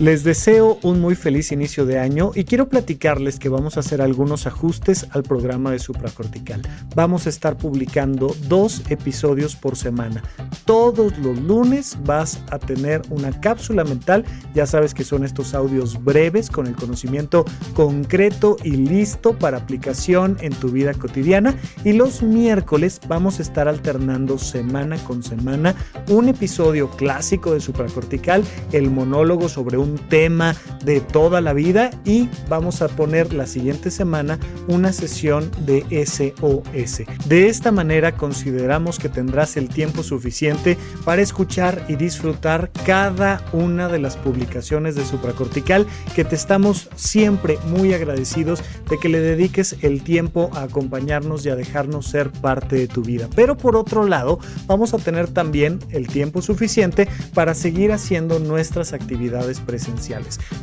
Les 0.00 0.24
deseo 0.24 0.78
un 0.82 0.98
muy 0.98 1.14
feliz 1.14 1.52
inicio 1.52 1.84
de 1.84 1.98
año 1.98 2.30
y 2.34 2.44
quiero 2.44 2.70
platicarles 2.70 3.38
que 3.38 3.50
vamos 3.50 3.76
a 3.76 3.80
hacer 3.80 4.00
algunos 4.00 4.46
ajustes 4.46 5.06
al 5.10 5.22
programa 5.24 5.72
de 5.72 5.78
supracortical. 5.78 6.62
Vamos 6.94 7.26
a 7.26 7.28
estar 7.28 7.58
publicando 7.58 8.34
dos 8.48 8.82
episodios 8.88 9.56
por 9.56 9.76
semana. 9.76 10.22
Todos 10.64 11.18
los 11.18 11.38
lunes 11.42 11.98
vas 12.06 12.42
a 12.50 12.58
tener 12.58 13.02
una 13.10 13.38
cápsula 13.42 13.84
mental. 13.84 14.24
Ya 14.54 14.64
sabes 14.64 14.94
que 14.94 15.04
son 15.04 15.22
estos 15.22 15.52
audios 15.52 16.02
breves 16.02 16.48
con 16.48 16.66
el 16.66 16.76
conocimiento 16.76 17.44
concreto 17.74 18.56
y 18.64 18.70
listo 18.70 19.38
para 19.38 19.58
aplicación 19.58 20.38
en 20.40 20.54
tu 20.54 20.70
vida 20.70 20.94
cotidiana. 20.94 21.54
Y 21.84 21.92
los 21.92 22.22
miércoles 22.22 23.02
vamos 23.06 23.38
a 23.38 23.42
estar 23.42 23.68
alternando 23.68 24.38
semana 24.38 24.96
con 25.04 25.22
semana 25.22 25.74
un 26.08 26.30
episodio 26.30 26.88
clásico 26.88 27.52
de 27.52 27.60
supracortical, 27.60 28.42
el 28.72 28.90
monólogo 28.90 29.50
sobre 29.50 29.76
un 29.76 29.89
tema 29.98 30.54
de 30.84 31.00
toda 31.00 31.40
la 31.40 31.52
vida 31.52 31.90
y 32.04 32.28
vamos 32.48 32.82
a 32.82 32.88
poner 32.88 33.32
la 33.32 33.46
siguiente 33.46 33.90
semana 33.90 34.38
una 34.68 34.92
sesión 34.92 35.50
de 35.66 35.84
SOS. 36.06 37.02
De 37.26 37.48
esta 37.48 37.72
manera 37.72 38.16
consideramos 38.16 38.98
que 38.98 39.08
tendrás 39.08 39.56
el 39.56 39.68
tiempo 39.68 40.02
suficiente 40.02 40.76
para 41.04 41.22
escuchar 41.22 41.84
y 41.88 41.96
disfrutar 41.96 42.70
cada 42.84 43.44
una 43.52 43.88
de 43.88 43.98
las 43.98 44.16
publicaciones 44.16 44.94
de 44.94 45.04
supracortical 45.04 45.86
que 46.14 46.24
te 46.24 46.34
estamos 46.34 46.88
siempre 46.96 47.58
muy 47.66 47.94
agradecidos 47.94 48.62
de 48.88 48.98
que 48.98 49.08
le 49.08 49.20
dediques 49.20 49.76
el 49.82 50.02
tiempo 50.02 50.50
a 50.54 50.62
acompañarnos 50.62 51.44
y 51.44 51.50
a 51.50 51.56
dejarnos 51.56 52.06
ser 52.06 52.30
parte 52.30 52.76
de 52.76 52.88
tu 52.88 53.02
vida. 53.02 53.28
Pero 53.34 53.56
por 53.56 53.76
otro 53.76 54.06
lado, 54.06 54.38
vamos 54.66 54.94
a 54.94 54.98
tener 54.98 55.28
también 55.28 55.78
el 55.90 56.06
tiempo 56.06 56.42
suficiente 56.42 57.08
para 57.34 57.54
seguir 57.54 57.92
haciendo 57.92 58.38
nuestras 58.38 58.92
actividades 58.92 59.60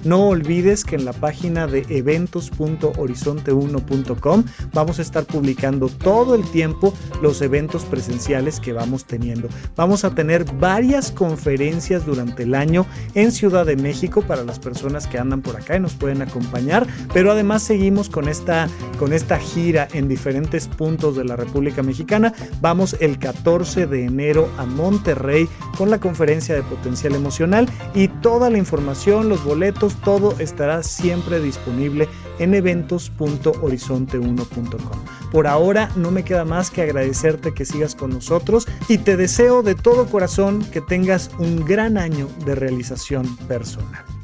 No 0.04 0.28
olvides 0.28 0.84
que 0.84 0.96
en 0.96 1.06
la 1.06 1.14
página 1.14 1.68
de 1.68 1.86
eventos.horizonte1.com 1.90 4.44
vamos 4.74 5.00
a 5.00 5.02
estar 5.02 5.26
publicando 5.26 5.88
todo 5.90 6.36
el 6.36 6.44
tiempo 6.52 6.94
los 7.22 7.42
eventos 7.42 7.86
presenciales 7.86 8.60
que 8.60 8.74
vamos 8.74 9.06
teniendo. 9.06 9.48
Vamos 9.76 10.04
a 10.04 10.14
tener 10.14 10.46
varias 10.56 11.12
conferencias 11.12 12.06
durante 12.06 12.44
el 12.44 12.54
año 12.56 12.86
en 13.16 13.32
Ciudad 13.32 13.66
de 13.66 13.76
México 13.76 14.22
para 14.22 14.44
las 14.44 14.60
personas 14.60 15.08
que 15.08 15.18
andan 15.18 15.42
por 15.42 15.56
acá 15.56 15.78
y 15.78 15.80
nos 15.80 15.94
pueden 15.94 16.22
acompañar, 16.22 16.86
pero 17.14 17.32
además 17.32 17.64
seguimos 17.64 18.10
con 18.10 18.30
esta, 18.30 18.68
con 19.00 19.14
esta 19.14 19.40
gira 19.40 19.88
en 19.94 20.08
diferentes 20.08 20.68
puntos 20.68 21.16
de 21.16 21.26
la 21.26 21.36
República 21.36 21.82
Mexicana. 21.82 22.34
Vamos 22.62 22.96
el 23.00 23.18
14 23.18 23.88
de 23.88 24.06
enero 24.06 24.48
a 24.58 24.66
Monterrey 24.66 25.50
con 25.78 25.90
la 25.90 26.00
conferencia 26.00 26.56
de 26.56 26.64
potencial 26.64 27.16
emocional 27.16 27.70
y 27.94 28.08
toda 28.08 28.50
la 28.50 28.58
información 28.58 29.07
los 29.08 29.44
boletos, 29.44 29.96
todo 30.02 30.36
estará 30.40 30.84
siempre 30.84 31.40
disponible 31.40 32.08
en 32.40 32.54
eventos.horizonte1.com. 32.54 35.00
Por 35.32 35.48
ahora 35.48 35.90
no 35.96 36.12
me 36.12 36.24
queda 36.24 36.46
más 36.46 36.70
que 36.70 36.82
agradecerte 36.82 37.54
que 37.54 37.66
sigas 37.66 37.96
con 37.96 38.12
nosotros 38.12 38.68
y 38.90 39.00
te 39.00 39.18
deseo 39.18 39.64
de 39.64 39.76
todo 39.76 40.08
corazón 40.08 40.64
que 40.72 40.82
tengas 40.82 41.32
un 41.40 41.66
gran 41.66 41.98
año 41.98 42.28
de 42.46 42.56
realización 42.56 43.36
personal. 43.48 44.17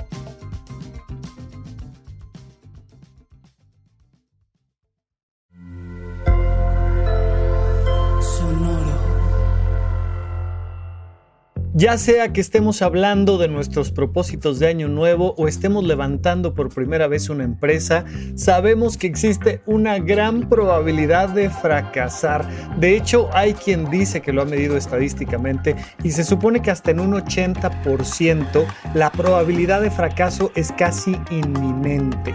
Ya 11.83 11.97
sea 11.97 12.31
que 12.31 12.39
estemos 12.39 12.81
hablando 12.81 13.37
de 13.37 13.49
nuestros 13.49 13.91
propósitos 13.91 14.57
de 14.57 14.67
año 14.67 14.87
nuevo 14.87 15.35
o 15.37 15.49
estemos 15.49 15.83
levantando 15.83 16.53
por 16.53 16.73
primera 16.73 17.07
vez 17.07 17.27
una 17.27 17.43
empresa, 17.43 18.05
sabemos 18.35 18.95
que 18.95 19.07
existe 19.07 19.61
una 19.65 19.99
gran 19.99 20.47
probabilidad 20.47 21.27
de 21.27 21.49
fracasar. 21.49 22.47
De 22.79 22.95
hecho, 22.95 23.29
hay 23.33 23.53
quien 23.53 23.89
dice 23.89 24.21
que 24.21 24.31
lo 24.31 24.43
ha 24.43 24.45
medido 24.45 24.77
estadísticamente 24.77 25.75
y 26.05 26.11
se 26.11 26.23
supone 26.23 26.61
que 26.61 26.71
hasta 26.71 26.91
en 26.91 27.01
un 27.01 27.15
80% 27.15 28.65
la 28.93 29.11
probabilidad 29.11 29.81
de 29.81 29.91
fracaso 29.91 30.53
es 30.55 30.71
casi 30.71 31.17
inminente. 31.31 32.33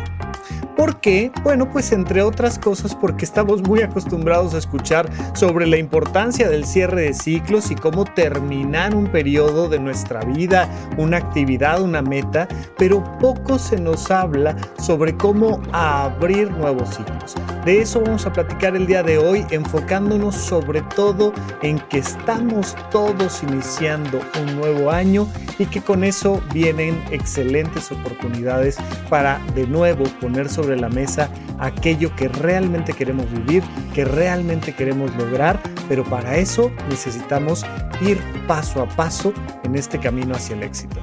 ¿Por 0.78 1.00
qué? 1.00 1.32
Bueno, 1.42 1.68
pues 1.68 1.90
entre 1.90 2.22
otras 2.22 2.56
cosas 2.56 2.94
porque 2.94 3.24
estamos 3.24 3.62
muy 3.62 3.82
acostumbrados 3.82 4.54
a 4.54 4.58
escuchar 4.58 5.10
sobre 5.34 5.66
la 5.66 5.76
importancia 5.76 6.48
del 6.48 6.64
cierre 6.64 7.02
de 7.02 7.14
ciclos 7.14 7.72
y 7.72 7.74
cómo 7.74 8.04
terminar 8.04 8.94
un 8.94 9.08
periodo 9.08 9.68
de 9.68 9.80
nuestra 9.80 10.20
vida, 10.20 10.68
una 10.96 11.16
actividad, 11.16 11.82
una 11.82 12.00
meta, 12.00 12.46
pero 12.76 13.02
poco 13.18 13.58
se 13.58 13.80
nos 13.80 14.08
habla 14.12 14.56
sobre 14.80 15.16
cómo 15.16 15.60
abrir 15.72 16.48
nuevos 16.52 16.90
ciclos. 16.90 17.34
De 17.64 17.80
eso 17.80 18.00
vamos 18.00 18.24
a 18.24 18.32
platicar 18.32 18.76
el 18.76 18.86
día 18.86 19.02
de 19.02 19.18
hoy, 19.18 19.44
enfocándonos 19.50 20.36
sobre 20.36 20.82
todo 20.94 21.32
en 21.62 21.80
que 21.88 21.98
estamos 21.98 22.76
todos 22.92 23.42
iniciando 23.42 24.20
un 24.40 24.54
nuevo 24.54 24.92
año 24.92 25.26
y 25.58 25.66
que 25.66 25.80
con 25.80 26.04
eso 26.04 26.40
vienen 26.54 27.02
excelentes 27.10 27.90
oportunidades 27.90 28.76
para 29.10 29.40
de 29.56 29.66
nuevo 29.66 30.04
poner 30.20 30.48
sobre 30.48 30.67
la 30.76 30.88
mesa 30.88 31.30
aquello 31.58 32.14
que 32.14 32.28
realmente 32.28 32.92
queremos 32.92 33.30
vivir, 33.30 33.62
que 33.94 34.04
realmente 34.04 34.74
queremos 34.74 35.14
lograr, 35.16 35.60
pero 35.88 36.04
para 36.04 36.36
eso 36.36 36.70
necesitamos 36.88 37.64
ir 38.00 38.18
paso 38.46 38.82
a 38.82 38.88
paso 38.88 39.32
en 39.64 39.76
este 39.76 39.98
camino 39.98 40.34
hacia 40.34 40.56
el 40.56 40.62
éxito. 40.62 41.00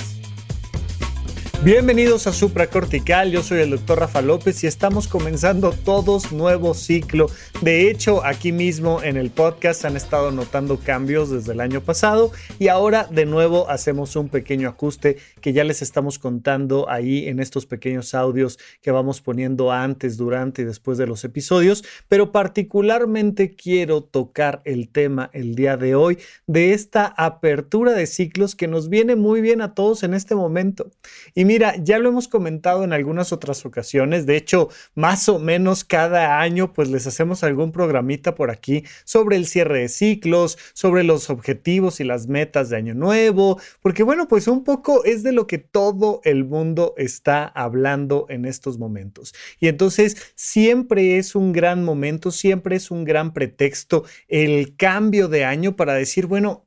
Bienvenidos 1.63 2.28
a 2.28 2.34
Supracortical, 2.34 3.31
yo 3.31 3.41
soy 3.41 3.62
el 3.62 3.72
doctor 3.72 4.00
Rafa 4.00 4.22
López 4.22 4.63
y 4.63 4.68
estamos 4.68 5.07
comenzando 5.07 5.72
todos 5.72 6.31
nuevo 6.31 6.75
ciclo. 6.75 7.31
De 7.62 7.90
hecho, 7.90 8.23
aquí 8.23 8.51
mismo 8.51 9.01
en 9.01 9.18
el 9.18 9.31
podcast 9.31 9.84
han 9.84 9.97
estado 9.97 10.29
notando 10.29 10.78
cambios 10.78 11.31
desde 11.31 11.53
el 11.53 11.59
año 11.59 11.81
pasado 11.81 12.31
y 12.59 12.68
ahora 12.68 13.07
de 13.09 13.25
nuevo 13.25 13.68
hacemos 13.72 14.16
un 14.16 14.29
pequeño 14.29 14.69
ajuste 14.69 15.18
que 15.41 15.51
ya 15.51 15.63
les 15.63 15.81
estamos 15.81 16.19
contando 16.19 16.88
ahí 16.91 17.28
en 17.28 17.40
estos 17.40 17.66
pequeños 17.66 18.13
audios 18.13 18.59
que 18.81 18.91
vamos 18.91 19.19
poniendo 19.19 19.72
antes, 19.72 20.16
durante 20.16 20.62
y 20.62 20.66
después 20.66 21.00
de 21.00 21.07
los 21.07 21.24
episodios, 21.24 21.84
pero 22.07 22.31
particularmente 22.31 23.56
quiero 23.56 24.03
tocar 24.03 24.62
el 24.63 24.89
tema 24.89 25.31
el 25.34 25.56
día 25.56 25.75
de 25.75 25.95
hoy 25.95 26.19
de 26.45 26.74
esta 26.74 27.07
apertura 27.07 27.94
de 27.94 28.06
ciclos 28.06 28.56
que 28.56 28.68
nos 28.68 28.89
viene 28.89 29.16
muy 29.16 29.41
bien 29.41 29.62
a 29.62 29.74
todos 29.74 30.03
en 30.03 30.13
este 30.13 30.35
momento. 30.35 30.91
Y 31.34 31.47
mira, 31.47 31.75
ya 31.78 31.97
lo 31.97 32.09
hemos 32.09 32.28
comentado 32.28 32.84
en 32.84 32.94
algunas 32.94 33.31
otras 33.34 33.66
ocasiones, 33.66 34.25
de 34.25 34.38
hecho, 34.38 34.69
más 34.94 35.30
o 35.30 35.40
menos 35.40 35.84
cada 35.84 36.40
año 36.40 36.74
pues 36.74 36.90
les 36.90 37.08
hacemos 37.08 37.44
algún 37.44 37.72
programita 37.72 38.35
por 38.35 38.52
aquí 38.52 38.84
sobre 39.06 39.38
el 39.38 39.47
cierre 39.47 39.80
de 39.80 39.90
ciclos, 39.90 40.57
sobre 40.74 41.03
los 41.03 41.30
objetivos 41.30 42.00
y 42.00 42.03
las 42.03 42.28
metas 42.28 42.69
de 42.69 42.78
año 42.78 42.94
nuevo, 42.94 43.59
porque 43.81 44.03
bueno, 44.03 44.27
pues 44.27 44.48
un 44.48 44.63
poco 44.63 45.04
es 45.06 45.24
de 45.24 45.31
lo 45.31 45.48
que 45.48 45.57
todo 45.57 46.21
el 46.24 46.45
mundo 46.45 46.94
está 46.98 47.45
hablando 47.45 48.25
en 48.30 48.45
estos 48.45 48.77
momentos. 48.77 49.33
Y 49.60 49.69
entonces 49.69 50.33
siempre 50.36 51.18
es 51.18 51.33
un 51.33 51.54
gran 51.54 51.83
momento, 51.83 52.31
siempre 52.31 52.75
es 52.75 52.92
un 52.92 53.06
gran 53.06 53.33
pretexto 53.33 54.04
el 54.27 54.75
cambio 54.75 55.30
de 55.30 55.45
año 55.45 55.75
para 55.75 55.94
decir, 55.94 56.25
bueno, 56.27 56.67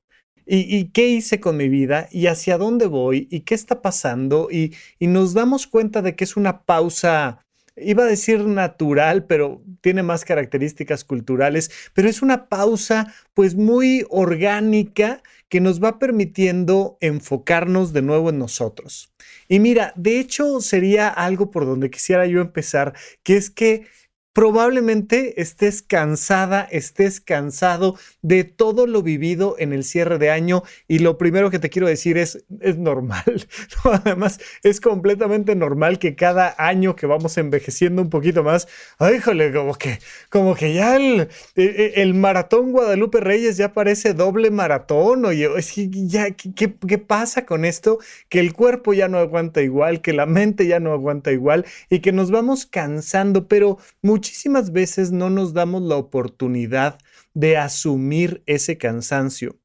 ¿Y, 0.53 0.87
qué 0.87 1.07
hice 1.07 1.39
con 1.39 1.57
mi 1.57 1.69
vida? 1.69 2.09
¿Y 2.11 2.27
hacia 2.27 2.59
dónde 2.59 2.87
voy? 2.87 3.29
¿Y 3.31 3.41
qué 3.41 3.55
está 3.55 3.83
pasando? 3.83 4.49
Y, 4.51 4.75
y 4.99 5.07
nos 5.07 5.33
damos 5.33 5.69
cuenta 5.69 6.03
de 6.03 6.17
que 6.17 6.25
es 6.25 6.37
una 6.37 6.63
pausa 6.65 7.47
iba 7.77 8.05
a 8.05 8.07
decir 8.07 8.41
natural, 8.41 9.25
pero 9.25 9.63
tiene 9.81 10.03
más 10.03 10.25
características 10.25 11.05
culturales, 11.05 11.71
pero 11.95 12.09
es 12.09 12.23
una 12.23 12.49
pausa 12.49 13.15
pues 13.35 13.55
muy 13.55 14.05
orgánica 14.11 15.23
que 15.49 15.61
nos 15.61 15.83
va 15.83 15.99
permitiendo 15.99 16.97
enfocarnos 17.01 17.93
de 17.93 18.03
nuevo 18.03 18.31
en 18.31 18.39
nosotros. 18.39 19.13
Y 19.49 19.59
mira, 19.59 19.93
de 19.97 20.21
hecho 20.21 20.61
sería 20.61 21.09
algo 21.09 21.51
por 21.51 21.67
donde 21.67 21.91
quisiera 21.91 22.27
yo 22.27 22.41
empezar, 22.41 22.95
que 23.23 23.37
es 23.37 23.51
que 23.51 23.87
probablemente 24.33 25.41
estés 25.41 25.83
cansada, 25.83 26.63
estés 26.71 27.21
cansado 27.21 27.97
de 28.23 28.45
todo 28.45 28.87
lo 28.87 29.03
vivido 29.03 29.57
en 29.59 29.73
el 29.73 29.83
cierre 29.83 30.19
de 30.19 30.31
año 30.31 30.63
y 30.87 31.01
lo 31.01 31.19
primero 31.19 31.51
que 31.51 31.59
te 31.59 31.69
quiero 31.69 31.89
decir 31.89 32.17
es, 32.17 32.45
es 32.61 32.79
normal. 32.79 33.49
Además, 33.85 34.39
es 34.63 34.81
completamente 34.81 35.57
normal 35.57 35.99
que 35.99 36.15
cada 36.15 36.55
año 36.59 36.95
que 36.95 37.07
vamos 37.07 37.37
envejeciendo 37.39 38.03
un 38.03 38.11
poquito 38.11 38.45
más, 38.45 38.69
híjole, 39.15 39.53
como 39.53 39.75
que, 39.75 39.99
como 40.29 40.55
que 40.55 40.75
ya 40.75 40.97
el, 40.97 41.29
e, 41.57 41.63
e, 41.63 42.03
el, 42.03 42.15
maratón 42.15 42.73
Guadalupe 42.73 43.21
Reyes 43.21 43.57
ya 43.57 43.73
parece 43.73 44.15
doble 44.15 44.51
maratón, 44.51 45.25
oye, 45.25 45.49
ya, 46.07 46.31
¿qué, 46.31 46.75
¿qué 46.75 46.99
pasa 46.99 47.47
con 47.47 47.65
esto? 47.65 47.99
Que 48.29 48.39
el 48.39 48.53
cuerpo 48.53 48.95
ya 48.95 49.09
no 49.09 49.19
aguanta 49.19 49.61
igual, 49.63 50.03
que 50.03 50.13
la 50.13 50.27
mente 50.27 50.67
ya 50.67 50.79
no 50.79 50.93
aguanta 50.93 51.33
igual 51.33 51.67
y 51.89 52.01
que 52.01 52.13
nos 52.13 52.31
vamos 52.31 52.67
cansando, 52.67 53.49
pero 53.49 53.79
muchísimas 54.21 54.71
veces 54.71 55.13
no 55.13 55.31
nos 55.31 55.55
damos 55.55 55.81
la 55.81 55.97
oportunidad 55.97 56.99
de 57.33 57.57
asumir 57.57 58.43
ese 58.45 58.77
cansancio. 58.77 59.59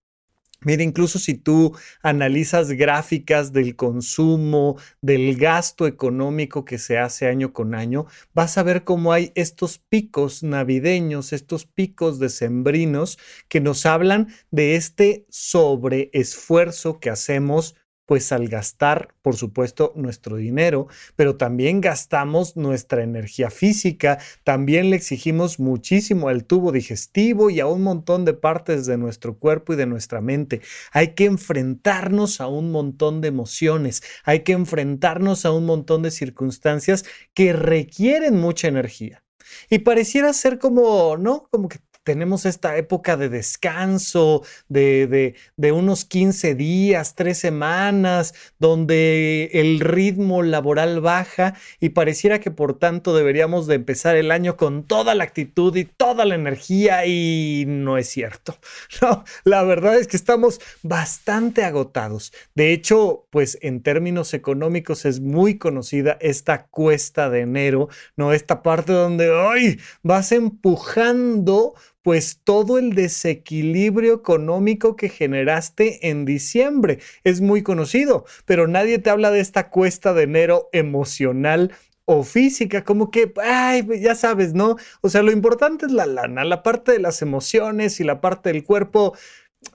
Mira, 0.61 0.81
incluso 0.81 1.19
si 1.19 1.33
tú 1.33 1.75
analizas 2.01 2.71
gráficas 2.71 3.51
del 3.51 3.75
consumo, 3.75 4.77
del 5.01 5.35
gasto 5.35 5.87
económico 5.87 6.63
que 6.63 6.77
se 6.77 6.97
hace 6.97 7.27
año 7.27 7.51
con 7.51 7.75
año, 7.75 8.05
vas 8.33 8.57
a 8.57 8.63
ver 8.63 8.85
cómo 8.85 9.11
hay 9.11 9.33
estos 9.35 9.77
picos 9.77 10.41
navideños, 10.41 11.33
estos 11.33 11.65
picos 11.65 12.17
decembrinos 12.17 13.19
que 13.49 13.59
nos 13.59 13.85
hablan 13.85 14.29
de 14.51 14.77
este 14.77 15.25
sobreesfuerzo 15.29 17.01
que 17.01 17.09
hacemos 17.09 17.75
pues 18.05 18.31
al 18.31 18.47
gastar, 18.47 19.09
por 19.21 19.35
supuesto, 19.35 19.93
nuestro 19.95 20.35
dinero, 20.37 20.87
pero 21.15 21.37
también 21.37 21.81
gastamos 21.81 22.55
nuestra 22.55 23.03
energía 23.03 23.49
física, 23.49 24.19
también 24.43 24.89
le 24.89 24.95
exigimos 24.95 25.59
muchísimo 25.59 26.29
al 26.29 26.45
tubo 26.45 26.71
digestivo 26.71 27.49
y 27.49 27.59
a 27.59 27.67
un 27.67 27.81
montón 27.81 28.25
de 28.25 28.33
partes 28.33 28.85
de 28.85 28.97
nuestro 28.97 29.37
cuerpo 29.37 29.73
y 29.73 29.75
de 29.75 29.87
nuestra 29.87 30.21
mente. 30.21 30.61
Hay 30.91 31.15
que 31.15 31.25
enfrentarnos 31.25 32.41
a 32.41 32.47
un 32.47 32.71
montón 32.71 33.21
de 33.21 33.29
emociones, 33.29 34.03
hay 34.23 34.41
que 34.41 34.53
enfrentarnos 34.53 35.45
a 35.45 35.51
un 35.51 35.65
montón 35.65 36.03
de 36.03 36.11
circunstancias 36.11 37.05
que 37.33 37.53
requieren 37.53 38.37
mucha 38.39 38.67
energía. 38.67 39.23
Y 39.69 39.79
pareciera 39.79 40.33
ser 40.33 40.59
como, 40.59 41.17
¿no? 41.17 41.47
Como 41.51 41.69
que 41.69 41.79
tenemos 42.05 42.45
esta 42.45 42.77
época 42.77 43.17
de 43.17 43.29
descanso, 43.29 44.43
de, 44.69 45.35
de, 45.57 45.71
unos 45.71 46.05
15 46.05 46.53
días, 46.55 47.15
tres 47.15 47.39
semanas, 47.39 48.33
donde 48.59 49.49
el 49.53 49.79
ritmo 49.79 50.43
laboral 50.43 51.01
baja 51.01 51.55
y 51.79 51.89
pareciera 51.89 52.39
que 52.39 52.51
por 52.51 52.77
tanto 52.77 53.15
deberíamos 53.15 53.65
de 53.67 53.75
empezar 53.75 54.15
el 54.15 54.31
año 54.31 54.55
con 54.55 54.83
toda 54.83 55.15
la 55.15 55.23
actitud 55.23 55.75
y 55.75 55.85
toda 55.85 56.25
la 56.25 56.35
energía 56.35 57.05
y 57.07 57.65
no 57.67 57.97
es 57.97 58.07
cierto. 58.07 58.57
No, 59.01 59.25
la 59.43 59.63
verdad 59.63 59.97
es 59.97 60.07
que 60.07 60.15
estamos 60.15 60.61
bastante 60.81 61.63
agotados. 61.63 62.31
De 62.53 62.71
hecho, 62.71 63.27
pues 63.29 63.57
en 63.61 63.81
términos 63.81 64.33
económicos 64.33 65.05
es 65.05 65.19
muy 65.19 65.57
conocida 65.57 66.17
esta 66.21 66.67
cuesta 66.67 67.29
de 67.29 67.41
enero, 67.41 67.89
¿no? 68.15 68.31
Esta 68.31 68.61
parte 68.63 68.93
donde, 68.93 69.31
¡ay! 69.33 69.79
Vas 70.01 70.31
empujando 70.31 71.73
pues 72.05 72.39
todo 72.43 72.77
el 72.77 72.93
desequilibrio 72.93 74.13
económico 74.13 74.95
que 74.95 75.09
generaste 75.09 76.07
en 76.07 76.23
diciembre. 76.23 76.99
Es 77.23 77.41
muy 77.41 77.63
conocido, 77.63 78.25
pero 78.45 78.67
nadie 78.67 78.99
te 78.99 79.09
habla 79.09 79.31
de 79.31 79.39
esta 79.39 79.71
cuesta 79.71 80.13
de 80.13 80.21
enero 80.21 80.69
emocional 80.71 81.73
o 82.05 82.21
física, 82.21 82.83
como 82.83 83.09
que, 83.09 83.33
ay, 83.43 83.81
pues, 83.81 84.01
ya 84.01 84.13
sabes, 84.13 84.53
¿no? 84.53 84.75
O 85.01 85.09
sea, 85.09 85.23
lo 85.23 85.31
importante 85.31 85.87
es 85.87 85.91
la 85.91 86.05
lana, 86.05 86.43
la 86.45 86.61
parte 86.61 86.91
de 86.91 86.99
las 86.99 87.23
emociones 87.23 87.99
y 87.99 88.03
la 88.03 88.21
parte 88.21 88.53
del 88.53 88.63
cuerpo. 88.63 89.17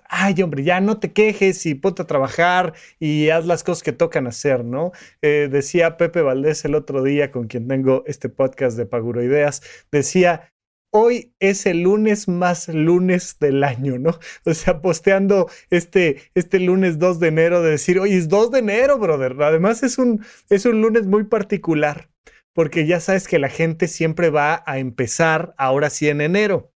Ay, 0.08 0.40
hombre, 0.40 0.62
ya 0.62 0.80
no 0.80 1.00
te 1.00 1.12
quejes 1.12 1.66
y 1.66 1.74
ponte 1.74 2.02
a 2.02 2.06
trabajar 2.06 2.74
y 3.00 3.30
haz 3.30 3.44
las 3.44 3.64
cosas 3.64 3.82
que 3.82 3.92
tocan 3.92 4.28
hacer, 4.28 4.64
¿no? 4.64 4.92
Eh, 5.20 5.48
decía 5.50 5.96
Pepe 5.96 6.22
Valdés 6.22 6.64
el 6.64 6.76
otro 6.76 7.02
día, 7.02 7.32
con 7.32 7.48
quien 7.48 7.66
tengo 7.66 8.04
este 8.06 8.28
podcast 8.28 8.76
de 8.76 8.86
Paguro 8.86 9.20
Ideas, 9.20 9.62
decía, 9.90 10.52
hoy 10.90 11.32
es 11.40 11.66
el 11.66 11.82
lunes 11.82 12.28
más 12.28 12.68
lunes 12.68 13.38
del 13.38 13.64
año, 13.64 13.98
¿no? 13.98 14.18
O 14.44 14.54
sea, 14.54 14.80
posteando 14.80 15.48
este, 15.70 16.30
este 16.34 16.60
lunes 16.60 16.98
2 16.98 17.20
de 17.20 17.28
enero 17.28 17.62
de 17.62 17.72
decir, 17.72 17.98
hoy 17.98 18.14
es 18.14 18.28
2 18.28 18.50
de 18.50 18.58
enero, 18.60 18.98
brother. 18.98 19.36
Además 19.40 19.82
es 19.82 19.98
un, 19.98 20.24
es 20.48 20.64
un 20.66 20.80
lunes 20.82 21.06
muy 21.06 21.24
particular, 21.24 22.10
porque 22.52 22.86
ya 22.86 23.00
sabes 23.00 23.28
que 23.28 23.38
la 23.38 23.48
gente 23.48 23.88
siempre 23.88 24.30
va 24.30 24.62
a 24.66 24.78
empezar 24.78 25.54
ahora 25.58 25.90
sí 25.90 26.08
en 26.08 26.20
enero. 26.20 26.72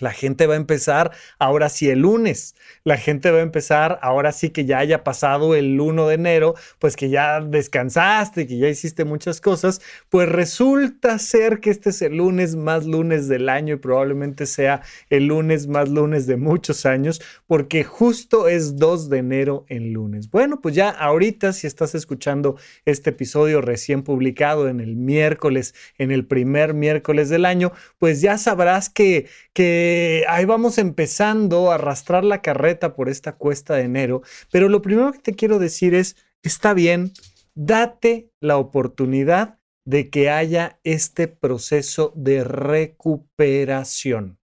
La 0.00 0.12
gente 0.12 0.46
va 0.46 0.54
a 0.54 0.56
empezar 0.56 1.12
ahora 1.38 1.68
sí 1.68 1.88
el 1.88 2.00
lunes. 2.00 2.54
La 2.84 2.96
gente 2.96 3.30
va 3.30 3.38
a 3.38 3.42
empezar 3.42 3.98
ahora 4.02 4.32
sí 4.32 4.50
que 4.50 4.64
ya 4.64 4.78
haya 4.78 5.04
pasado 5.04 5.54
el 5.54 5.80
1 5.80 6.08
de 6.08 6.14
enero, 6.14 6.54
pues 6.78 6.96
que 6.96 7.10
ya 7.10 7.40
descansaste, 7.40 8.46
que 8.46 8.58
ya 8.58 8.68
hiciste 8.68 9.04
muchas 9.04 9.40
cosas. 9.40 9.80
Pues 10.08 10.28
resulta 10.28 11.18
ser 11.18 11.60
que 11.60 11.70
este 11.70 11.90
es 11.90 12.02
el 12.02 12.16
lunes 12.16 12.56
más 12.56 12.86
lunes 12.86 13.28
del 13.28 13.48
año 13.48 13.74
y 13.74 13.78
probablemente 13.78 14.46
sea 14.46 14.82
el 15.08 15.26
lunes 15.26 15.66
más 15.66 15.88
lunes 15.88 16.26
de 16.26 16.36
muchos 16.36 16.86
años, 16.86 17.20
porque 17.46 17.84
justo 17.84 18.48
es 18.48 18.76
2 18.76 19.10
de 19.10 19.18
enero 19.18 19.64
en 19.68 19.92
lunes. 19.92 20.30
Bueno, 20.30 20.60
pues 20.60 20.74
ya 20.74 20.90
ahorita 20.90 21.52
si 21.52 21.66
estás 21.66 21.94
escuchando 21.94 22.56
este 22.84 23.10
episodio 23.10 23.60
recién 23.60 24.02
publicado 24.02 24.68
en 24.68 24.80
el 24.80 24.96
miércoles, 24.96 25.74
en 25.98 26.10
el 26.10 26.26
primer 26.26 26.74
miércoles 26.74 27.28
del 27.28 27.44
año, 27.44 27.72
pues 27.98 28.20
ya 28.20 28.38
sabrás 28.38 28.88
que, 28.88 29.28
que 29.52 29.89
ahí 30.28 30.44
vamos 30.44 30.78
empezando 30.78 31.70
a 31.70 31.76
arrastrar 31.76 32.24
la 32.24 32.42
carreta 32.42 32.94
por 32.94 33.08
esta 33.08 33.32
cuesta 33.36 33.74
de 33.74 33.82
enero, 33.82 34.22
pero 34.50 34.68
lo 34.68 34.82
primero 34.82 35.12
que 35.12 35.18
te 35.20 35.34
quiero 35.34 35.58
decir 35.58 35.94
es, 35.94 36.16
está 36.42 36.74
bien, 36.74 37.12
date 37.54 38.30
la 38.40 38.56
oportunidad 38.56 39.58
de 39.84 40.10
que 40.10 40.30
haya 40.30 40.78
este 40.84 41.28
proceso 41.28 42.12
de 42.14 42.44
recuperación, 42.44 44.38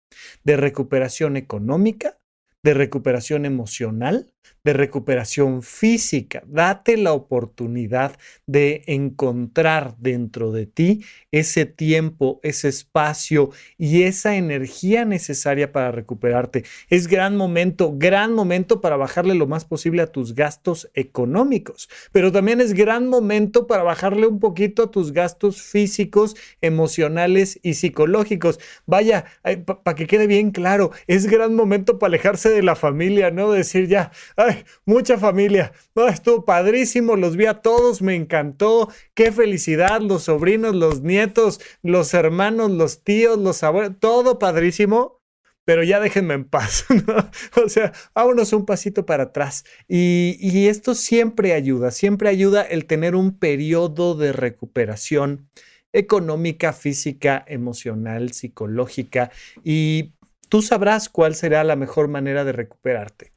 de 0.44 0.56
recuperación 0.56 1.37
económica, 1.37 2.19
de 2.62 2.75
recuperación 2.75 3.45
emocional, 3.45 4.31
de 4.65 4.73
recuperación 4.73 5.62
física. 5.62 6.43
Date 6.47 6.97
la 6.97 7.12
oportunidad 7.12 8.17
de 8.47 8.83
encontrar 8.87 9.97
dentro 9.99 10.53
de 10.53 10.67
ti 10.67 11.05
ese 11.33 11.67
tiempo, 11.67 12.39
ese 12.43 12.69
espacio 12.69 13.50
y 13.77 14.05
esa 14.05 14.37
energía 14.37 15.05
necesaria 15.05 15.73
para 15.73 15.91
recuperarte. 15.91 16.65
Es 16.89 17.09
gran 17.09 17.37
momento, 17.37 17.94
gran 17.97 18.35
momento 18.35 18.81
para 18.81 18.97
bajarle 18.97 19.35
lo 19.35 19.47
más 19.47 19.65
posible 19.65 20.03
a 20.03 20.06
tus 20.06 20.35
gastos 20.35 20.91
económicos, 20.95 21.88
pero 22.12 22.31
también 22.31 22.61
es 22.61 22.73
gran 22.73 23.09
momento 23.09 23.66
para 23.66 23.83
bajarle 23.83 24.26
un 24.26 24.38
poquito 24.38 24.85
a 24.85 24.90
tus 24.90 25.12
gastos 25.12 25.62
físicos, 25.62 26.37
emocionales 26.61 27.59
y 27.62 27.75
psicológicos. 27.75 28.61
Vaya, 28.87 29.25
para 29.83 29.97
que 29.97 30.07
quede 30.07 30.26
bien 30.26 30.50
claro, 30.52 30.93
es 31.07 31.26
gran 31.26 31.55
momento 31.55 31.99
para 31.99 32.11
alejarse 32.11 32.50
de 32.50 32.62
la 32.62 32.76
familia, 32.76 33.31
no 33.31 33.50
decir 33.50 33.88
ya, 33.88 34.12
mucha 34.85 35.19
familia. 35.19 35.73
estuvo 36.09 36.45
padrísimo, 36.45 37.17
los 37.17 37.37
vi 37.37 37.47
a 37.47 37.61
todos, 37.61 38.03
me 38.03 38.15
encantó. 38.15 38.89
Qué 39.15 39.33
felicidad, 39.33 40.01
los 40.01 40.25
sobrinos, 40.25 40.75
los 40.75 41.03
nietos, 41.03 41.61
los 41.83 42.15
hermanos, 42.15 42.71
los 42.71 43.05
tíos, 43.05 43.39
los 43.39 43.62
abuelos, 43.62 43.97
todo 44.01 44.39
padrísimo. 44.39 45.21
Pero 45.65 45.85
ya 45.85 46.01
déjenme 46.01 46.35
en 46.35 46.45
paz, 46.45 46.87
O 47.65 47.69
sea, 47.69 47.93
vámonos 48.15 48.53
un 48.53 48.67
pasito 48.67 49.07
para 49.07 49.25
atrás. 49.25 49.65
Y, 49.87 50.37
y 50.41 50.67
esto 50.67 50.97
siempre 50.97 51.53
ayuda, 51.53 51.93
siempre 51.93 52.29
ayuda 52.29 52.62
el 52.62 52.87
tener 52.87 53.15
un 53.15 53.39
periodo 53.39 54.17
de 54.17 54.33
recuperación 54.33 55.49
económica, 55.93 56.73
física, 56.73 57.45
emocional, 57.47 58.33
psicológica. 58.33 59.31
Y 59.62 60.15
tú 60.49 60.62
sabrás 60.62 61.09
cuál 61.09 61.35
será 61.35 61.65
la 61.65 61.77
mejor 61.77 62.09
manera 62.09 62.45
de 62.45 62.53
recuperarte. 62.53 63.32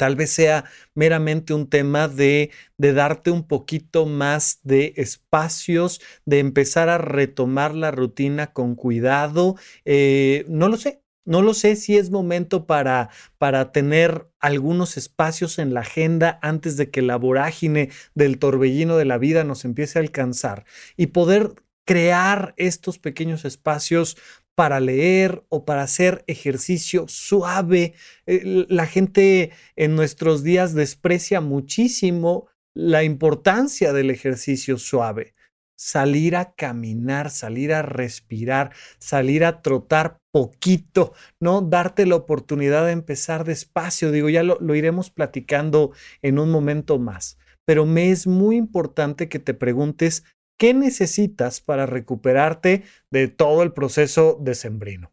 Tal 0.00 0.16
vez 0.16 0.30
sea 0.30 0.64
meramente 0.94 1.52
un 1.52 1.68
tema 1.68 2.08
de, 2.08 2.50
de, 2.78 2.94
darte 2.94 3.30
un 3.30 3.46
poquito 3.46 4.06
más 4.06 4.60
de 4.62 4.94
espacios, 4.96 6.00
de 6.24 6.38
empezar 6.38 6.88
a 6.88 6.96
retomar 6.96 7.74
la 7.74 7.90
rutina 7.90 8.54
con 8.54 8.76
cuidado. 8.76 9.56
Eh, 9.84 10.46
no 10.48 10.68
lo 10.68 10.78
sé, 10.78 11.02
no 11.26 11.42
lo 11.42 11.52
sé 11.52 11.76
si 11.76 11.98
es 11.98 12.10
momento 12.10 12.64
para, 12.66 13.10
para 13.36 13.72
tener 13.72 14.26
algunos 14.38 14.96
espacios 14.96 15.58
en 15.58 15.74
la 15.74 15.80
agenda 15.80 16.38
antes 16.40 16.78
de 16.78 16.90
que 16.90 17.02
la 17.02 17.16
vorágine 17.16 17.90
del 18.14 18.38
torbellino 18.38 18.96
de 18.96 19.04
la 19.04 19.18
vida 19.18 19.44
nos 19.44 19.66
empiece 19.66 19.98
a 19.98 20.02
alcanzar 20.02 20.64
y 20.96 21.08
poder 21.08 21.56
crear 21.84 22.54
estos 22.56 22.98
pequeños 22.98 23.44
espacios 23.44 24.16
para 24.60 24.78
leer 24.78 25.42
o 25.48 25.64
para 25.64 25.82
hacer 25.82 26.22
ejercicio 26.26 27.06
suave. 27.08 27.94
Eh, 28.26 28.66
la 28.68 28.84
gente 28.84 29.52
en 29.74 29.96
nuestros 29.96 30.42
días 30.42 30.74
desprecia 30.74 31.40
muchísimo 31.40 32.46
la 32.74 33.02
importancia 33.02 33.94
del 33.94 34.10
ejercicio 34.10 34.76
suave. 34.76 35.32
salir 35.78 36.36
a 36.36 36.52
caminar, 36.52 37.30
salir 37.30 37.72
a 37.72 37.80
respirar, 37.80 38.72
salir 38.98 39.46
a 39.46 39.62
trotar 39.62 40.18
poquito, 40.30 41.14
¿no? 41.40 41.62
Darte 41.62 42.04
la 42.04 42.16
oportunidad 42.16 42.84
de 42.84 42.92
empezar 42.92 43.44
despacio. 43.44 44.12
Digo, 44.12 44.28
ya 44.28 44.42
lo, 44.42 44.58
lo 44.60 44.74
iremos 44.74 45.08
platicando 45.08 45.92
en 46.20 46.38
un 46.38 46.50
momento 46.50 46.98
más, 46.98 47.38
pero 47.64 47.86
me 47.86 48.10
es 48.10 48.26
muy 48.26 48.56
importante 48.56 49.30
que 49.30 49.38
te 49.38 49.54
preguntes 49.54 50.24
qué 50.60 50.74
necesitas 50.74 51.62
para 51.62 51.86
recuperarte 51.86 52.82
de 53.10 53.28
todo 53.28 53.62
el 53.62 53.72
proceso 53.72 54.38
decembrino. 54.38 55.10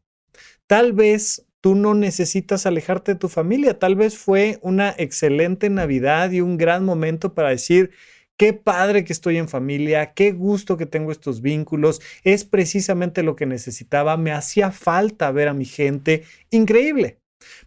Tal 0.67 0.91
vez 0.91 1.45
tú 1.61 1.73
no 1.73 1.93
necesitas 1.93 2.65
alejarte 2.65 3.13
de 3.13 3.19
tu 3.19 3.29
familia, 3.29 3.79
tal 3.79 3.95
vez 3.95 4.17
fue 4.17 4.59
una 4.61 4.93
excelente 4.97 5.69
Navidad 5.69 6.31
y 6.31 6.41
un 6.41 6.57
gran 6.57 6.83
momento 6.83 7.33
para 7.33 7.49
decir, 7.49 7.91
Qué 8.35 8.53
padre 8.53 9.03
que 9.03 9.13
estoy 9.13 9.37
en 9.37 9.49
familia, 9.49 10.13
qué 10.13 10.31
gusto 10.31 10.77
que 10.77 10.85
tengo 10.85 11.11
estos 11.11 11.41
vínculos, 11.41 12.01
es 12.23 12.45
precisamente 12.45 13.23
lo 13.23 13.35
que 13.35 13.47
necesitaba, 13.47 14.15
me 14.15 14.31
hacía 14.31 14.71
falta 14.71 15.31
ver 15.31 15.47
a 15.47 15.55
mi 15.55 15.65
gente, 15.65 16.23
increíble. 16.51 17.17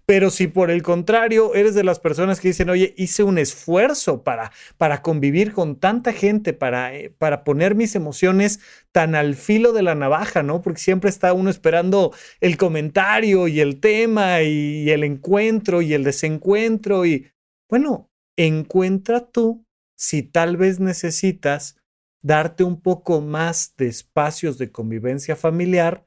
Pero 0.06 0.30
si 0.30 0.46
por 0.46 0.70
el 0.70 0.82
contrario 0.82 1.54
eres 1.54 1.74
de 1.74 1.84
las 1.84 2.00
personas 2.00 2.40
que 2.40 2.48
dicen, 2.48 2.70
oye, 2.70 2.94
hice 2.96 3.22
un 3.22 3.38
esfuerzo 3.38 4.22
para, 4.22 4.52
para 4.76 5.02
convivir 5.02 5.52
con 5.52 5.78
tanta 5.78 6.12
gente, 6.12 6.52
para, 6.52 6.94
eh, 6.94 7.14
para 7.16 7.44
poner 7.44 7.74
mis 7.74 7.94
emociones 7.94 8.60
tan 8.92 9.14
al 9.14 9.34
filo 9.34 9.72
de 9.72 9.82
la 9.82 9.94
navaja, 9.94 10.42
¿no? 10.42 10.62
Porque 10.62 10.80
siempre 10.80 11.10
está 11.10 11.32
uno 11.32 11.50
esperando 11.50 12.12
el 12.40 12.56
comentario 12.56 13.48
y 13.48 13.60
el 13.60 13.80
tema 13.80 14.42
y 14.42 14.90
el 14.90 15.04
encuentro 15.04 15.82
y 15.82 15.94
el 15.94 16.04
desencuentro 16.04 17.06
y, 17.06 17.30
bueno, 17.68 18.10
encuentra 18.36 19.30
tú 19.30 19.66
si 19.96 20.22
tal 20.22 20.56
vez 20.56 20.80
necesitas 20.80 21.76
darte 22.22 22.64
un 22.64 22.80
poco 22.80 23.20
más 23.20 23.74
de 23.76 23.86
espacios 23.86 24.58
de 24.58 24.72
convivencia 24.72 25.36
familiar 25.36 26.04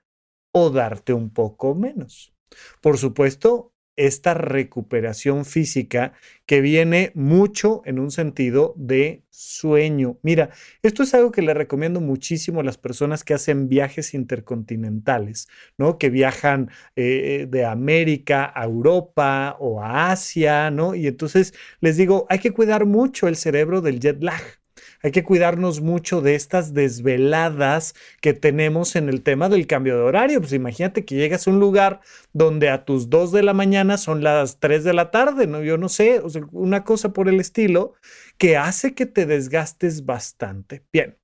o 0.51 0.69
darte 0.69 1.13
un 1.13 1.31
poco 1.31 1.75
menos. 1.75 2.32
Por 2.81 2.97
supuesto, 2.97 3.73
esta 3.95 4.33
recuperación 4.33 5.45
física 5.45 6.13
que 6.45 6.61
viene 6.61 7.11
mucho 7.15 7.81
en 7.85 7.99
un 7.99 8.11
sentido 8.11 8.73
de 8.75 9.23
sueño. 9.29 10.17
Mira, 10.23 10.49
esto 10.81 11.03
es 11.03 11.13
algo 11.13 11.31
que 11.31 11.41
le 11.41 11.53
recomiendo 11.53 12.01
muchísimo 12.01 12.61
a 12.61 12.63
las 12.63 12.77
personas 12.77 13.23
que 13.23 13.33
hacen 13.33 13.69
viajes 13.69 14.13
intercontinentales, 14.13 15.47
¿no? 15.77 15.97
Que 15.97 16.09
viajan 16.09 16.69
eh, 16.95 17.47
de 17.49 17.65
América 17.65 18.51
a 18.55 18.65
Europa 18.65 19.55
o 19.59 19.81
a 19.81 20.11
Asia, 20.11 20.71
¿no? 20.71 20.95
Y 20.95 21.07
entonces 21.07 21.53
les 21.79 21.97
digo, 21.97 22.25
hay 22.29 22.39
que 22.39 22.51
cuidar 22.51 22.85
mucho 22.85 23.27
el 23.27 23.35
cerebro 23.35 23.81
del 23.81 23.99
jet 23.99 24.21
lag. 24.23 24.62
Hay 25.03 25.11
que 25.11 25.23
cuidarnos 25.23 25.81
mucho 25.81 26.21
de 26.21 26.35
estas 26.35 26.73
desveladas 26.73 27.93
que 28.21 28.33
tenemos 28.33 28.95
en 28.95 29.09
el 29.09 29.21
tema 29.21 29.49
del 29.49 29.67
cambio 29.67 29.97
de 29.97 30.03
horario. 30.03 30.39
Pues 30.39 30.53
imagínate 30.53 31.03
que 31.03 31.15
llegas 31.15 31.45
a 31.45 31.51
un 31.51 31.59
lugar 31.59 31.99
donde 32.31 32.69
a 32.69 32.85
tus 32.85 33.09
2 33.09 33.33
de 33.33 33.43
la 33.43 33.53
mañana 33.53 33.97
son 33.97 34.23
las 34.23 34.61
3 34.61 34.85
de 34.85 34.93
la 34.93 35.11
tarde, 35.11 35.45
¿no? 35.45 35.61
Yo 35.61 35.77
no 35.77 35.89
sé, 35.89 36.21
una 36.53 36.85
cosa 36.85 37.11
por 37.11 37.27
el 37.27 37.41
estilo 37.41 37.95
que 38.37 38.55
hace 38.55 38.93
que 38.93 39.05
te 39.05 39.25
desgastes 39.25 40.05
bastante. 40.05 40.85
Bien. 40.93 41.17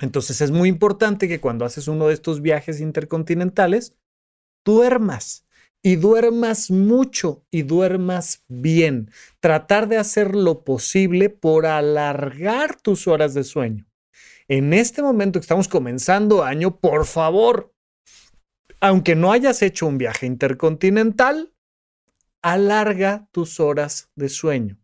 Entonces 0.00 0.40
es 0.40 0.50
muy 0.50 0.68
importante 0.68 1.28
que 1.28 1.40
cuando 1.40 1.64
haces 1.64 1.86
uno 1.86 2.08
de 2.08 2.14
estos 2.14 2.42
viajes 2.42 2.80
intercontinentales, 2.80 3.94
duermas 4.64 5.46
y 5.84 5.96
duermas 5.96 6.70
mucho 6.70 7.44
y 7.50 7.62
duermas 7.62 8.42
bien. 8.48 9.10
Tratar 9.38 9.86
de 9.86 9.98
hacer 9.98 10.34
lo 10.34 10.64
posible 10.64 11.28
por 11.28 11.66
alargar 11.66 12.74
tus 12.80 13.06
horas 13.06 13.34
de 13.34 13.44
sueño. 13.44 13.86
En 14.48 14.72
este 14.72 15.02
momento 15.02 15.38
que 15.38 15.44
estamos 15.44 15.68
comenzando 15.68 16.42
año, 16.42 16.80
por 16.80 17.04
favor, 17.04 17.74
aunque 18.80 19.14
no 19.14 19.30
hayas 19.30 19.60
hecho 19.60 19.86
un 19.86 19.98
viaje 19.98 20.24
intercontinental, 20.24 21.52
alarga 22.40 23.28
tus 23.30 23.60
horas 23.60 24.10
de 24.16 24.30
sueño. 24.30 24.78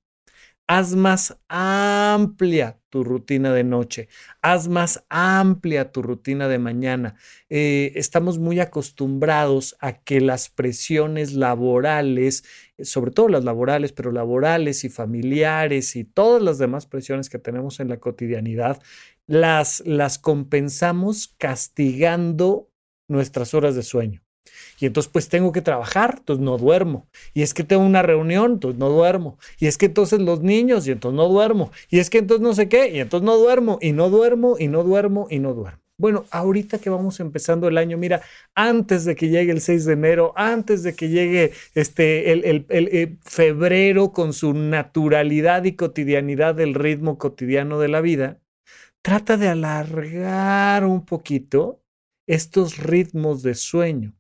Haz 0.72 0.94
más 0.94 1.36
amplia 1.48 2.78
tu 2.90 3.02
rutina 3.02 3.52
de 3.52 3.64
noche, 3.64 4.08
haz 4.40 4.68
más 4.68 5.04
amplia 5.08 5.90
tu 5.90 6.00
rutina 6.00 6.46
de 6.46 6.60
mañana. 6.60 7.16
Eh, 7.48 7.90
estamos 7.96 8.38
muy 8.38 8.60
acostumbrados 8.60 9.76
a 9.80 9.94
que 9.94 10.20
las 10.20 10.48
presiones 10.48 11.32
laborales, 11.32 12.44
sobre 12.78 13.10
todo 13.10 13.26
las 13.26 13.42
laborales, 13.42 13.90
pero 13.90 14.12
laborales 14.12 14.84
y 14.84 14.90
familiares 14.90 15.96
y 15.96 16.04
todas 16.04 16.40
las 16.40 16.58
demás 16.58 16.86
presiones 16.86 17.30
que 17.30 17.40
tenemos 17.40 17.80
en 17.80 17.88
la 17.88 17.98
cotidianidad, 17.98 18.80
las, 19.26 19.82
las 19.84 20.20
compensamos 20.20 21.34
castigando 21.36 22.70
nuestras 23.08 23.54
horas 23.54 23.74
de 23.74 23.82
sueño. 23.82 24.22
Y 24.80 24.87
entonces 24.87 25.11
pues 25.12 25.28
tengo 25.28 25.52
que 25.52 25.61
trabajar, 25.61 26.16
entonces 26.18 26.42
no 26.42 26.56
duermo. 26.56 27.06
Y 27.35 27.42
es 27.42 27.54
que 27.54 27.64
tengo 27.64 27.85
una 27.85 28.02
reunión, 28.02 28.52
entonces 28.52 28.78
no 28.78 28.88
duermo. 28.88 29.38
Y 29.59 29.66
es 29.66 29.76
que 29.76 29.87
entonces 29.87 30.20
los 30.20 30.40
niños, 30.40 30.87
y 30.87 30.92
entonces 30.92 31.16
no 31.16 31.28
duermo. 31.28 31.70
Y 31.90 31.99
es 31.99 32.11
que 32.11 32.18
entonces 32.18 32.42
no 32.42 32.54
sé 32.54 32.68
qué, 32.68 32.88
y 32.90 33.00
entonces 33.00 33.26
no 33.26 33.37
duermo, 33.37 33.78
y 33.80 33.92
no 33.92 34.09
duermo, 34.11 34.56
y 34.59 34.68
no 34.68 34.82
duermo, 34.82 35.26
y 35.30 35.38
no 35.38 35.52
duermo. 35.54 35.80
Bueno, 35.99 36.25
ahorita 36.30 36.78
que 36.78 36.88
vamos 36.88 37.20
empezando 37.20 37.68
el 37.68 37.76
año, 37.76 37.99
mira, 37.99 38.23
antes 38.54 39.04
de 39.04 39.14
que 39.14 39.28
llegue 39.28 39.52
el 39.52 39.61
6 39.61 39.85
de 39.85 39.92
enero, 39.92 40.32
antes 40.35 40.82
de 40.82 40.94
que 40.94 41.11
llegue 41.11 41.52
este, 41.75 42.32
el, 42.32 42.42
el, 42.47 42.66
el, 42.70 42.88
el 42.88 43.18
febrero 43.23 44.11
con 44.11 44.32
su 44.32 44.54
naturalidad 44.54 45.64
y 45.64 45.73
cotidianidad 45.73 46.54
del 46.54 46.73
ritmo 46.73 47.18
cotidiano 47.18 47.78
de 47.78 47.88
la 47.88 48.00
vida, 48.00 48.40
trata 49.02 49.37
de 49.37 49.49
alargar 49.49 50.87
un 50.87 51.04
poquito 51.04 51.82
estos 52.26 52.78
ritmos 52.78 53.42
de 53.42 53.54
sueño. 53.54 54.14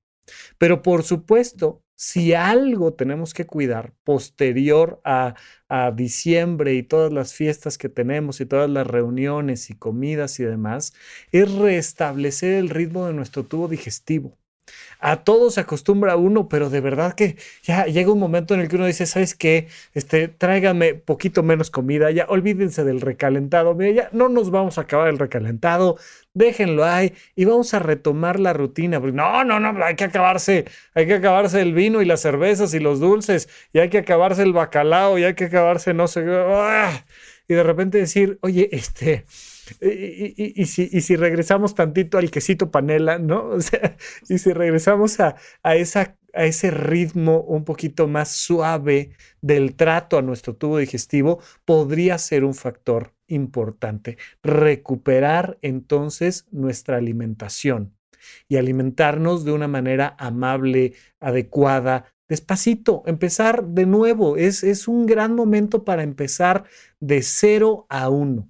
Pero 0.58 0.82
por 0.82 1.02
supuesto, 1.04 1.82
si 1.96 2.32
algo 2.34 2.94
tenemos 2.94 3.34
que 3.34 3.46
cuidar 3.46 3.92
posterior 4.04 5.00
a, 5.04 5.34
a, 5.68 5.90
diciembre 5.92 6.74
y 6.74 6.82
todas 6.82 7.12
las 7.12 7.34
fiestas 7.34 7.76
que 7.78 7.90
tenemos 7.90 8.40
y 8.40 8.46
todas 8.46 8.70
las 8.70 8.86
reuniones 8.86 9.68
y 9.70 9.74
comidas 9.76 10.40
y 10.40 10.44
demás, 10.44 10.94
es 11.30 11.52
restablecer 11.52 12.54
el 12.54 12.70
ritmo 12.70 13.06
de 13.06 13.12
nuestro 13.12 13.44
tubo 13.44 13.68
digestivo. 13.68 14.39
A 14.98 15.24
todo 15.24 15.50
se 15.50 15.60
acostumbra 15.60 16.16
uno, 16.16 16.48
pero 16.48 16.68
de 16.68 16.80
verdad 16.80 17.14
que 17.14 17.36
ya 17.62 17.86
llega 17.86 18.12
un 18.12 18.18
momento 18.18 18.54
en 18.54 18.60
el 18.60 18.68
que 18.68 18.76
uno 18.76 18.86
dice, 18.86 19.06
¿sabes 19.06 19.34
qué? 19.34 19.68
Este, 19.94 20.28
tráigame 20.28 20.94
poquito 20.94 21.42
menos 21.42 21.70
comida, 21.70 22.10
ya 22.10 22.26
olvídense 22.28 22.84
del 22.84 23.00
recalentado, 23.00 23.74
mira, 23.74 23.90
ya 23.90 24.08
no 24.12 24.28
nos 24.28 24.50
vamos 24.50 24.78
a 24.78 24.82
acabar 24.82 25.08
el 25.08 25.18
recalentado, 25.18 25.96
déjenlo 26.34 26.84
ahí 26.84 27.14
y 27.34 27.44
vamos 27.46 27.72
a 27.74 27.78
retomar 27.78 28.38
la 28.38 28.52
rutina. 28.52 28.98
No, 28.98 29.44
no, 29.44 29.58
no, 29.58 29.84
hay 29.84 29.96
que 29.96 30.04
acabarse, 30.04 30.66
hay 30.94 31.06
que 31.06 31.14
acabarse 31.14 31.60
el 31.62 31.72
vino 31.72 32.02
y 32.02 32.04
las 32.04 32.20
cervezas 32.20 32.74
y 32.74 32.80
los 32.80 33.00
dulces, 33.00 33.48
y 33.72 33.78
hay 33.78 33.88
que 33.88 33.98
acabarse 33.98 34.42
el 34.42 34.52
bacalao, 34.52 35.18
y 35.18 35.24
hay 35.24 35.34
que 35.34 35.46
acabarse 35.46 35.94
no 35.94 36.08
sé, 36.08 36.24
¡ah! 36.28 37.04
y 37.48 37.54
de 37.54 37.62
repente 37.62 37.98
decir, 37.98 38.38
oye, 38.42 38.68
este, 38.72 39.24
y, 39.80 40.66
si, 40.66 40.88
y, 40.90 41.00
si, 41.00 41.16
regresamos 41.16 41.74
tantito 41.74 42.18
al 42.18 42.30
quesito 42.30 42.70
panela, 42.70 43.18
¿no? 43.18 43.50
O 43.60 43.60
sea, 43.60 43.96
y 44.28 44.38
si 44.38 44.52
regresamos 44.52 45.20
a, 45.20 45.36
ese 46.32 46.70
ritmo 46.70 47.40
un 47.42 47.64
poquito 47.64 48.06
más 48.08 48.30
suave 48.30 49.10
del 49.40 49.74
trato 49.74 50.18
a 50.18 50.22
nuestro 50.22 50.54
tubo 50.54 50.78
digestivo, 50.78 51.40
podría 51.64 52.16
ser 52.18 52.44
un 52.44 52.54
factor 52.54 53.12
importante. 53.26 54.16
Recuperar 54.42 55.58
entonces 55.62 56.46
nuestra 56.50 56.96
alimentación 56.96 57.94
y 58.48 58.56
alimentarnos 58.56 59.44
de 59.44 59.52
una 59.52 59.68
manera 59.68 60.14
amable, 60.18 60.94
adecuada, 61.20 62.04
despacito, 62.28 63.02
empezar 63.06 63.66
de 63.66 63.86
nuevo. 63.86 64.36
Es 64.36 64.88
un 64.88 65.06
gran 65.06 65.34
momento 65.34 65.84
para 65.84 66.02
empezar 66.02 66.64
de 67.00 67.22
cero 67.22 67.86
a 67.88 68.08
uno 68.08 68.48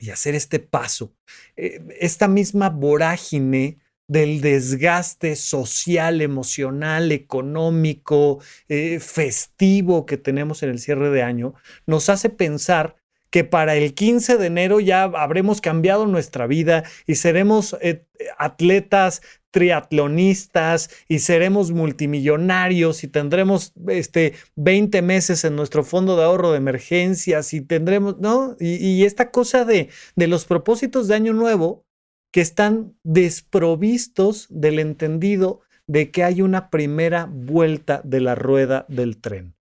y 0.00 0.10
hacer 0.10 0.34
este 0.34 0.58
paso. 0.58 1.14
Eh, 1.56 1.80
esta 2.00 2.26
misma 2.28 2.70
vorágine 2.70 3.78
del 4.08 4.40
desgaste 4.40 5.36
social, 5.36 6.20
emocional, 6.20 7.12
económico, 7.12 8.40
eh, 8.68 8.98
festivo 8.98 10.04
que 10.04 10.16
tenemos 10.16 10.64
en 10.64 10.70
el 10.70 10.80
cierre 10.80 11.10
de 11.10 11.22
año, 11.22 11.54
nos 11.86 12.08
hace 12.08 12.28
pensar 12.28 12.96
que 13.30 13.44
para 13.44 13.76
el 13.76 13.94
15 13.94 14.36
de 14.36 14.46
enero 14.46 14.80
ya 14.80 15.04
habremos 15.04 15.60
cambiado 15.60 16.06
nuestra 16.06 16.46
vida 16.46 16.84
y 17.06 17.14
seremos 17.14 17.76
eh, 17.80 18.04
atletas 18.38 19.22
triatlonistas 19.50 20.90
y 21.08 21.20
seremos 21.20 21.72
multimillonarios 21.72 23.02
y 23.02 23.08
tendremos 23.08 23.72
este 23.88 24.34
20 24.56 25.02
meses 25.02 25.44
en 25.44 25.56
nuestro 25.56 25.82
fondo 25.84 26.16
de 26.16 26.24
ahorro 26.24 26.52
de 26.52 26.58
emergencias 26.58 27.52
y 27.52 27.60
tendremos, 27.60 28.18
¿no? 28.18 28.56
Y, 28.60 28.76
y 28.76 29.04
esta 29.04 29.30
cosa 29.30 29.64
de, 29.64 29.88
de 30.14 30.26
los 30.28 30.44
propósitos 30.44 31.08
de 31.08 31.14
año 31.14 31.32
nuevo 31.32 31.84
que 32.32 32.40
están 32.40 32.96
desprovistos 33.02 34.46
del 34.50 34.78
entendido 34.78 35.62
de 35.86 36.12
que 36.12 36.22
hay 36.22 36.42
una 36.42 36.70
primera 36.70 37.28
vuelta 37.28 38.00
de 38.04 38.20
la 38.20 38.36
rueda 38.36 38.86
del 38.88 39.20
tren, 39.20 39.56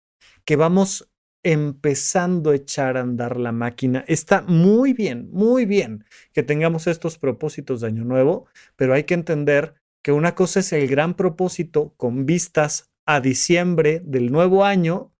que 0.43 0.57
vamos 0.57 1.09
empezando 1.48 2.50
a 2.50 2.56
echar 2.56 2.98
a 2.98 3.01
andar 3.01 3.38
la 3.38 3.54
máquina. 3.54 4.04
Está 4.10 4.42
muy 4.42 4.92
bien, 4.92 5.30
muy 5.32 5.66
bien 5.66 6.04
que 6.34 6.44
tengamos 6.44 6.88
estos 6.88 7.18
propósitos 7.18 7.80
de 7.80 7.88
año 7.88 8.04
nuevo, 8.04 8.48
pero 8.75 8.94
hay 8.94 9.06
que 9.06 9.13
entender 9.13 9.75
que 10.01 10.12
una 10.12 10.36
cosa 10.36 10.60
es 10.60 10.74
el 10.74 10.88
gran 10.89 11.13
propósito 11.13 11.94
con 11.96 12.25
vistas 12.25 12.92
a 13.06 13.22
diciembre 13.22 14.01
del 14.04 14.30
nuevo 14.30 14.66
año 14.66 15.13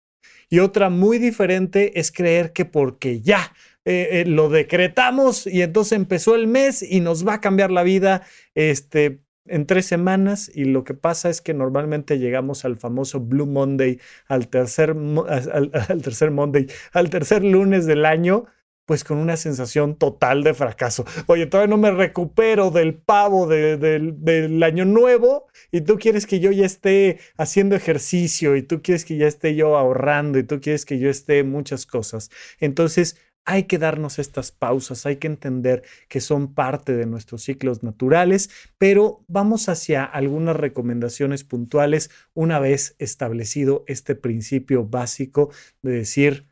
y 0.50 0.60
otra 0.60 0.90
muy 0.90 1.18
diferente 1.18 1.98
es 1.98 2.12
creer 2.12 2.52
que 2.52 2.66
porque 2.66 3.22
ya 3.22 3.54
eh, 3.86 4.10
eh, 4.12 4.26
lo 4.26 4.50
decretamos 4.50 5.48
y 5.48 5.62
entonces 5.62 5.94
empezó 5.94 6.36
el 6.36 6.48
mes 6.48 6.84
y 6.84 7.00
nos 7.00 7.26
va 7.26 7.36
a 7.36 7.42
cambiar 7.42 7.72
la 7.72 7.84
vida 7.84 8.28
este, 8.54 9.22
en 9.50 9.66
tres 9.66 9.86
semanas 9.86 10.52
y 10.54 10.66
lo 10.66 10.84
que 10.84 10.94
pasa 10.94 11.30
es 11.30 11.42
que 11.42 11.54
normalmente 11.54 12.20
llegamos 12.20 12.66
al 12.66 12.78
famoso 12.78 13.20
Blue 13.20 13.46
Monday, 13.46 14.00
al 14.28 14.48
tercer, 14.48 14.92
al, 15.30 16.02
tercer 16.02 16.32
Monday, 16.32 16.68
al 16.94 17.10
tercer 17.10 17.44
lunes 17.44 17.86
del 17.86 18.06
año, 18.06 18.46
pues 18.86 19.04
con 19.04 19.18
una 19.18 19.36
sensación 19.36 19.96
total 19.96 20.44
de 20.44 20.54
fracaso. 20.54 21.06
Oye, 21.26 21.46
todavía 21.46 21.70
no 21.70 21.78
me 21.78 21.92
recupero 21.92 22.72
del 22.72 22.96
pavo 22.96 23.46
del 23.46 24.64
año 24.64 24.86
nuevo 24.86 25.48
y 25.72 25.82
tú 25.82 25.98
quieres 25.98 26.26
que 26.26 26.40
yo 26.40 26.52
ya 26.52 26.66
esté 26.66 27.20
haciendo 27.38 27.76
ejercicio 27.76 28.56
y 28.56 28.64
tú 28.64 28.82
quieres 28.82 29.04
que 29.04 29.18
ya 29.18 29.28
esté 29.28 29.56
yo 29.56 29.78
ahorrando 29.78 30.40
y 30.40 30.44
tú 30.44 30.62
quieres 30.62 30.86
que 30.86 31.00
yo 31.00 31.10
esté 31.10 31.44
muchas 31.44 31.86
cosas. 31.86 32.32
Entonces, 32.62 33.18
hay 33.48 33.64
que 33.64 33.78
darnos 33.78 34.20
estas 34.20 34.52
pausas, 34.52 35.06
hay 35.06 35.16
que 35.16 35.28
entender 35.28 35.84
que 36.10 36.20
son 36.20 36.54
parte 36.54 36.98
de 36.98 37.06
nuestros 37.06 37.44
ciclos 37.44 37.82
naturales, 37.82 38.50
pero 38.78 39.24
vamos 39.30 39.70
hacia 39.70 40.04
algunas 40.04 40.58
recomendaciones 40.58 41.46
puntuales 41.46 42.12
una 42.34 42.60
vez 42.60 42.98
establecido 43.00 43.86
este 43.88 44.16
principio 44.16 44.84
básico 44.84 45.50
de 45.82 45.92
decir, 45.92 46.46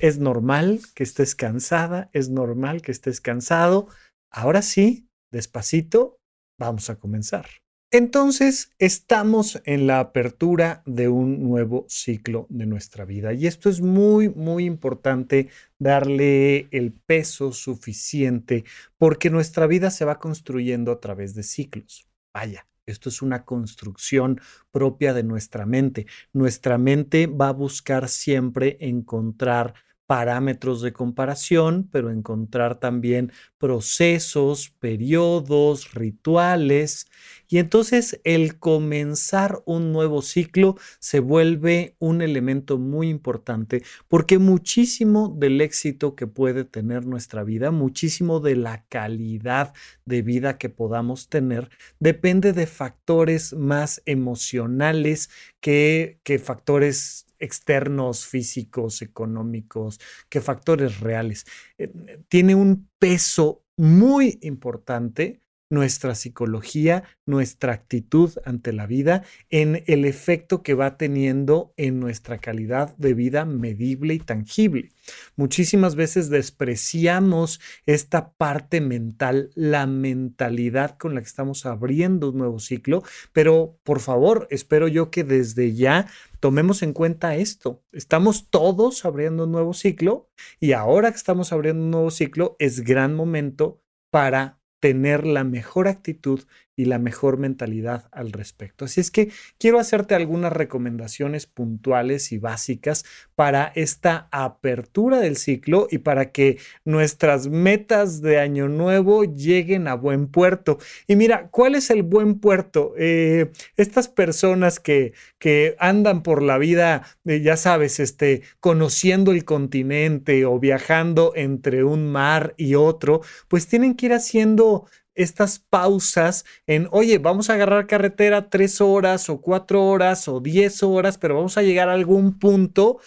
es 0.00 0.18
normal 0.18 0.80
que 0.94 1.02
estés 1.02 1.34
cansada, 1.34 2.08
es 2.14 2.30
normal 2.30 2.80
que 2.80 2.92
estés 2.92 3.20
cansado. 3.20 3.88
Ahora 4.32 4.62
sí, 4.62 5.06
despacito, 5.30 6.18
vamos 6.58 6.88
a 6.88 6.98
comenzar. 6.98 7.46
Entonces, 7.90 8.74
estamos 8.78 9.62
en 9.64 9.86
la 9.86 10.00
apertura 10.00 10.82
de 10.84 11.08
un 11.08 11.42
nuevo 11.42 11.86
ciclo 11.88 12.46
de 12.50 12.66
nuestra 12.66 13.06
vida 13.06 13.32
y 13.32 13.46
esto 13.46 13.70
es 13.70 13.80
muy, 13.80 14.28
muy 14.28 14.66
importante 14.66 15.48
darle 15.78 16.68
el 16.70 16.92
peso 16.92 17.50
suficiente 17.52 18.64
porque 18.98 19.30
nuestra 19.30 19.66
vida 19.66 19.90
se 19.90 20.04
va 20.04 20.18
construyendo 20.18 20.92
a 20.92 21.00
través 21.00 21.34
de 21.34 21.42
ciclos. 21.42 22.06
Vaya, 22.34 22.66
esto 22.84 23.08
es 23.08 23.22
una 23.22 23.46
construcción 23.46 24.38
propia 24.70 25.14
de 25.14 25.22
nuestra 25.22 25.64
mente. 25.64 26.06
Nuestra 26.34 26.76
mente 26.76 27.26
va 27.26 27.48
a 27.48 27.52
buscar 27.52 28.10
siempre 28.10 28.76
encontrar 28.80 29.72
parámetros 30.08 30.80
de 30.80 30.94
comparación, 30.94 31.86
pero 31.92 32.10
encontrar 32.10 32.80
también 32.80 33.30
procesos, 33.58 34.70
periodos, 34.70 35.92
rituales. 35.92 37.08
Y 37.46 37.58
entonces 37.58 38.18
el 38.24 38.58
comenzar 38.58 39.60
un 39.66 39.92
nuevo 39.92 40.22
ciclo 40.22 40.76
se 40.98 41.20
vuelve 41.20 41.94
un 41.98 42.22
elemento 42.22 42.78
muy 42.78 43.10
importante 43.10 43.82
porque 44.08 44.38
muchísimo 44.38 45.28
del 45.28 45.60
éxito 45.60 46.14
que 46.14 46.26
puede 46.26 46.64
tener 46.64 47.04
nuestra 47.04 47.44
vida, 47.44 47.70
muchísimo 47.70 48.40
de 48.40 48.56
la 48.56 48.86
calidad 48.88 49.74
de 50.06 50.22
vida 50.22 50.56
que 50.56 50.70
podamos 50.70 51.28
tener, 51.28 51.68
depende 52.00 52.54
de 52.54 52.66
factores 52.66 53.52
más 53.52 54.00
emocionales 54.06 55.28
que, 55.60 56.18
que 56.22 56.38
factores 56.38 57.27
externos, 57.38 58.26
físicos, 58.26 59.02
económicos, 59.02 60.00
que 60.28 60.40
factores 60.40 61.00
reales. 61.00 61.46
Eh, 61.78 61.90
tiene 62.28 62.54
un 62.54 62.88
peso 62.98 63.64
muy 63.76 64.38
importante 64.42 65.40
nuestra 65.70 66.14
psicología, 66.14 67.04
nuestra 67.26 67.72
actitud 67.74 68.32
ante 68.44 68.72
la 68.72 68.86
vida, 68.86 69.22
en 69.50 69.82
el 69.86 70.04
efecto 70.04 70.62
que 70.62 70.74
va 70.74 70.96
teniendo 70.96 71.74
en 71.76 72.00
nuestra 72.00 72.38
calidad 72.38 72.96
de 72.96 73.14
vida 73.14 73.44
medible 73.44 74.14
y 74.14 74.18
tangible. 74.18 74.92
Muchísimas 75.36 75.94
veces 75.94 76.30
despreciamos 76.30 77.60
esta 77.86 78.32
parte 78.32 78.80
mental, 78.80 79.50
la 79.54 79.86
mentalidad 79.86 80.96
con 80.96 81.14
la 81.14 81.20
que 81.20 81.28
estamos 81.28 81.66
abriendo 81.66 82.30
un 82.30 82.38
nuevo 82.38 82.60
ciclo, 82.60 83.02
pero 83.32 83.78
por 83.82 84.00
favor, 84.00 84.48
espero 84.50 84.88
yo 84.88 85.10
que 85.10 85.24
desde 85.24 85.74
ya 85.74 86.06
tomemos 86.40 86.82
en 86.82 86.92
cuenta 86.92 87.36
esto. 87.36 87.82
Estamos 87.92 88.50
todos 88.50 89.04
abriendo 89.04 89.44
un 89.44 89.52
nuevo 89.52 89.74
ciclo 89.74 90.30
y 90.60 90.72
ahora 90.72 91.10
que 91.10 91.16
estamos 91.16 91.52
abriendo 91.52 91.82
un 91.84 91.90
nuevo 91.90 92.10
ciclo 92.10 92.56
es 92.58 92.80
gran 92.80 93.14
momento 93.14 93.82
para 94.10 94.60
tener 94.80 95.26
la 95.26 95.44
mejor 95.44 95.88
actitud 95.88 96.44
y 96.78 96.84
la 96.84 97.00
mejor 97.00 97.38
mentalidad 97.38 98.08
al 98.12 98.30
respecto. 98.30 98.84
Así 98.84 99.00
es 99.00 99.10
que 99.10 99.32
quiero 99.58 99.80
hacerte 99.80 100.14
algunas 100.14 100.52
recomendaciones 100.52 101.46
puntuales 101.46 102.30
y 102.30 102.38
básicas 102.38 103.04
para 103.34 103.72
esta 103.74 104.28
apertura 104.30 105.18
del 105.18 105.36
ciclo 105.36 105.88
y 105.90 105.98
para 105.98 106.30
que 106.30 106.58
nuestras 106.84 107.48
metas 107.48 108.22
de 108.22 108.38
año 108.38 108.68
nuevo 108.68 109.24
lleguen 109.24 109.88
a 109.88 109.94
buen 109.94 110.28
puerto. 110.28 110.78
Y 111.08 111.16
mira, 111.16 111.48
¿cuál 111.50 111.74
es 111.74 111.90
el 111.90 112.04
buen 112.04 112.38
puerto? 112.38 112.94
Eh, 112.96 113.50
estas 113.76 114.06
personas 114.06 114.78
que, 114.78 115.14
que 115.40 115.74
andan 115.80 116.22
por 116.22 116.42
la 116.44 116.58
vida, 116.58 117.02
eh, 117.24 117.40
ya 117.40 117.56
sabes, 117.56 117.98
este, 117.98 118.42
conociendo 118.60 119.32
el 119.32 119.44
continente 119.44 120.44
o 120.44 120.60
viajando 120.60 121.32
entre 121.34 121.82
un 121.82 122.12
mar 122.12 122.54
y 122.56 122.76
otro, 122.76 123.20
pues 123.48 123.66
tienen 123.66 123.96
que 123.96 124.06
ir 124.06 124.12
haciendo 124.12 124.86
estas 125.18 125.58
pausas 125.58 126.44
en, 126.66 126.88
oye, 126.92 127.18
vamos 127.18 127.50
a 127.50 127.54
agarrar 127.54 127.88
carretera 127.88 128.48
tres 128.50 128.80
horas 128.80 129.28
o 129.28 129.40
cuatro 129.40 129.84
horas 129.84 130.28
o 130.28 130.40
diez 130.40 130.82
horas, 130.82 131.18
pero 131.18 131.34
vamos 131.34 131.58
a 131.58 131.62
llegar 131.62 131.88
a 131.88 131.94
algún 131.94 132.38
punto 132.38 133.00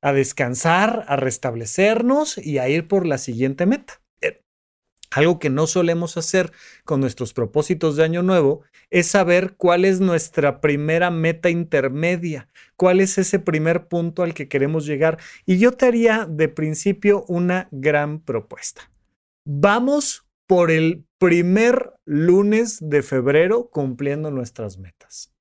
a 0.00 0.12
descansar, 0.12 1.04
a 1.06 1.16
restablecernos 1.16 2.38
y 2.38 2.58
a 2.58 2.68
ir 2.68 2.88
por 2.88 3.06
la 3.06 3.18
siguiente 3.18 3.66
meta. 3.66 4.00
Eh, 4.22 4.42
algo 5.10 5.38
que 5.38 5.50
no 5.50 5.66
solemos 5.66 6.16
hacer 6.16 6.52
con 6.84 7.00
nuestros 7.00 7.34
propósitos 7.34 7.96
de 7.96 8.04
año 8.04 8.22
nuevo 8.22 8.62
es 8.88 9.08
saber 9.08 9.54
cuál 9.56 9.84
es 9.84 10.00
nuestra 10.00 10.60
primera 10.62 11.10
meta 11.10 11.50
intermedia, 11.50 12.48
cuál 12.76 13.00
es 13.00 13.18
ese 13.18 13.38
primer 13.38 13.88
punto 13.88 14.22
al 14.22 14.32
que 14.32 14.48
queremos 14.48 14.86
llegar. 14.86 15.18
Y 15.44 15.58
yo 15.58 15.72
te 15.72 15.84
haría 15.84 16.26
de 16.26 16.48
principio 16.48 17.24
una 17.28 17.68
gran 17.70 18.20
propuesta. 18.20 18.90
Vamos 19.44 20.24
por 20.46 20.70
el 20.70 21.04
primer 21.22 21.92
lunes 22.04 22.78
de 22.80 23.00
febrero 23.00 23.70
cumpliendo 23.70 24.32
nuestras 24.32 24.76
metas. 24.78 25.32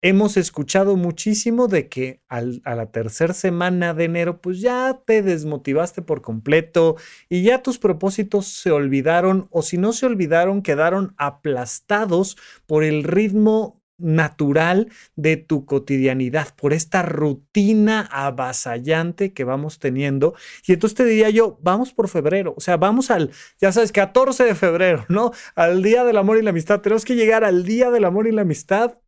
Hemos 0.00 0.36
escuchado 0.36 0.94
muchísimo 0.94 1.66
de 1.66 1.88
que 1.88 2.22
a 2.28 2.40
la 2.40 2.92
tercera 2.92 3.34
semana 3.34 3.94
de 3.94 4.04
enero 4.04 4.40
pues 4.40 4.60
ya 4.60 5.02
te 5.04 5.22
desmotivaste 5.22 6.02
por 6.02 6.22
completo 6.22 6.94
y 7.28 7.42
ya 7.42 7.64
tus 7.64 7.80
propósitos 7.80 8.46
se 8.46 8.70
olvidaron 8.70 9.48
o 9.50 9.62
si 9.62 9.76
no 9.76 9.92
se 9.92 10.06
olvidaron 10.06 10.62
quedaron 10.62 11.16
aplastados 11.18 12.36
por 12.66 12.84
el 12.84 13.02
ritmo 13.02 13.77
natural 13.98 14.88
de 15.16 15.36
tu 15.36 15.66
cotidianidad, 15.66 16.54
por 16.56 16.72
esta 16.72 17.02
rutina 17.02 18.08
avasallante 18.10 19.32
que 19.32 19.44
vamos 19.44 19.78
teniendo. 19.78 20.34
Y 20.66 20.72
entonces 20.72 20.96
te 20.96 21.04
diría 21.04 21.30
yo, 21.30 21.58
vamos 21.62 21.92
por 21.92 22.08
febrero, 22.08 22.54
o 22.56 22.60
sea, 22.60 22.76
vamos 22.76 23.10
al, 23.10 23.30
ya 23.60 23.72
sabes, 23.72 23.92
14 23.92 24.44
de 24.44 24.54
febrero, 24.54 25.04
¿no? 25.08 25.32
Al 25.54 25.82
Día 25.82 26.04
del 26.04 26.16
Amor 26.16 26.38
y 26.38 26.42
la 26.42 26.50
Amistad. 26.50 26.80
Tenemos 26.80 27.04
que 27.04 27.16
llegar 27.16 27.44
al 27.44 27.64
Día 27.64 27.90
del 27.90 28.04
Amor 28.04 28.26
y 28.26 28.32
la 28.32 28.42
Amistad 28.42 28.98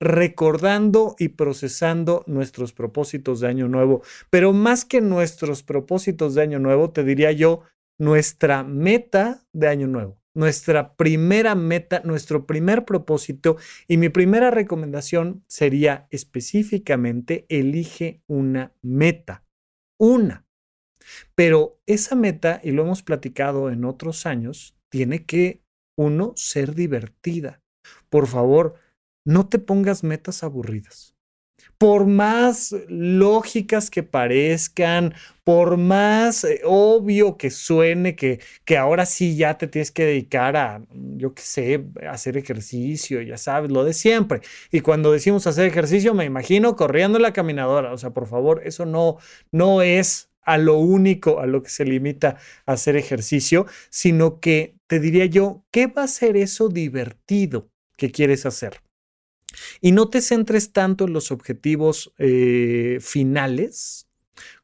recordando 0.00 1.14
y 1.18 1.28
procesando 1.28 2.24
nuestros 2.26 2.72
propósitos 2.72 3.40
de 3.40 3.48
año 3.48 3.68
nuevo. 3.68 4.02
Pero 4.28 4.52
más 4.52 4.84
que 4.84 5.00
nuestros 5.00 5.62
propósitos 5.62 6.34
de 6.34 6.42
año 6.42 6.58
nuevo, 6.58 6.90
te 6.90 7.04
diría 7.04 7.32
yo, 7.32 7.62
nuestra 7.98 8.64
meta 8.64 9.46
de 9.52 9.68
año 9.68 9.86
nuevo 9.86 10.23
nuestra 10.34 10.96
primera 10.96 11.54
meta, 11.54 12.02
nuestro 12.04 12.46
primer 12.46 12.84
propósito 12.84 13.56
y 13.88 13.96
mi 13.96 14.08
primera 14.08 14.50
recomendación 14.50 15.44
sería 15.46 16.06
específicamente 16.10 17.46
elige 17.48 18.22
una 18.26 18.72
meta, 18.82 19.44
una. 19.98 20.44
Pero 21.34 21.80
esa 21.86 22.14
meta, 22.14 22.60
y 22.62 22.72
lo 22.72 22.82
hemos 22.82 23.02
platicado 23.02 23.70
en 23.70 23.84
otros 23.84 24.26
años, 24.26 24.76
tiene 24.88 25.24
que, 25.24 25.62
uno, 25.96 26.32
ser 26.36 26.74
divertida. 26.74 27.62
Por 28.08 28.26
favor, 28.26 28.74
no 29.24 29.48
te 29.48 29.58
pongas 29.58 30.02
metas 30.02 30.42
aburridas. 30.42 31.13
Por 31.84 32.06
más 32.06 32.74
lógicas 32.88 33.90
que 33.90 34.02
parezcan, 34.02 35.12
por 35.44 35.76
más 35.76 36.42
eh, 36.44 36.62
obvio 36.64 37.36
que 37.36 37.50
suene, 37.50 38.16
que, 38.16 38.40
que 38.64 38.78
ahora 38.78 39.04
sí 39.04 39.36
ya 39.36 39.58
te 39.58 39.66
tienes 39.66 39.90
que 39.90 40.06
dedicar 40.06 40.56
a, 40.56 40.80
yo 40.94 41.34
qué 41.34 41.42
sé, 41.42 41.84
hacer 42.10 42.38
ejercicio, 42.38 43.20
ya 43.20 43.36
sabes, 43.36 43.70
lo 43.70 43.84
de 43.84 43.92
siempre. 43.92 44.40
Y 44.72 44.80
cuando 44.80 45.12
decimos 45.12 45.46
hacer 45.46 45.66
ejercicio, 45.66 46.14
me 46.14 46.24
imagino 46.24 46.74
corriendo 46.74 47.18
la 47.18 47.34
caminadora. 47.34 47.92
O 47.92 47.98
sea, 47.98 48.14
por 48.14 48.28
favor, 48.28 48.62
eso 48.64 48.86
no, 48.86 49.18
no 49.52 49.82
es 49.82 50.30
a 50.40 50.56
lo 50.56 50.78
único 50.78 51.38
a 51.40 51.46
lo 51.46 51.62
que 51.62 51.68
se 51.68 51.84
limita 51.84 52.38
a 52.64 52.72
hacer 52.72 52.96
ejercicio, 52.96 53.66
sino 53.90 54.40
que 54.40 54.74
te 54.86 55.00
diría 55.00 55.26
yo, 55.26 55.66
¿qué 55.70 55.86
va 55.88 56.04
a 56.04 56.08
ser 56.08 56.38
eso 56.38 56.70
divertido 56.70 57.68
que 57.98 58.10
quieres 58.10 58.46
hacer? 58.46 58.83
Y 59.80 59.92
no 59.92 60.08
te 60.08 60.20
centres 60.20 60.72
tanto 60.72 61.04
en 61.04 61.12
los 61.12 61.30
objetivos 61.30 62.12
eh, 62.18 62.98
finales 63.00 64.08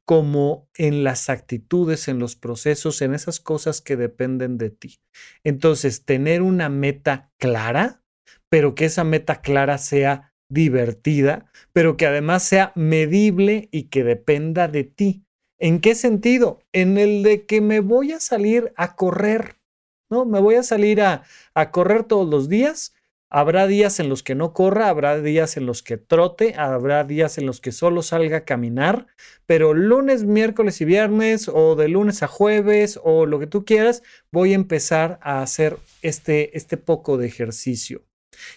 como 0.05 0.69
en 0.77 1.05
las 1.05 1.31
actitudes, 1.31 2.09
en 2.09 2.19
los 2.19 2.35
procesos, 2.35 3.01
en 3.01 3.15
esas 3.15 3.39
cosas 3.39 3.81
que 3.81 3.97
dependen 3.97 4.59
de 4.59 4.71
ti. 4.71 4.99
Entonces, 5.45 6.05
tener 6.05 6.43
una 6.43 6.69
meta 6.69 7.31
clara, 7.39 8.03
pero 8.49 8.75
que 8.75 8.87
esa 8.87 9.05
meta 9.05 9.41
clara 9.41 9.79
sea 9.79 10.35
divertida, 10.49 11.47
pero 11.73 11.97
que 11.97 12.07
además 12.07 12.43
sea 12.43 12.73
medible 12.75 13.69
y 13.71 13.85
que 13.85 14.03
dependa 14.03 14.67
de 14.67 14.83
ti. 14.83 15.25
¿En 15.61 15.81
qué 15.81 15.95
sentido? 15.95 16.59
En 16.73 16.99
el 16.99 17.23
de 17.23 17.47
que 17.47 17.61
me 17.61 17.79
voy 17.79 18.11
a 18.11 18.19
salir 18.19 18.73
a 18.77 18.97
correr, 18.97 19.61
¿no? 20.11 20.25
Me 20.25 20.41
voy 20.41 20.57
a 20.57 20.65
salir 20.65 21.03
a, 21.03 21.23
a 21.55 21.71
correr 21.71 22.03
todos 22.03 22.29
los 22.29 22.49
días 22.49 22.95
Habrá 23.33 23.69
días 23.69 24.01
en 24.01 24.09
los 24.09 24.25
que 24.25 24.35
no 24.35 24.53
corra, 24.53 24.89
habrá 24.89 25.21
días 25.21 25.57
en 25.57 25.65
los 25.65 25.85
que 25.85 25.97
trote, 25.97 26.55
habrá 26.57 27.05
días 27.05 27.39
en 27.39 27.47
los 27.47 27.61
que 27.61 27.71
solo 27.71 28.03
salga 28.03 28.39
a 28.39 28.45
caminar, 28.45 29.07
pero 29.47 29.73
lunes, 29.73 30.25
miércoles 30.25 30.81
y 30.81 30.85
viernes 30.85 31.49
o 31.49 31.77
de 31.77 31.87
lunes 31.87 32.25
a 32.25 32.27
jueves 32.27 32.99
o 33.05 33.27
lo 33.27 33.39
que 33.39 33.47
tú 33.47 33.65
quieras, 33.65 34.03
voy 34.33 34.51
a 34.51 34.57
empezar 34.57 35.21
a 35.23 35.43
hacer 35.43 35.79
este, 36.03 36.57
este 36.59 36.77
poco 36.77 37.19
de 37.19 37.29
ejercicio. 37.29 38.05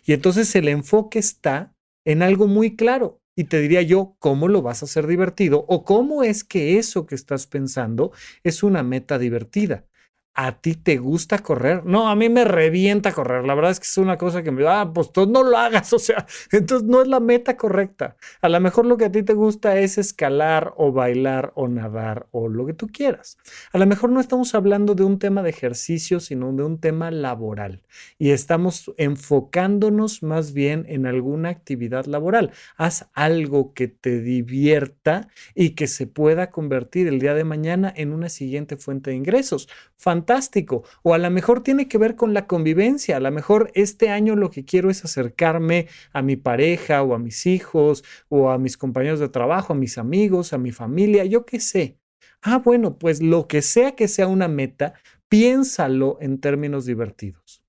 Y 0.06 0.14
entonces 0.14 0.56
el 0.56 0.68
enfoque 0.68 1.20
está 1.20 1.76
en 2.04 2.24
algo 2.24 2.48
muy 2.48 2.76
claro. 2.76 3.22
Y 3.36 3.46
te 3.46 3.60
diría 3.62 3.84
yo, 3.84 4.16
¿cómo 4.20 4.48
lo 4.48 4.64
vas 4.64 4.82
a 4.82 4.86
hacer 4.86 5.06
divertido? 5.06 5.66
¿O 5.68 5.84
cómo 5.86 6.24
es 6.24 6.44
que 6.44 6.78
eso 6.78 7.06
que 7.06 7.16
estás 7.16 7.46
pensando 7.48 8.12
es 8.44 8.64
una 8.64 8.82
meta 8.82 9.20
divertida? 9.20 9.86
¿A 10.36 10.60
ti 10.62 10.74
te 10.74 10.98
gusta 10.98 11.38
correr? 11.40 11.86
No, 11.86 12.10
a 12.10 12.16
mí 12.16 12.28
me 12.28 12.44
revienta 12.44 13.12
correr. 13.12 13.46
La 13.46 13.54
verdad 13.54 13.70
es 13.70 13.80
que 13.80 13.86
es 13.86 13.98
una 14.00 14.18
cosa 14.18 14.42
que 14.42 14.50
me 14.50 14.68
ah, 14.68 14.92
pues 14.92 15.12
tú 15.12 15.28
no 15.28 15.44
lo 15.44 15.58
hagas. 15.58 15.94
O 15.94 16.00
sea, 16.00 16.26
entonces 16.52 16.88
no 16.88 17.02
es 17.04 17.08
la 17.08 17.20
meta 17.20 17.56
correcta. 17.56 18.18
A 18.42 18.50
lo 18.50 18.60
mejor 18.60 18.86
lo 18.86 18.98
que 18.98 19.06
a 19.06 19.12
ti 19.12 19.22
te 19.22 19.34
gusta 19.34 19.78
es 19.78 19.98
escalar 19.98 20.74
o 20.76 20.92
bailar 20.92 21.52
o 21.56 21.68
nadar 21.68 22.28
o 22.32 22.50
lo 22.50 22.66
que 22.66 22.74
tú 22.74 22.88
quieras. 22.88 23.38
A 23.72 23.78
lo 23.78 23.86
mejor 23.86 24.10
no 24.10 24.20
estamos 24.20 24.56
hablando 24.56 24.96
de 24.96 25.04
un 25.04 25.20
tema 25.20 25.44
de 25.44 25.52
ejercicio, 25.52 26.20
sino 26.20 26.52
de 26.52 26.64
un 26.64 26.80
tema 26.80 27.12
laboral. 27.12 27.84
Y 28.18 28.32
estamos 28.32 28.92
enfocándonos 28.98 30.24
más 30.24 30.54
bien 30.54 30.86
en 30.90 31.06
alguna 31.06 31.50
actividad 31.50 32.06
laboral. 32.06 32.52
Haz 32.76 33.08
algo 33.14 33.74
que 33.74 33.88
te 33.88 34.20
divierta 34.20 35.30
y 35.54 35.72
que 35.72 35.88
se 35.88 36.08
pueda 36.08 36.50
convertir 36.50 37.08
el 37.08 37.20
día 37.20 37.36
de 37.36 37.44
mañana 37.44 37.94
en 37.96 38.14
una 38.14 38.30
siguiente 38.30 38.78
fuente 38.78 39.12
de 39.12 39.18
ingresos 39.18 39.70
fantástico. 39.96 40.23
O 41.04 41.14
a 41.14 41.18
lo 41.18 41.30
mejor 41.30 41.64
tiene 41.64 41.88
que 41.88 41.98
ver 41.98 42.16
con 42.16 42.34
la 42.34 42.48
convivencia. 42.48 43.18
A 43.18 43.20
lo 43.20 43.32
mejor 43.32 43.72
este 43.76 44.10
año 44.10 44.36
lo 44.36 44.50
que 44.50 44.66
quiero 44.66 44.90
es 44.90 45.04
acercarme 45.06 45.88
a 46.12 46.22
mi 46.22 46.36
pareja 46.36 47.04
o 47.04 47.14
a 47.14 47.20
mis 47.20 47.46
hijos 47.46 48.04
o 48.30 48.50
a 48.50 48.58
mis 48.58 48.78
compañeros 48.78 49.20
de 49.20 49.30
trabajo, 49.30 49.74
a 49.74 49.76
mis 49.76 49.98
amigos, 49.98 50.54
a 50.54 50.58
mi 50.58 50.72
familia, 50.72 51.26
yo 51.26 51.46
qué 51.46 51.60
sé. 51.60 51.98
Ah, 52.42 52.58
bueno, 52.58 52.98
pues 52.98 53.22
lo 53.22 53.48
que 53.48 53.62
sea 53.62 53.96
que 53.96 54.08
sea 54.08 54.28
una 54.28 54.48
meta, 54.48 54.96
piénsalo 55.30 56.18
en 56.20 56.40
términos 56.40 56.86
divertidos. 56.86 57.64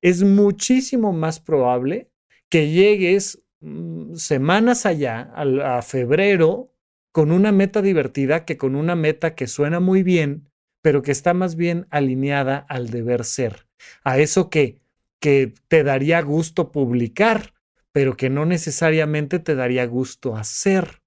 Es 0.00 0.22
muchísimo 0.22 1.12
más 1.12 1.40
probable 1.40 2.10
que 2.48 2.70
llegues 2.70 3.42
mm, 3.60 4.14
semanas 4.14 4.86
allá, 4.86 5.32
a, 5.34 5.78
a 5.78 5.82
febrero, 5.82 6.72
con 7.12 7.30
una 7.30 7.52
meta 7.52 7.82
divertida 7.82 8.44
que 8.44 8.56
con 8.56 8.74
una 8.74 8.96
meta 8.96 9.34
que 9.34 9.46
suena 9.46 9.80
muy 9.80 10.02
bien, 10.02 10.48
pero 10.82 11.02
que 11.02 11.12
está 11.12 11.32
más 11.32 11.56
bien 11.56 11.86
alineada 11.90 12.58
al 12.68 12.90
deber 12.90 13.24
ser, 13.24 13.66
a 14.04 14.18
eso 14.18 14.50
que, 14.50 14.80
que 15.20 15.54
te 15.68 15.84
daría 15.84 16.20
gusto 16.20 16.72
publicar, 16.72 17.54
pero 17.92 18.16
que 18.16 18.28
no 18.28 18.44
necesariamente 18.44 19.38
te 19.38 19.54
daría 19.54 19.86
gusto 19.86 20.36
hacer. 20.36 21.00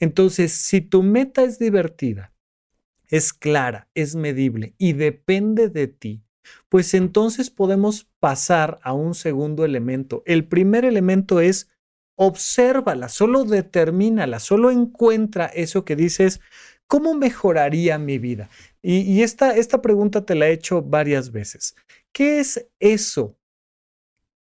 Entonces, 0.00 0.52
si 0.52 0.80
tu 0.80 1.02
meta 1.02 1.42
es 1.44 1.58
divertida, 1.58 2.32
es 3.08 3.32
clara, 3.32 3.88
es 3.94 4.16
medible 4.16 4.74
y 4.78 4.92
depende 4.92 5.68
de 5.68 5.88
ti, 5.88 6.22
pues 6.68 6.94
entonces 6.94 7.50
podemos 7.50 8.08
pasar 8.18 8.78
a 8.82 8.92
un 8.92 9.14
segundo 9.14 9.64
elemento. 9.64 10.22
El 10.26 10.46
primer 10.46 10.84
elemento 10.84 11.40
es 11.40 11.68
obsérvala, 12.16 13.08
solo 13.08 13.44
determínala, 13.44 14.40
solo 14.40 14.70
encuentra 14.70 15.46
eso 15.46 15.84
que 15.84 15.96
dices, 15.96 16.40
¿cómo 16.90 17.14
mejoraría 17.14 17.98
mi 17.98 18.18
vida? 18.18 18.50
Y, 18.82 19.22
esta, 19.22 19.56
esta 19.56 19.80
pregunta 19.80 20.26
te 20.26 20.34
la 20.34 20.48
he 20.48 20.52
hecho 20.52 20.82
varias 20.82 21.30
veces. 21.30 21.76
¿Qué 22.12 22.40
es 22.40 22.68
eso 22.80 23.38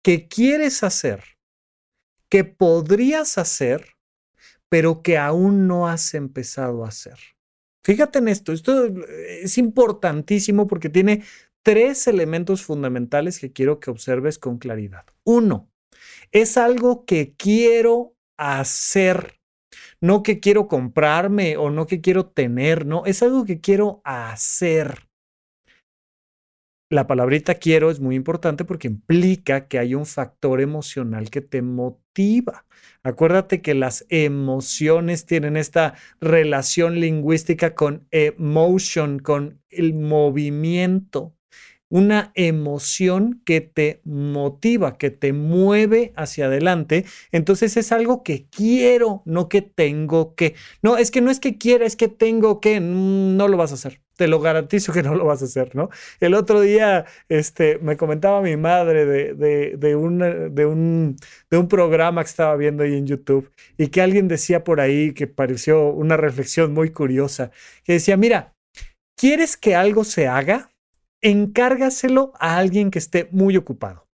que 0.03 0.27
quieres 0.27 0.83
hacer, 0.83 1.23
que 2.29 2.43
podrías 2.43 3.39
hacer, 3.39 3.95
pero 4.69 5.01
que 5.01 5.17
aún 5.17 5.67
no 5.67 5.87
has 5.87 6.13
empezado 6.13 6.85
a 6.85 6.89
hacer? 6.89 7.17
Fíjate 7.83 8.19
en 8.19 8.27
esto, 8.27 8.53
esto 8.53 8.85
es 8.85 9.57
importantísimo 9.57 10.67
porque 10.67 10.89
tiene 10.89 11.23
tres 11.63 12.05
elementos 12.05 12.61
fundamentales 12.61 13.39
que 13.39 13.51
quiero 13.51 13.79
que 13.79 13.89
observes 13.89 14.37
con 14.37 14.59
claridad. 14.59 15.05
Uno, 15.23 15.71
es 16.31 16.55
algo 16.57 17.03
que 17.05 17.33
quiero 17.35 18.13
hacer 18.37 19.36
no 20.01 20.23
que 20.23 20.39
quiero 20.39 20.67
comprarme 20.67 21.57
o 21.57 21.69
no 21.69 21.87
que 21.87 22.01
quiero 22.01 22.27
tener, 22.27 22.85
no, 22.85 23.05
es 23.05 23.23
algo 23.23 23.45
que 23.45 23.59
quiero 23.59 24.01
hacer. 24.03 25.07
La 26.89 27.05
palabrita 27.05 27.55
quiero 27.55 27.91
es 27.91 27.99
muy 27.99 28.15
importante 28.15 28.63
porque 28.63 28.87
implica 28.87 29.67
que 29.67 29.77
hay 29.77 29.93
un 29.93 30.05
factor 30.05 30.61
emocional 30.61 31.29
que 31.29 31.41
te 31.41 31.61
motiva. 31.61 32.65
Acuérdate 33.03 33.61
que 33.61 33.73
las 33.73 34.05
emociones 34.07 35.25
tienen 35.25 35.57
esta 35.57 35.95
relación 36.21 37.01
lingüística 37.01 37.75
con 37.75 38.07
emotion, 38.11 39.19
con 39.19 39.61
el 39.69 39.95
movimiento 39.95 41.36
una 41.89 42.31
emoción 42.35 43.41
que 43.45 43.61
te 43.61 44.01
motiva, 44.03 44.97
que 44.97 45.09
te 45.09 45.33
mueve 45.33 46.13
hacia 46.15 46.45
adelante. 46.45 47.05
Entonces 47.31 47.77
es 47.77 47.91
algo 47.91 48.23
que 48.23 48.47
quiero, 48.49 49.21
no 49.25 49.49
que 49.49 49.61
tengo 49.61 50.35
que. 50.35 50.55
No, 50.81 50.97
es 50.97 51.11
que 51.11 51.21
no 51.21 51.31
es 51.31 51.39
que 51.39 51.57
quiera, 51.57 51.85
es 51.85 51.95
que 51.95 52.07
tengo 52.07 52.59
que. 52.59 52.79
Mm, 52.79 53.37
no 53.37 53.47
lo 53.47 53.57
vas 53.57 53.71
a 53.71 53.75
hacer. 53.75 54.01
Te 54.17 54.27
lo 54.27 54.39
garantizo 54.39 54.91
que 54.93 55.03
no 55.03 55.15
lo 55.15 55.25
vas 55.25 55.41
a 55.41 55.45
hacer, 55.45 55.75
¿no? 55.75 55.89
El 56.19 56.33
otro 56.33 56.61
día 56.61 57.05
este, 57.29 57.77
me 57.79 57.97
comentaba 57.97 58.41
mi 58.41 58.57
madre 58.57 59.05
de, 59.05 59.33
de, 59.33 59.77
de, 59.77 60.49
de, 60.49 60.65
un, 60.65 61.15
de 61.49 61.57
un 61.57 61.67
programa 61.67 62.23
que 62.23 62.29
estaba 62.29 62.55
viendo 62.55 62.83
ahí 62.83 62.95
en 62.95 63.07
YouTube 63.07 63.51
y 63.77 63.87
que 63.87 64.01
alguien 64.01 64.27
decía 64.27 64.63
por 64.63 64.81
ahí 64.81 65.13
que 65.13 65.27
pareció 65.27 65.89
una 65.89 66.17
reflexión 66.17 66.73
muy 66.73 66.91
curiosa, 66.91 67.51
que 67.83 67.93
decía, 67.93 68.17
mira, 68.17 68.55
¿quieres 69.15 69.57
que 69.57 69.75
algo 69.75 70.03
se 70.03 70.27
haga? 70.27 70.69
Encárgaselo 71.21 72.33
a 72.39 72.57
alguien 72.57 72.91
que 72.91 72.99
esté 72.99 73.29
muy 73.31 73.57
ocupado. 73.57 74.07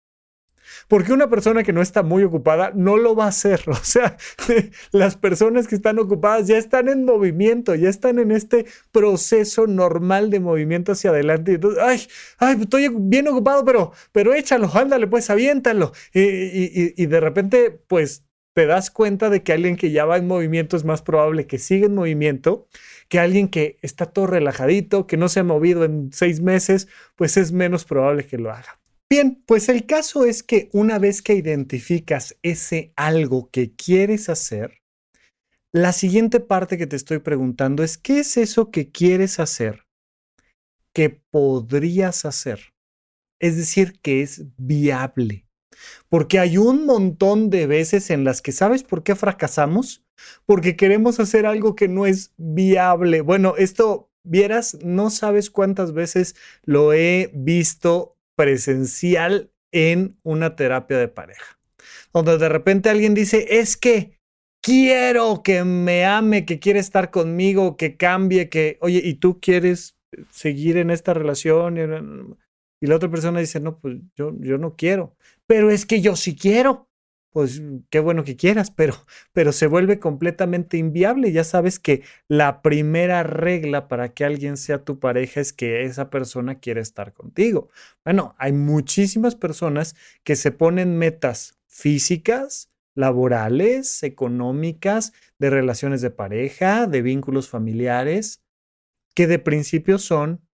Porque 0.89 1.13
una 1.13 1.29
persona 1.29 1.63
que 1.63 1.73
no 1.73 1.83
está 1.83 2.03
muy 2.03 2.23
ocupada 2.25 2.73
no 2.75 2.97
lo 2.97 3.15
va 3.15 3.27
a 3.27 3.29
hacer. 3.29 3.63
O 3.73 3.85
sea, 3.85 4.17
las 4.93 5.17
personas 5.17 5.67
que 5.67 5.75
están 5.75 5.99
ocupadas 5.99 6.47
ya 6.47 6.57
están 6.57 6.89
en 6.89 7.05
movimiento, 7.05 7.75
ya 7.75 7.89
están 7.89 8.19
en 8.19 8.31
este 8.31 8.67
proceso 8.93 9.67
normal 9.67 10.31
de 10.31 10.41
movimiento 10.41 10.93
hacia 10.93 11.11
adelante. 11.11 11.55
Entonces, 11.55 11.83
ay, 11.83 12.07
ay, 12.39 12.59
estoy 12.61 12.89
bien 12.91 13.29
ocupado, 13.29 13.65
pero, 13.65 13.93
pero 14.13 14.35
échalo, 14.35 14.71
ándale, 14.73 15.07
pues 15.07 15.31
aviéntalo. 15.31 15.93
Y, 16.15 17.03
y 17.03 17.07
de 17.07 17.21
repente, 17.21 17.71
pues 17.89 18.25
te 18.55 18.67
das 18.67 18.91
cuenta 18.91 19.31
de 19.31 19.43
que 19.43 19.53
alguien 19.53 19.77
que 19.77 19.91
ya 19.91 20.05
va 20.05 20.19
en 20.19 20.27
movimiento 20.27 20.77
es 20.77 20.85
más 20.85 21.03
probable 21.03 21.47
que 21.47 21.59
siga 21.59 21.87
en 21.87 21.95
movimiento 21.95 22.69
que 23.13 23.19
alguien 23.19 23.49
que 23.49 23.77
está 23.83 24.07
todo 24.07 24.27
relajadito, 24.27 25.07
que 25.07 25.19
no 25.19 25.29
se 25.29 25.41
ha 25.41 25.45
movido 25.45 25.85
en 25.85 26.11
seis 26.15 26.41
meses, 26.41 26.89
pues 27.15 27.37
es 27.37 27.53
menos 27.53 27.85
probable 27.85 28.27
que 28.27 28.39
lo 28.39 28.51
haga. 28.51 28.81
Bien, 29.11 29.43
pues 29.45 29.69
el 29.69 29.85
caso 29.85 30.25
es 30.25 30.43
que 30.43 30.71
una 30.73 30.99
vez 30.99 31.21
que 31.21 31.35
identificas 31.35 32.39
ese 32.43 32.95
algo 32.97 33.51
que 33.51 33.75
quieres 33.75 34.31
hacer, 34.31 34.79
la 35.75 35.93
siguiente 35.93 36.41
parte 36.41 36.79
que 36.79 36.87
te 36.87 36.97
estoy 36.97 37.19
preguntando 37.19 37.83
es, 37.83 37.99
¿qué 37.99 38.21
es 38.21 38.39
eso 38.39 38.71
que 38.71 38.91
quieres 38.91 39.41
hacer 39.41 39.85
que 40.95 41.11
podrías 41.11 42.25
hacer? 42.25 42.73
Es 43.39 43.59
decir, 43.59 44.01
que 44.01 44.23
es 44.23 44.47
viable. 44.57 45.45
Porque 46.09 46.39
hay 46.39 46.59
un 46.59 46.87
montón 46.87 47.51
de 47.51 47.67
veces 47.67 48.11
en 48.11 48.25
las 48.25 48.43
que, 48.43 48.53
¿sabes 48.53 48.83
por 48.83 49.03
qué 49.03 49.15
fracasamos? 49.15 50.03
porque 50.47 50.77
queremos 50.77 51.21
hacer 51.21 51.47
algo 51.47 51.75
que 51.75 51.89
no 51.89 52.07
es 52.07 52.33
viable. 52.37 53.21
Bueno, 53.21 53.55
esto, 53.57 54.11
vieras, 54.25 54.79
no 54.83 55.11
sabes 55.11 55.51
cuántas 55.51 55.93
veces 55.93 56.37
lo 56.65 56.93
he 56.93 57.31
visto 57.35 58.17
presencial 58.37 59.51
en 59.73 60.19
una 60.23 60.57
terapia 60.57 60.99
de 60.99 61.09
pareja, 61.09 61.59
donde 62.13 62.39
de 62.39 62.49
repente 62.49 62.91
alguien 62.91 63.15
dice, 63.15 63.47
es 63.61 63.77
que 63.77 64.19
quiero 64.63 65.43
que 65.43 65.65
me 65.65 66.05
ame, 66.05 66.45
que 66.45 66.59
quiere 66.59 66.79
estar 66.79 67.11
conmigo, 67.11 67.77
que 67.77 67.97
cambie, 67.97 68.49
que, 68.49 68.79
oye, 68.81 69.01
¿y 69.03 69.15
tú 69.15 69.41
quieres 69.41 69.97
seguir 70.31 70.77
en 70.77 70.91
esta 70.91 71.15
relación? 71.15 72.37
Y 72.83 72.89
la 72.89 72.97
otra 72.97 73.09
persona 73.09 73.39
dice, 73.39 73.61
no, 73.61 73.79
pues 73.79 74.01
yo, 74.17 74.35
yo 74.41 74.59
no 74.59 74.75
quiero, 74.75 75.15
pero 75.47 75.71
es 75.71 75.87
que 75.87 76.01
yo 76.01 76.17
sí 76.17 76.35
quiero. 76.35 76.89
Pues 77.31 77.63
qué 77.91 78.01
bueno 78.01 78.25
que 78.25 78.37
quieras, 78.37 78.71
pero, 78.77 78.95
pero 79.33 79.53
se 79.53 79.69
vuelve 79.69 80.01
completamente 80.01 80.79
inviable. 80.79 81.31
Ya 81.31 81.45
sabes 81.45 81.79
que 81.79 82.03
la 82.27 82.61
primera 82.61 83.23
regla 83.23 83.87
para 83.87 84.13
que 84.13 84.25
alguien 84.25 84.57
sea 84.57 84.85
tu 84.85 84.99
pareja 84.99 85.41
es 85.41 85.53
que 85.53 85.85
esa 85.85 86.11
persona 86.11 86.59
quiere 86.59 86.81
estar 86.81 87.13
contigo. 87.13 87.71
Bueno, 88.05 88.35
hay 88.37 88.53
muchísimas 88.53 89.37
personas 89.37 89.95
que 90.25 90.35
se 90.35 90.51
ponen 90.51 90.99
metas 90.99 91.61
físicas, 91.69 92.73
laborales, 92.97 94.03
económicas, 94.03 95.13
de 95.39 95.51
relaciones 95.51 96.03
de 96.03 96.11
pareja, 96.11 96.89
de 96.89 97.01
vínculos 97.01 97.49
familiares, 97.49 98.43
que 99.15 99.29
de 99.29 99.39
principio 99.39 99.99
son 99.99 100.45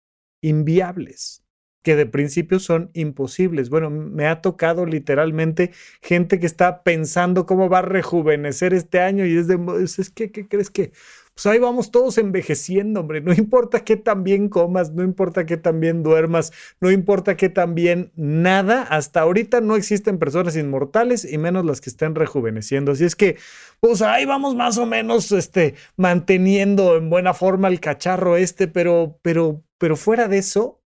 inviables, 0.42 1.47
que 1.82 1.96
de 1.96 2.06
principio 2.06 2.60
son 2.60 2.90
imposibles. 2.94 3.70
Bueno, 3.70 3.90
me 3.90 4.26
ha 4.26 4.40
tocado 4.42 4.86
literalmente 4.86 5.72
gente 6.02 6.38
que 6.38 6.46
está 6.46 6.82
pensando 6.82 7.46
cómo 7.46 7.68
va 7.68 7.78
a 7.78 7.82
rejuvenecer 7.82 8.74
este 8.74 9.00
año 9.00 9.24
y 9.26 9.36
es 9.36 9.46
de, 9.46 9.58
es 9.82 10.10
que, 10.10 10.30
¿qué 10.30 10.48
crees 10.48 10.70
que? 10.70 10.92
pues 11.38 11.46
ahí 11.46 11.60
vamos 11.60 11.92
todos 11.92 12.18
envejeciendo, 12.18 12.98
hombre. 12.98 13.20
No 13.20 13.32
importa 13.32 13.84
qué 13.84 13.96
tan 13.96 14.24
bien 14.24 14.48
comas, 14.48 14.90
no 14.90 15.04
importa 15.04 15.46
qué 15.46 15.56
tan 15.56 15.78
bien 15.78 16.02
duermas, 16.02 16.52
no 16.80 16.90
importa 16.90 17.36
qué 17.36 17.48
tan 17.48 17.76
bien 17.76 18.10
nada. 18.16 18.82
Hasta 18.82 19.20
ahorita 19.20 19.60
no 19.60 19.76
existen 19.76 20.18
personas 20.18 20.56
inmortales 20.56 21.24
y 21.24 21.38
menos 21.38 21.64
las 21.64 21.80
que 21.80 21.90
estén 21.90 22.16
rejuveneciendo. 22.16 22.90
Así 22.90 23.04
es 23.04 23.14
que, 23.14 23.36
pues 23.78 24.02
ahí 24.02 24.24
vamos 24.24 24.56
más 24.56 24.78
o 24.78 24.86
menos 24.86 25.30
este, 25.30 25.76
manteniendo 25.96 26.96
en 26.96 27.08
buena 27.08 27.32
forma 27.34 27.68
el 27.68 27.78
cacharro 27.78 28.36
este, 28.36 28.66
pero, 28.66 29.20
pero, 29.22 29.62
pero 29.78 29.94
fuera 29.94 30.26
de 30.26 30.38
eso, 30.38 30.77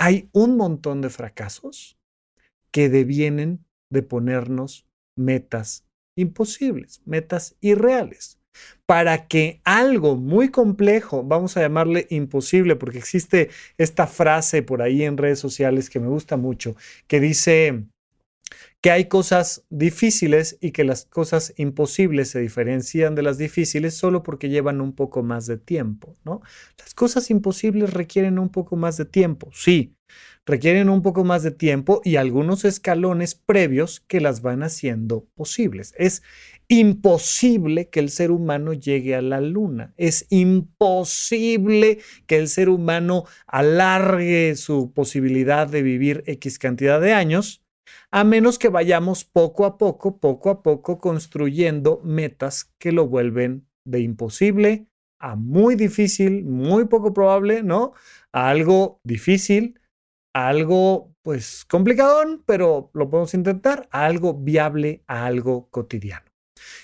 hay 0.00 0.30
un 0.32 0.56
montón 0.56 1.02
de 1.02 1.10
fracasos 1.10 1.98
que 2.72 2.88
devienen 2.88 3.66
de 3.90 4.02
ponernos 4.02 4.86
metas 5.14 5.84
imposibles, 6.16 7.02
metas 7.04 7.54
irreales. 7.60 8.40
Para 8.86 9.28
que 9.28 9.60
algo 9.62 10.16
muy 10.16 10.48
complejo, 10.48 11.22
vamos 11.22 11.56
a 11.56 11.60
llamarle 11.60 12.06
imposible, 12.08 12.76
porque 12.76 12.96
existe 12.96 13.50
esta 13.76 14.06
frase 14.06 14.62
por 14.62 14.80
ahí 14.80 15.02
en 15.02 15.18
redes 15.18 15.38
sociales 15.38 15.90
que 15.90 16.00
me 16.00 16.08
gusta 16.08 16.38
mucho, 16.38 16.76
que 17.06 17.20
dice 17.20 17.84
que 18.80 18.90
hay 18.90 19.06
cosas 19.06 19.64
difíciles 19.68 20.56
y 20.60 20.72
que 20.72 20.84
las 20.84 21.04
cosas 21.04 21.52
imposibles 21.56 22.30
se 22.30 22.40
diferencian 22.40 23.14
de 23.14 23.22
las 23.22 23.38
difíciles 23.38 23.94
solo 23.94 24.22
porque 24.22 24.48
llevan 24.48 24.80
un 24.80 24.94
poco 24.94 25.22
más 25.22 25.46
de 25.46 25.58
tiempo, 25.58 26.16
¿no? 26.24 26.40
Las 26.78 26.94
cosas 26.94 27.30
imposibles 27.30 27.92
requieren 27.92 28.38
un 28.38 28.48
poco 28.48 28.76
más 28.76 28.96
de 28.96 29.04
tiempo, 29.04 29.50
sí, 29.52 29.94
requieren 30.46 30.88
un 30.88 31.02
poco 31.02 31.24
más 31.24 31.42
de 31.42 31.50
tiempo 31.50 32.00
y 32.04 32.16
algunos 32.16 32.64
escalones 32.64 33.34
previos 33.34 34.00
que 34.00 34.20
las 34.20 34.42
van 34.42 34.62
haciendo 34.62 35.26
posibles. 35.34 35.94
Es 35.96 36.22
imposible 36.68 37.88
que 37.88 38.00
el 38.00 38.10
ser 38.10 38.30
humano 38.30 38.72
llegue 38.72 39.14
a 39.16 39.22
la 39.22 39.40
luna. 39.40 39.92
Es 39.96 40.26
imposible 40.30 41.98
que 42.26 42.38
el 42.38 42.48
ser 42.48 42.68
humano 42.68 43.24
alargue 43.46 44.54
su 44.56 44.92
posibilidad 44.92 45.66
de 45.66 45.82
vivir 45.82 46.22
X 46.26 46.58
cantidad 46.58 47.00
de 47.00 47.12
años, 47.12 47.59
a 48.10 48.24
menos 48.24 48.58
que 48.58 48.68
vayamos 48.68 49.24
poco 49.24 49.64
a 49.64 49.78
poco, 49.78 50.18
poco 50.18 50.50
a 50.50 50.62
poco 50.62 50.98
construyendo 50.98 52.00
metas 52.04 52.72
que 52.78 52.92
lo 52.92 53.06
vuelven 53.06 53.66
de 53.84 54.00
imposible 54.00 54.90
a 55.20 55.36
muy 55.36 55.76
difícil, 55.76 56.44
muy 56.44 56.86
poco 56.86 57.12
probable, 57.12 57.62
¿no? 57.62 57.92
A 58.32 58.48
algo 58.48 59.00
difícil, 59.04 59.78
algo 60.34 61.14
pues 61.22 61.66
complicadón, 61.66 62.42
pero 62.46 62.90
lo 62.94 63.10
podemos 63.10 63.34
intentar, 63.34 63.88
a 63.92 64.06
algo 64.06 64.34
viable, 64.34 65.04
a 65.06 65.26
algo 65.26 65.68
cotidiano. 65.70 66.29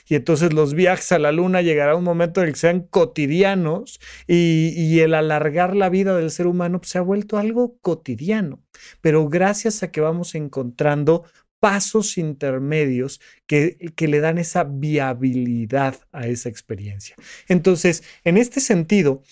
Y 0.08 0.14
entonces 0.14 0.52
los 0.52 0.74
viajes 0.74 1.12
a 1.12 1.18
la 1.18 1.32
luna 1.32 1.62
llegará 1.62 1.96
un 1.96 2.04
momento 2.04 2.40
en 2.40 2.48
el 2.48 2.54
que 2.54 2.60
sean 2.60 2.80
cotidianos 2.82 4.00
y, 4.26 5.00
el 5.00 5.14
alargar 5.14 5.76
la 5.76 5.90
vida 5.90 6.16
del 6.16 6.30
ser 6.30 6.46
humano 6.46 6.80
pues, 6.80 6.90
se 6.90 6.98
ha 6.98 7.02
vuelto 7.02 7.38
algo 7.38 7.78
cotidiano. 7.80 8.62
Pero 9.00 9.28
gracias 9.28 9.82
a 9.82 9.90
que 9.90 10.00
vamos 10.00 10.34
encontrando 10.34 11.24
pasos 11.60 12.18
intermedios 12.18 13.20
que, 13.46 13.76
que, 13.96 14.08
le 14.08 14.20
dan 14.20 14.38
esa 14.38 14.64
viabilidad 14.64 15.96
a 16.12 16.26
esa 16.26 16.48
experiencia. 16.48 17.16
Entonces, 17.48 18.04
en 18.24 18.36
este 18.36 18.60
sentido, 18.60 19.22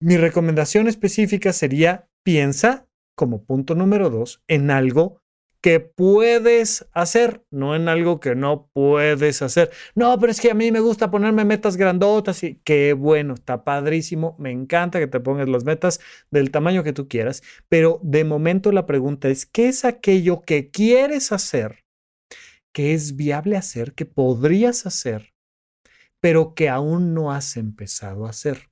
mi 0.00 0.16
recomendación 0.16 0.88
específica 0.88 1.52
sería 1.52 2.08
piensa 2.22 2.88
como 3.18 3.42
punto 3.42 3.74
número 3.74 4.10
dos, 4.10 4.42
en 4.46 4.70
algo 4.70 5.20
que 5.60 5.80
puedes 5.80 6.86
hacer, 6.92 7.44
no 7.50 7.74
en 7.74 7.88
algo 7.88 8.20
que 8.20 8.34
no 8.34 8.70
puedes 8.72 9.42
hacer. 9.42 9.70
No, 9.94 10.18
pero 10.18 10.30
es 10.30 10.40
que 10.40 10.50
a 10.50 10.54
mí 10.54 10.70
me 10.70 10.80
gusta 10.80 11.10
ponerme 11.10 11.44
metas 11.44 11.76
grandotas 11.76 12.42
y 12.44 12.60
qué 12.64 12.92
bueno, 12.92 13.34
está 13.34 13.64
padrísimo, 13.64 14.36
me 14.38 14.50
encanta 14.50 15.00
que 15.00 15.08
te 15.08 15.20
pongas 15.20 15.48
las 15.48 15.64
metas 15.64 16.00
del 16.30 16.50
tamaño 16.50 16.84
que 16.84 16.92
tú 16.92 17.08
quieras, 17.08 17.42
pero 17.68 18.00
de 18.02 18.24
momento 18.24 18.70
la 18.72 18.86
pregunta 18.86 19.28
es, 19.28 19.46
¿qué 19.46 19.68
es 19.68 19.84
aquello 19.84 20.42
que 20.42 20.70
quieres 20.70 21.32
hacer, 21.32 21.84
que 22.72 22.94
es 22.94 23.16
viable 23.16 23.56
hacer, 23.56 23.94
que 23.94 24.06
podrías 24.06 24.86
hacer, 24.86 25.34
pero 26.20 26.54
que 26.54 26.68
aún 26.68 27.14
no 27.14 27.32
has 27.32 27.56
empezado 27.56 28.26
a 28.26 28.30
hacer? 28.30 28.70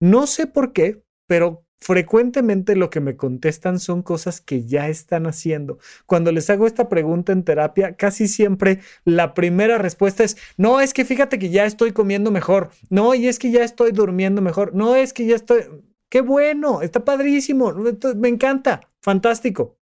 No 0.00 0.26
sé 0.26 0.46
por 0.46 0.72
qué, 0.72 1.02
pero 1.26 1.67
frecuentemente 1.80 2.76
lo 2.76 2.90
que 2.90 3.00
me 3.00 3.16
contestan 3.16 3.78
son 3.80 4.02
cosas 4.02 4.40
que 4.40 4.64
ya 4.64 4.88
están 4.88 5.26
haciendo. 5.26 5.78
Cuando 6.06 6.32
les 6.32 6.50
hago 6.50 6.66
esta 6.66 6.88
pregunta 6.88 7.32
en 7.32 7.44
terapia, 7.44 7.96
casi 7.96 8.28
siempre 8.28 8.80
la 9.04 9.34
primera 9.34 9.78
respuesta 9.78 10.24
es, 10.24 10.36
no, 10.56 10.80
es 10.80 10.92
que 10.92 11.04
fíjate 11.04 11.38
que 11.38 11.50
ya 11.50 11.64
estoy 11.64 11.92
comiendo 11.92 12.30
mejor, 12.30 12.70
no, 12.90 13.14
y 13.14 13.28
es 13.28 13.38
que 13.38 13.50
ya 13.50 13.64
estoy 13.64 13.92
durmiendo 13.92 14.42
mejor, 14.42 14.74
no, 14.74 14.96
es 14.96 15.12
que 15.12 15.26
ya 15.26 15.36
estoy, 15.36 15.64
qué 16.08 16.20
bueno, 16.20 16.82
está 16.82 17.04
padrísimo, 17.04 17.72
me 18.16 18.28
encanta, 18.28 18.80
fantástico. 19.00 19.78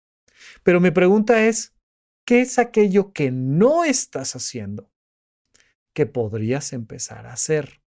Pero 0.63 0.79
mi 0.79 0.91
pregunta 0.91 1.45
es, 1.45 1.73
¿qué 2.25 2.41
es 2.41 2.59
aquello 2.59 3.11
que 3.11 3.31
no 3.31 3.83
estás 3.83 4.35
haciendo 4.35 4.91
que 5.93 6.05
podrías 6.05 6.73
empezar 6.73 7.25
a 7.25 7.33
hacer? 7.33 7.81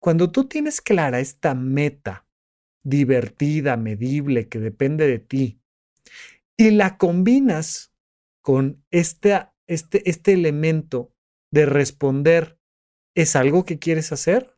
Cuando 0.00 0.30
tú 0.30 0.46
tienes 0.46 0.80
clara 0.80 1.18
esta 1.18 1.54
meta, 1.54 2.27
divertida, 2.88 3.76
medible, 3.76 4.48
que 4.48 4.58
depende 4.58 5.06
de 5.06 5.18
ti, 5.18 5.60
y 6.56 6.70
la 6.70 6.96
combinas 6.96 7.92
con 8.42 8.84
este, 8.90 9.48
este, 9.66 10.08
este 10.08 10.32
elemento 10.32 11.12
de 11.50 11.66
responder, 11.66 12.58
¿es 13.14 13.36
algo 13.36 13.64
que 13.64 13.78
quieres 13.78 14.12
hacer? 14.12 14.56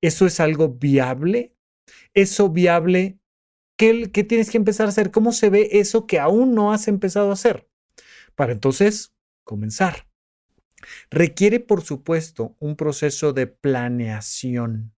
¿Eso 0.00 0.26
es 0.26 0.40
algo 0.40 0.68
viable? 0.68 1.54
¿Eso 2.14 2.48
viable? 2.50 3.18
¿Qué, 3.76 4.10
¿Qué 4.12 4.24
tienes 4.24 4.50
que 4.50 4.58
empezar 4.58 4.86
a 4.86 4.90
hacer? 4.90 5.10
¿Cómo 5.10 5.32
se 5.32 5.48
ve 5.48 5.68
eso 5.72 6.06
que 6.06 6.18
aún 6.18 6.54
no 6.54 6.72
has 6.72 6.88
empezado 6.88 7.30
a 7.30 7.34
hacer? 7.34 7.68
Para 8.34 8.52
entonces 8.52 9.14
comenzar. 9.44 10.08
Requiere, 11.10 11.60
por 11.60 11.82
supuesto, 11.82 12.56
un 12.58 12.76
proceso 12.76 13.32
de 13.32 13.46
planeación 13.46 14.92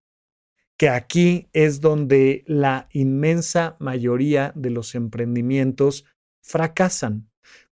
que 0.76 0.88
aquí 0.88 1.48
es 1.52 1.80
donde 1.80 2.44
la 2.46 2.88
inmensa 2.92 3.76
mayoría 3.78 4.52
de 4.54 4.70
los 4.70 4.94
emprendimientos 4.94 6.04
fracasan. 6.42 7.28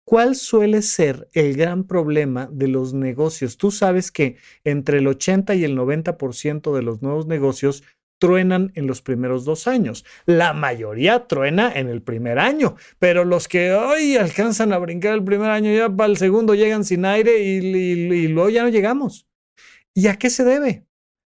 ¿Cuál 0.05 0.37
suele 0.37 0.81
ser 0.81 1.29
el 1.35 1.55
gran 1.55 1.85
problema 1.85 2.49
de 2.51 2.69
los 2.69 2.95
negocios? 2.95 3.59
Tú 3.59 3.71
sabes 3.71 4.11
que 4.11 4.37
entre 4.65 4.99
el 4.99 5.07
80 5.07 5.55
y 5.55 5.65
el 5.65 5.77
90% 5.77 6.75
de 6.75 6.83
los 6.83 7.03
nuevos 7.03 7.27
negocios 7.27 7.85
truenan 8.19 8.73
en 8.75 8.87
los 8.87 9.03
primeros 9.03 9.45
dos 9.45 9.67
años. 9.67 10.07
La 10.25 10.55
mayoría 10.55 11.27
truena 11.27 11.71
en 11.75 11.89
el 11.89 12.03
primer 12.03 12.39
año, 12.39 12.77
pero 12.99 13.27
los 13.27 13.49
que 13.49 13.73
hoy 13.73 14.17
alcanzan 14.17 14.73
a 14.73 14.79
brincar 14.79 15.15
el 15.15 15.25
primer 15.25 15.51
año, 15.51 15.73
ya 15.75 15.89
para 15.95 16.11
el 16.11 16.17
segundo 16.17 16.55
llegan 16.55 16.85
sin 16.85 17.05
aire 17.05 17.43
y, 17.43 17.59
y 17.59 18.29
luego 18.29 18.49
ya 18.49 18.63
no 18.63 18.71
llegamos. 18.71 19.27
¿Y 19.95 20.07
a 20.07 20.17
qué 20.17 20.31
se 20.31 20.45
debe? 20.45 20.88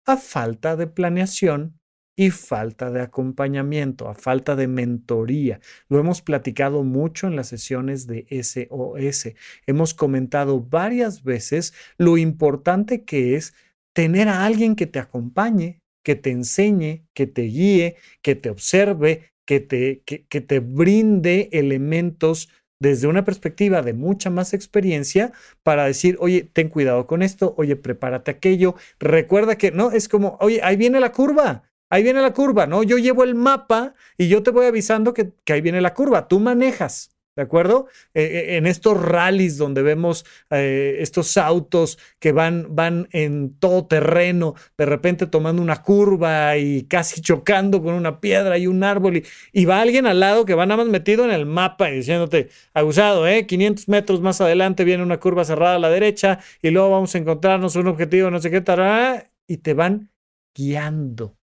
A 0.05 0.17
falta 0.17 0.75
de 0.75 0.87
planeación 0.87 1.79
y 2.15 2.29
falta 2.29 2.91
de 2.91 3.01
acompañamiento, 3.01 4.07
a 4.07 4.15
falta 4.15 4.55
de 4.55 4.67
mentoría. 4.67 5.59
Lo 5.87 5.99
hemos 5.99 6.21
platicado 6.21 6.83
mucho 6.83 7.27
en 7.27 7.35
las 7.35 7.47
sesiones 7.47 8.05
de 8.05 8.27
SOS. 8.29 9.33
Hemos 9.65 9.93
comentado 9.93 10.61
varias 10.61 11.23
veces 11.23 11.73
lo 11.97 12.17
importante 12.17 13.05
que 13.05 13.35
es 13.35 13.53
tener 13.93 14.27
a 14.27 14.45
alguien 14.45 14.75
que 14.75 14.87
te 14.87 14.99
acompañe, 14.99 15.81
que 16.03 16.15
te 16.15 16.31
enseñe, 16.31 17.07
que 17.13 17.27
te 17.27 17.43
guíe, 17.43 17.95
que 18.21 18.35
te 18.35 18.49
observe, 18.49 19.31
que 19.45 19.59
te, 19.59 20.03
que, 20.03 20.41
te 20.41 20.59
brinde 20.59 21.49
elementos 21.51 22.49
desde 22.82 23.08
una 23.08 23.24
perspectiva 23.24 23.84
de 23.84 23.94
mucha 23.94 24.32
más 24.32 24.54
experiencia 24.54 25.32
para 25.62 25.86
decir, 25.86 26.17
oye, 26.20 26.50
ten 26.52 26.67
cuidado 26.67 27.06
con 27.06 27.22
esto, 27.22 27.54
oye, 27.58 27.76
prepárate 27.76 28.32
aquello, 28.32 28.76
recuerda 29.00 29.56
que 29.56 29.72
no, 29.72 29.91
es 29.91 30.10
como, 30.10 30.38
oye, 30.41 30.62
ahí 30.63 30.78
viene 30.78 31.00
la 31.00 31.12
curva, 31.12 31.63
ahí 31.91 32.02
viene 32.02 32.22
la 32.22 32.34
curva, 32.34 32.65
¿no? 32.65 32.82
Yo 32.82 32.98
llevo 32.98 33.24
el 33.24 33.36
mapa 33.36 33.94
y 34.17 34.30
yo 34.30 34.41
te 34.41 34.50
voy 34.50 34.65
avisando 34.65 35.13
que, 35.13 35.32
que 35.44 35.54
ahí 35.54 35.62
viene 35.62 35.80
la 35.80 35.94
curva, 35.94 36.28
tú 36.28 36.39
manejas. 36.39 37.11
¿De 37.34 37.44
acuerdo? 37.44 37.88
Eh, 38.13 38.24
eh, 38.24 38.58
en 38.58 38.67
estos 38.67 39.02
rallies 39.02 39.58
donde 39.58 39.82
vemos 39.82 40.26
eh, 40.50 40.98
estos 41.00 41.38
autos 41.38 41.98
que 42.20 42.34
van, 42.34 42.76
van 42.76 43.08
en 43.13 43.58
todo 43.58 43.88
terreno, 43.88 44.54
de 44.78 44.86
repente 44.86 45.28
tomando 45.28 45.62
una 45.62 45.82
curva 45.82 46.58
y 46.58 46.84
casi 46.84 47.22
chocando 47.22 47.82
con 47.82 47.94
una 47.94 48.20
piedra 48.20 48.58
y 48.58 48.67
un 48.67 48.84
árbol, 48.84 49.24
y, 49.54 49.65
va 49.65 49.80
alguien 49.80 50.08
al 50.08 50.20
lado 50.20 50.44
que 50.46 50.56
va 50.56 50.65
nada 50.65 50.84
más 50.84 50.91
metido 50.91 51.24
en 51.24 51.32
el 51.32 51.46
mapa 51.46 51.89
y 51.89 51.98
diciéndote, 51.98 52.50
abusado, 52.74 53.26
¿eh? 53.26 53.48
500 53.48 53.88
metros 53.88 54.20
más 54.20 54.41
adelante 54.41 54.84
viene 54.84 55.04
una 55.04 55.20
curva 55.20 55.46
cerrada 55.46 55.76
a 55.76 55.80
la 55.80 55.89
derecha 55.89 56.39
y 56.62 56.72
luego 56.72 56.89
vamos 56.91 57.15
a 57.15 57.17
encontrarnos 57.20 57.78
un 57.78 57.88
objetivo, 57.88 58.30
no 58.30 58.39
sé 58.39 58.52
qué, 58.52 58.60
tal, 58.60 59.30
y 59.48 59.58
te 59.58 59.74
van 59.74 60.12
guiando. 60.54 61.38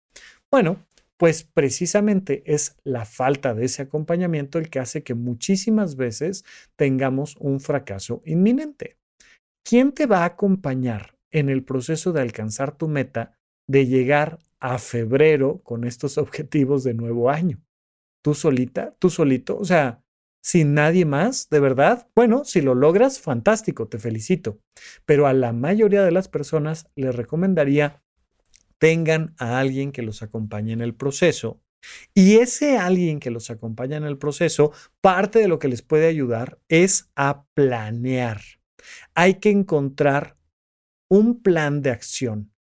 Bueno, 0.51 0.86
pues 1.19 1.45
precisamente 1.45 2.43
es 2.47 2.77
la 2.85 3.05
falta 3.05 3.55
de 3.55 3.65
ese 3.65 3.83
acompañamiento 3.83 4.59
el 4.59 4.69
que 4.69 4.81
hace 4.81 5.03
que 5.03 5.15
muchísimas 5.15 5.97
veces 5.97 6.45
tengamos 6.77 7.37
un 7.39 7.61
fracaso 7.61 8.23
inminente. 8.25 8.99
¿Quién 9.65 9.93
te 9.93 10.07
va 10.07 10.23
a 10.23 10.27
acompañar 10.27 11.17
en 11.31 11.49
el 11.49 11.65
proceso 11.65 12.13
de 12.13 12.21
alcanzar 12.21 12.77
tu 12.77 12.89
meta 12.89 13.39
de 13.69 13.87
llegar 13.87 14.39
a 14.61 14.79
febrero 14.79 15.61
con 15.63 15.85
estos 15.85 16.19
objetivos 16.19 16.85
de 16.85 16.95
nuevo 16.95 17.31
año? 17.31 17.63
¿Tú 18.23 18.35
solita? 18.35 18.95
¿Tú 18.99 19.09
solito? 19.09 19.59
O 19.59 19.65
sea, 19.65 20.03
sin 20.45 20.75
nadie 20.75 21.05
más, 21.05 21.49
de 21.49 21.59
verdad. 21.59 22.09
Bueno, 22.15 22.45
si 22.45 22.61
lo 22.61 22.75
logras, 22.75 23.19
fantástico, 23.19 23.89
te 23.89 23.99
felicito. 23.99 24.61
Pero 25.05 25.27
a 25.27 25.33
la 25.33 25.53
mayoría 25.53 26.05
de 26.05 26.13
las 26.13 26.29
personas 26.29 26.89
les 26.95 27.15
recomendaría 27.15 28.05
tengan 28.79 29.35
a 29.39 29.59
alguien 29.59 29.93
que 29.93 30.03
los 30.03 30.23
acompañe 30.23 30.73
en 30.73 30.81
el 30.81 30.95
proceso. 30.95 31.61
Y 32.15 32.37
ese 32.37 32.79
alguien 32.79 33.21
que 33.21 33.31
los 33.31 33.51
acompaña 33.51 33.97
en 33.97 34.05
el 34.05 34.19
proceso, 34.19 34.73
parte 35.01 35.39
de 35.39 35.49
lo 35.49 35.59
que 35.59 35.69
les 35.69 35.83
puede 35.83 36.09
ayudar 36.09 36.59
es 36.69 37.11
a 37.15 37.45
planear. 37.55 38.41
Hay 39.15 39.35
que 39.35 39.51
encontrar 39.51 40.37
un 41.09 41.43
plan 41.43 41.83
de 41.83 41.91
acción. 41.91 42.53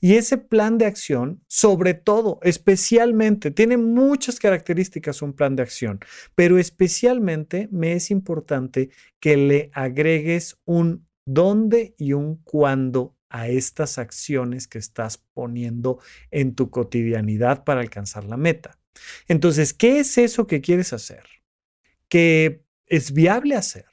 Y 0.00 0.14
ese 0.16 0.36
plan 0.36 0.76
de 0.78 0.86
acción, 0.86 1.42
sobre 1.48 1.94
todo, 1.94 2.38
especialmente, 2.42 3.50
tiene 3.50 3.78
muchas 3.78 4.38
características 4.38 5.22
un 5.22 5.32
plan 5.32 5.56
de 5.56 5.62
acción, 5.62 6.00
pero 6.34 6.58
especialmente 6.58 7.68
me 7.72 7.94
es 7.94 8.10
importante 8.10 8.90
que 9.20 9.36
le 9.36 9.70
agregues 9.72 10.58
un 10.64 11.06
dónde 11.24 11.94
y 11.96 12.12
un 12.12 12.36
cuándo 12.42 13.16
a 13.30 13.48
estas 13.48 13.98
acciones 13.98 14.68
que 14.68 14.78
estás 14.78 15.18
poniendo 15.32 16.00
en 16.30 16.54
tu 16.54 16.68
cotidianidad 16.68 17.64
para 17.64 17.80
alcanzar 17.80 18.24
la 18.24 18.36
meta. 18.36 18.78
Entonces, 19.28 19.72
¿qué 19.72 20.00
es 20.00 20.18
eso 20.18 20.46
que 20.46 20.60
quieres 20.60 20.92
hacer? 20.92 21.24
Que 22.08 22.64
es 22.86 23.12
viable 23.12 23.54
hacer, 23.54 23.86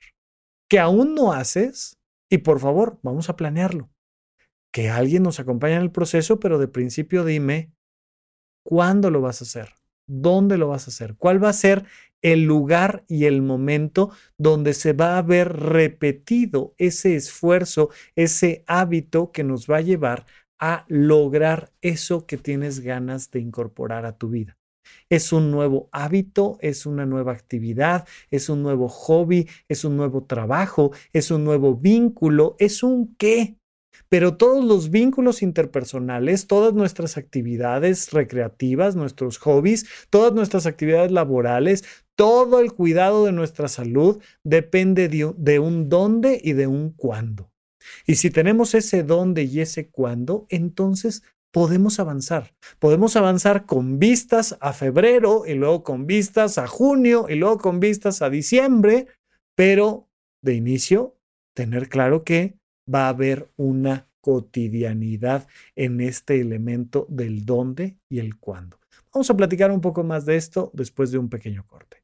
que 0.67 0.80
aún 0.80 1.13
no 1.15 1.32
haces 1.32 1.97
y 2.30 2.39
por 2.39 2.60
favor, 2.60 3.00
vamos 3.04 3.30
a 3.30 3.36
planearlo. 3.36 3.89
Que 4.73 4.89
alguien 4.89 5.23
nos 5.23 5.39
acompañe 5.39 5.76
en 5.76 5.82
el 5.82 5.91
proceso, 5.91 6.39
pero 6.39 6.58
de 6.58 6.67
principio 6.67 7.23
dime, 7.23 7.71
¿cuándo 8.63 9.10
lo 9.10 9.21
vas 9.21 9.41
a 9.41 9.45
hacer? 9.45 9.76
¿Dónde 10.07 10.57
lo 10.57 10.69
vas 10.69 10.87
a 10.87 10.91
hacer? 10.91 11.15
¿Cuál 11.17 11.43
va 11.43 11.49
a 11.49 11.53
ser 11.53 11.85
el 12.21 12.43
lugar 12.43 13.03
y 13.07 13.25
el 13.25 13.41
momento 13.41 14.11
donde 14.37 14.73
se 14.73 14.93
va 14.93 15.17
a 15.17 15.21
ver 15.21 15.53
repetido 15.53 16.73
ese 16.77 17.15
esfuerzo, 17.15 17.89
ese 18.15 18.63
hábito 18.67 19.31
que 19.31 19.43
nos 19.43 19.67
va 19.67 19.77
a 19.77 19.81
llevar 19.81 20.25
a 20.59 20.85
lograr 20.87 21.71
eso 21.81 22.25
que 22.25 22.37
tienes 22.37 22.79
ganas 22.79 23.29
de 23.29 23.39
incorporar 23.39 24.05
a 24.05 24.17
tu 24.17 24.29
vida. 24.29 24.57
Es 25.09 25.31
un 25.33 25.51
nuevo 25.51 25.89
hábito, 25.91 26.57
es 26.61 26.85
una 26.85 27.05
nueva 27.05 27.33
actividad, 27.33 28.07
es 28.31 28.49
un 28.49 28.63
nuevo 28.63 28.87
hobby, 28.87 29.47
es 29.67 29.83
un 29.85 29.97
nuevo 29.97 30.23
trabajo, 30.23 30.91
es 31.13 31.29
un 31.29 31.43
nuevo 31.43 31.75
vínculo, 31.75 32.55
es 32.59 32.83
un 32.83 33.15
qué. 33.17 33.56
Pero 34.10 34.38
todos 34.38 34.63
los 34.63 34.89
vínculos 34.89 35.41
interpersonales, 35.41 36.47
todas 36.47 36.73
nuestras 36.73 37.17
actividades 37.17 38.12
recreativas, 38.12 38.95
nuestros 38.95 39.38
hobbies, 39.38 39.86
todas 40.10 40.33
nuestras 40.33 40.65
actividades 40.65 41.12
laborales, 41.12 41.83
todo 42.17 42.60
el 42.60 42.73
cuidado 42.73 43.25
de 43.25 43.31
nuestra 43.31 43.67
salud 43.67 44.21
depende 44.43 45.07
de, 45.07 45.60
un 45.60 45.88
dónde 45.88 46.41
y 46.43 46.53
de 46.53 46.67
un 46.67 46.91
cuándo. 46.91 47.51
Y 48.05 48.15
si 48.15 48.31
tenemos 48.31 48.73
ese 48.73 49.03
dónde 49.03 49.43
y 49.43 49.62
ese 49.62 49.89
cuándo, 49.89 50.47
entonces 50.49 51.23
podemos 51.53 51.99
avanzar. 51.99 52.55
Podemos 52.79 53.15
avanzar 53.15 53.65
con 53.65 53.99
vistas 53.99 54.57
a 54.62 54.73
febrero 54.73 55.43
y 55.45 55.53
luego 55.53 55.83
con 55.83 56.07
vistas 56.07 56.57
a 56.57 56.67
junio 56.67 57.27
y 57.29 57.36
luego 57.36 57.60
con 57.60 57.79
vistas 57.79 58.21
a 58.21 58.29
diciembre, 58.29 59.07
pero 59.55 60.10
de 60.41 60.55
inicio 60.55 61.15
tener 61.55 61.88
claro 61.88 62.23
que 62.23 62.57
va 62.93 63.06
a 63.06 63.10
haber 63.10 63.50
una 63.58 64.08
cotidianidad 64.21 65.47
en 65.76 66.02
este 66.02 66.41
elemento 66.41 67.06
del 67.10 67.45
dónde 67.45 67.97
y 68.10 68.19
el 68.19 68.38
cuándo. 68.38 68.80
Vamos 69.13 69.30
a 69.30 69.38
platicar 69.38 69.71
un 69.71 69.82
poco 69.82 70.04
más 70.04 70.26
de 70.26 70.36
esto 70.36 70.71
después 70.73 71.12
de 71.12 71.17
un 71.17 71.30
pequeño 71.30 71.65
corte. 71.65 71.97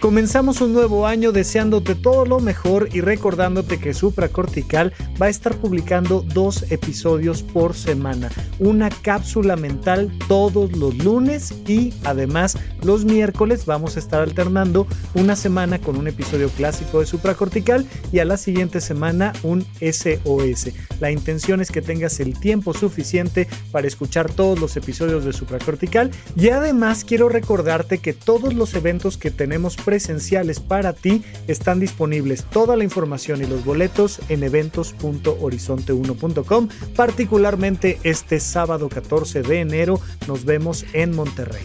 Comenzamos 0.00 0.60
un 0.60 0.74
nuevo 0.74 1.06
año 1.06 1.32
deseándote 1.32 1.94
todo 1.94 2.26
lo 2.26 2.38
mejor 2.38 2.90
y 2.92 3.00
recordándote 3.00 3.80
que 3.80 3.94
Supracortical 3.94 4.92
va 5.20 5.26
a 5.26 5.30
estar 5.30 5.56
publicando 5.56 6.20
dos 6.20 6.70
episodios 6.70 7.42
por 7.42 7.74
semana, 7.74 8.30
una 8.58 8.90
cápsula 8.90 9.56
mental 9.56 10.12
todos 10.28 10.76
los 10.76 10.96
lunes 10.98 11.54
y 11.66 11.94
además 12.04 12.58
los 12.82 13.06
miércoles 13.06 13.64
vamos 13.64 13.96
a 13.96 14.00
estar 14.00 14.20
alternando 14.20 14.86
una 15.14 15.34
semana 15.34 15.78
con 15.78 15.96
un 15.96 16.08
episodio 16.08 16.50
clásico 16.50 17.00
de 17.00 17.06
Supracortical 17.06 17.86
y 18.12 18.18
a 18.18 18.26
la 18.26 18.36
siguiente 18.36 18.82
semana 18.82 19.32
un 19.42 19.64
SOS. 19.80 20.72
La 21.00 21.10
intención 21.10 21.62
es 21.62 21.70
que 21.70 21.82
tengas 21.82 22.20
el 22.20 22.38
tiempo 22.38 22.74
suficiente 22.74 23.48
para 23.72 23.86
escuchar 23.86 24.30
todos 24.30 24.60
los 24.60 24.76
episodios 24.76 25.24
de 25.24 25.32
Supracortical 25.32 26.10
y 26.36 26.50
además 26.50 27.02
quiero 27.04 27.30
recordarte 27.30 27.98
que 27.98 28.12
todos 28.12 28.52
los 28.52 28.74
eventos 28.74 29.16
que 29.16 29.30
tenemos 29.30 29.76
presenciales 29.86 30.58
para 30.58 30.92
ti 30.92 31.22
están 31.46 31.78
disponibles 31.78 32.42
toda 32.44 32.74
la 32.76 32.82
información 32.82 33.40
y 33.40 33.46
los 33.46 33.64
boletos 33.64 34.18
en 34.28 34.42
eventos.horizonte1.com. 34.42 36.68
Particularmente 36.96 38.00
este 38.02 38.40
sábado 38.40 38.88
14 38.88 39.42
de 39.42 39.60
enero 39.60 40.00
nos 40.26 40.44
vemos 40.44 40.84
en 40.92 41.14
Monterrey. 41.14 41.62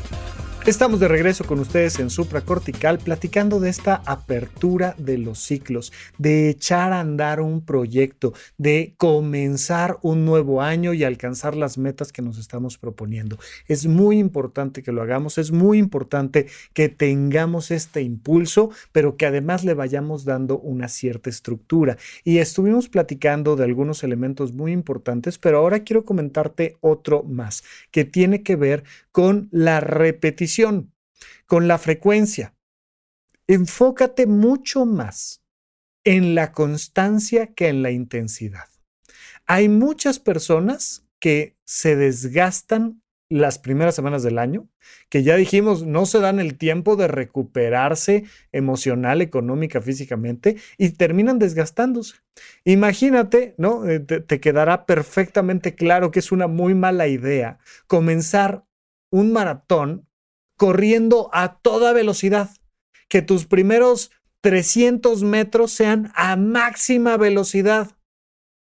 Estamos 0.67 0.99
de 0.99 1.07
regreso 1.07 1.43
con 1.43 1.59
ustedes 1.59 1.97
en 1.97 2.11
Supracortical 2.11 2.99
platicando 2.99 3.59
de 3.59 3.71
esta 3.71 4.03
apertura 4.05 4.93
de 4.99 5.17
los 5.17 5.39
ciclos, 5.39 5.91
de 6.19 6.49
echar 6.49 6.93
a 6.93 6.99
andar 6.99 7.41
un 7.41 7.65
proyecto, 7.65 8.33
de 8.59 8.93
comenzar 8.97 9.97
un 10.03 10.23
nuevo 10.23 10.61
año 10.61 10.93
y 10.93 11.03
alcanzar 11.03 11.55
las 11.55 11.79
metas 11.79 12.11
que 12.11 12.21
nos 12.21 12.37
estamos 12.37 12.77
proponiendo. 12.77 13.39
Es 13.67 13.87
muy 13.87 14.19
importante 14.19 14.83
que 14.83 14.91
lo 14.91 15.01
hagamos, 15.01 15.39
es 15.39 15.51
muy 15.51 15.79
importante 15.79 16.45
que 16.73 16.89
tengamos 16.89 17.71
este 17.71 18.03
impulso, 18.03 18.69
pero 18.91 19.17
que 19.17 19.25
además 19.25 19.63
le 19.63 19.73
vayamos 19.73 20.25
dando 20.25 20.59
una 20.59 20.89
cierta 20.89 21.31
estructura. 21.31 21.97
Y 22.23 22.37
estuvimos 22.37 22.87
platicando 22.87 23.55
de 23.55 23.63
algunos 23.63 24.03
elementos 24.03 24.53
muy 24.53 24.73
importantes, 24.73 25.39
pero 25.39 25.57
ahora 25.57 25.79
quiero 25.79 26.05
comentarte 26.05 26.77
otro 26.81 27.23
más, 27.23 27.63
que 27.89 28.05
tiene 28.05 28.43
que 28.43 28.55
ver 28.55 28.83
con 29.11 29.49
la 29.51 29.79
repetición, 29.79 30.93
con 31.45 31.67
la 31.67 31.77
frecuencia. 31.77 32.55
Enfócate 33.47 34.27
mucho 34.27 34.85
más 34.85 35.41
en 36.03 36.35
la 36.35 36.51
constancia 36.51 37.53
que 37.53 37.67
en 37.67 37.83
la 37.83 37.91
intensidad. 37.91 38.69
Hay 39.45 39.69
muchas 39.69 40.19
personas 40.19 41.05
que 41.19 41.57
se 41.65 41.95
desgastan 41.95 43.01
las 43.31 43.59
primeras 43.59 43.95
semanas 43.95 44.23
del 44.23 44.37
año, 44.39 44.67
que 45.07 45.23
ya 45.23 45.37
dijimos, 45.37 45.85
no 45.85 46.05
se 46.05 46.19
dan 46.19 46.39
el 46.41 46.57
tiempo 46.57 46.97
de 46.97 47.07
recuperarse 47.07 48.25
emocional, 48.51 49.21
económica, 49.21 49.81
físicamente 49.81 50.57
y 50.77 50.89
terminan 50.89 51.39
desgastándose. 51.39 52.15
Imagínate, 52.65 53.55
¿no? 53.57 53.87
Eh, 53.87 54.01
te, 54.01 54.19
te, 54.19 54.41
quedará 54.41 54.85
perfectamente 54.85 55.75
claro 55.75 56.11
que 56.11 56.19
es 56.19 56.33
una 56.33 56.47
muy 56.47 56.75
mala 56.75 57.07
idea 57.07 57.59
comenzar 57.87 58.65
un 59.11 59.31
maratón 59.31 60.07
corriendo 60.57 61.29
a 61.33 61.59
toda 61.59 61.93
velocidad, 61.93 62.49
que 63.07 63.21
tus 63.21 63.45
primeros 63.45 64.11
300 64.41 65.23
metros 65.23 65.71
sean 65.71 66.11
a 66.15 66.35
máxima 66.35 67.17
velocidad. 67.17 67.91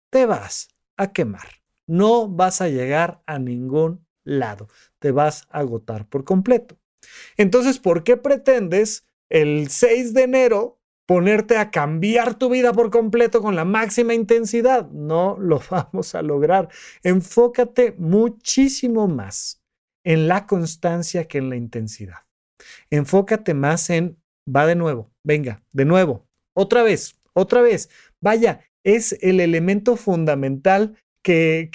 te 0.09 0.25
vas 0.25 0.69
a 0.95 1.11
quemar. 1.11 1.47
No 1.85 2.27
vas 2.27 2.61
a 2.61 2.69
llegar 2.69 3.21
a 3.25 3.39
ningún 3.39 4.05
lado. 4.23 4.67
Te 4.99 5.11
vas 5.11 5.47
a 5.49 5.59
agotar 5.59 6.07
por 6.07 6.23
completo. 6.23 6.77
Entonces, 7.35 7.77
¿por 7.77 8.03
qué 8.03 8.15
pretendes 8.15 9.05
el 9.29 9.69
6 9.69 10.13
de 10.13 10.23
enero 10.23 10.79
ponerte 11.05 11.57
a 11.57 11.71
cambiar 11.71 12.35
tu 12.35 12.49
vida 12.49 12.73
por 12.73 12.89
completo 12.89 13.41
con 13.41 13.55
la 13.55 13.65
máxima 13.65 14.13
intensidad? 14.13 14.89
No 14.91 15.37
lo 15.39 15.61
vamos 15.69 16.15
a 16.15 16.21
lograr. 16.21 16.69
Enfócate 17.03 17.95
muchísimo 17.97 19.07
más 19.07 19.61
en 20.07 20.29
la 20.29 20.47
constancia 20.47 21.27
que 21.27 21.37
en 21.37 21.49
la 21.49 21.57
intensidad. 21.57 22.19
Enfócate 22.89 23.53
más 23.53 23.89
en, 23.89 24.17
va 24.47 24.65
de 24.65 24.75
nuevo, 24.75 25.11
venga, 25.21 25.61
de 25.73 25.83
nuevo, 25.83 26.25
otra 26.53 26.81
vez, 26.81 27.19
otra 27.33 27.61
vez. 27.61 27.89
Vaya, 28.21 28.61
es 28.85 29.17
el 29.21 29.41
elemento 29.41 29.97
fundamental 29.97 30.95
que, 31.21 31.69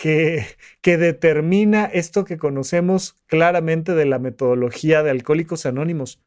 que, 0.81 0.97
determina 0.97 1.85
esto 1.85 2.25
que 2.25 2.39
conocemos 2.39 3.23
claramente 3.27 3.95
de 3.95 4.07
la 4.07 4.19
metodología 4.19 5.03
de 5.03 5.11
Alcohólicos 5.11 5.67
Anónimos. 5.67 6.23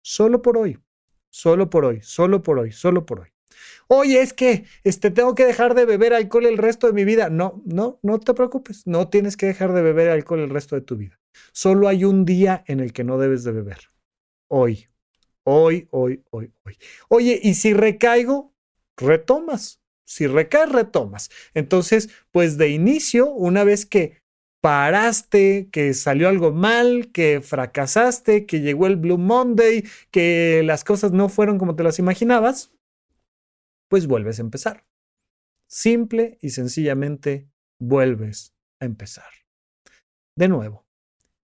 Solo 0.00 0.40
por 0.40 0.56
hoy, 0.56 0.78
solo 1.28 1.68
por 1.68 1.84
hoy, 1.84 2.00
solo 2.00 2.42
por 2.42 2.58
hoy, 2.58 2.72
solo 2.72 3.04
por 3.04 3.20
hoy. 3.20 3.28
Oye, 3.86 4.22
es 4.22 4.32
que 4.32 4.64
este, 4.82 5.10
tengo 5.10 5.34
que 5.34 5.44
dejar 5.44 5.74
de 5.74 5.84
beber 5.84 6.14
alcohol 6.14 6.46
el 6.46 6.56
resto 6.56 6.86
de 6.86 6.94
mi 6.94 7.04
vida. 7.04 7.28
No, 7.28 7.62
no, 7.66 7.98
no 8.02 8.18
te 8.18 8.32
preocupes. 8.32 8.86
No 8.86 9.08
tienes 9.08 9.36
que 9.36 9.44
dejar 9.44 9.74
de 9.74 9.82
beber 9.82 10.08
alcohol 10.08 10.40
el 10.40 10.48
resto 10.48 10.74
de 10.74 10.80
tu 10.80 10.96
vida. 10.96 11.19
Solo 11.52 11.88
hay 11.88 12.04
un 12.04 12.24
día 12.24 12.64
en 12.66 12.80
el 12.80 12.92
que 12.92 13.04
no 13.04 13.18
debes 13.18 13.44
de 13.44 13.52
beber. 13.52 13.90
Hoy. 14.48 14.88
Hoy, 15.44 15.88
hoy, 15.90 16.22
hoy, 16.30 16.52
hoy. 16.64 16.78
Oye, 17.08 17.40
y 17.42 17.54
si 17.54 17.72
recaigo, 17.72 18.54
retomas. 18.96 19.80
Si 20.04 20.26
recaes, 20.26 20.70
retomas. 20.70 21.30
Entonces, 21.54 22.10
pues 22.32 22.58
de 22.58 22.70
inicio, 22.70 23.30
una 23.32 23.64
vez 23.64 23.86
que 23.86 24.20
paraste, 24.60 25.68
que 25.70 25.94
salió 25.94 26.28
algo 26.28 26.52
mal, 26.52 27.10
que 27.12 27.40
fracasaste, 27.40 28.44
que 28.44 28.60
llegó 28.60 28.86
el 28.86 28.96
Blue 28.96 29.18
Monday, 29.18 29.84
que 30.10 30.62
las 30.64 30.84
cosas 30.84 31.12
no 31.12 31.28
fueron 31.28 31.58
como 31.58 31.76
te 31.76 31.84
las 31.84 31.98
imaginabas, 31.98 32.72
pues 33.88 34.06
vuelves 34.06 34.38
a 34.38 34.42
empezar. 34.42 34.84
Simple 35.68 36.38
y 36.42 36.50
sencillamente 36.50 37.48
vuelves 37.78 38.54
a 38.80 38.84
empezar. 38.84 39.30
De 40.36 40.48
nuevo, 40.48 40.86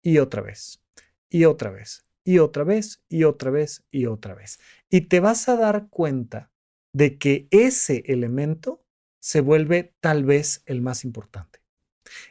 y 0.09 0.17
otra 0.17 0.41
vez, 0.41 0.81
y 1.29 1.45
otra 1.45 1.69
vez, 1.69 2.03
y 2.23 2.39
otra 2.39 2.63
vez, 2.63 3.03
y 3.09 3.25
otra 3.25 3.51
vez, 3.51 3.85
y 3.91 4.07
otra 4.07 4.33
vez. 4.33 4.59
Y 4.89 5.01
te 5.01 5.19
vas 5.19 5.47
a 5.49 5.55
dar 5.55 5.87
cuenta 5.89 6.51
de 6.93 7.19
que 7.19 7.47
ese 7.51 8.03
elemento 8.07 8.83
se 9.19 9.41
vuelve 9.41 9.93
tal 9.99 10.23
vez 10.23 10.63
el 10.65 10.81
más 10.81 11.05
importante. 11.05 11.59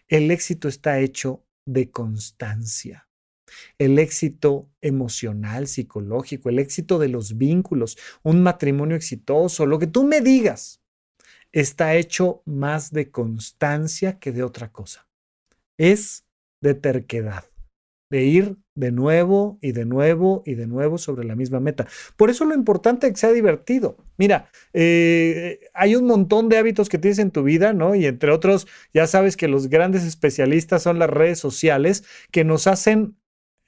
El 0.09 0.33
éxito 0.33 0.67
está 0.67 0.99
hecho 0.99 1.47
de 1.67 1.93
constancia. 1.93 3.09
El 3.79 4.01
éxito 4.01 4.69
emocional, 4.81 5.69
psicológico, 5.69 6.49
el 6.49 6.59
éxito 6.59 6.99
de 6.99 7.09
los 7.09 7.39
vínculos, 7.39 7.97
un 8.25 8.43
matrimonio 8.43 8.97
exitoso, 8.97 9.67
lo 9.67 9.79
que 9.79 9.87
tú 9.87 10.03
me 10.03 10.21
digas, 10.21 10.83
está 11.53 11.95
hecho 11.95 12.43
más 12.45 12.91
de 12.91 13.13
constancia 13.13 14.19
que 14.19 14.33
de 14.33 14.43
otra 14.43 14.73
cosa. 14.73 15.09
Es 15.77 16.27
de 16.61 16.75
terquedad 16.75 17.45
de 18.11 18.25
ir 18.25 18.57
de 18.75 18.93
nuevo 18.93 19.59
y 19.61 19.73
de 19.73 19.85
nuevo 19.85 20.43
y 20.47 20.55
de 20.55 20.67
nuevo 20.67 20.99
sobre 20.99 21.27
la 21.27 21.35
misma 21.35 21.61
meta. 21.61 21.87
Por 22.17 22.31
eso 22.31 22.45
lo 22.45 22.55
importante 22.55 23.07
es 23.07 23.13
que 23.13 23.19
sea 23.19 23.33
divertido. 23.33 23.97
Mira, 24.17 24.51
eh, 24.73 25.61
hay 25.75 25.97
un 25.97 26.07
montón 26.07 26.49
de 26.49 26.59
hábitos 26.59 26.89
que 26.89 26.99
tienes 26.99 27.19
en 27.19 27.31
tu 27.31 27.43
vida, 27.43 27.73
¿no? 27.73 27.95
Y 27.95 28.07
entre 28.07 28.31
otros, 28.31 28.67
ya 28.95 29.07
sabes 29.07 29.37
que 29.37 29.49
los 29.49 29.69
grandes 29.69 30.05
especialistas 30.05 30.83
son 30.83 30.99
las 30.99 31.11
redes 31.11 31.39
sociales 31.39 32.05
que 32.31 32.45
nos 32.45 32.67
hacen... 32.67 33.17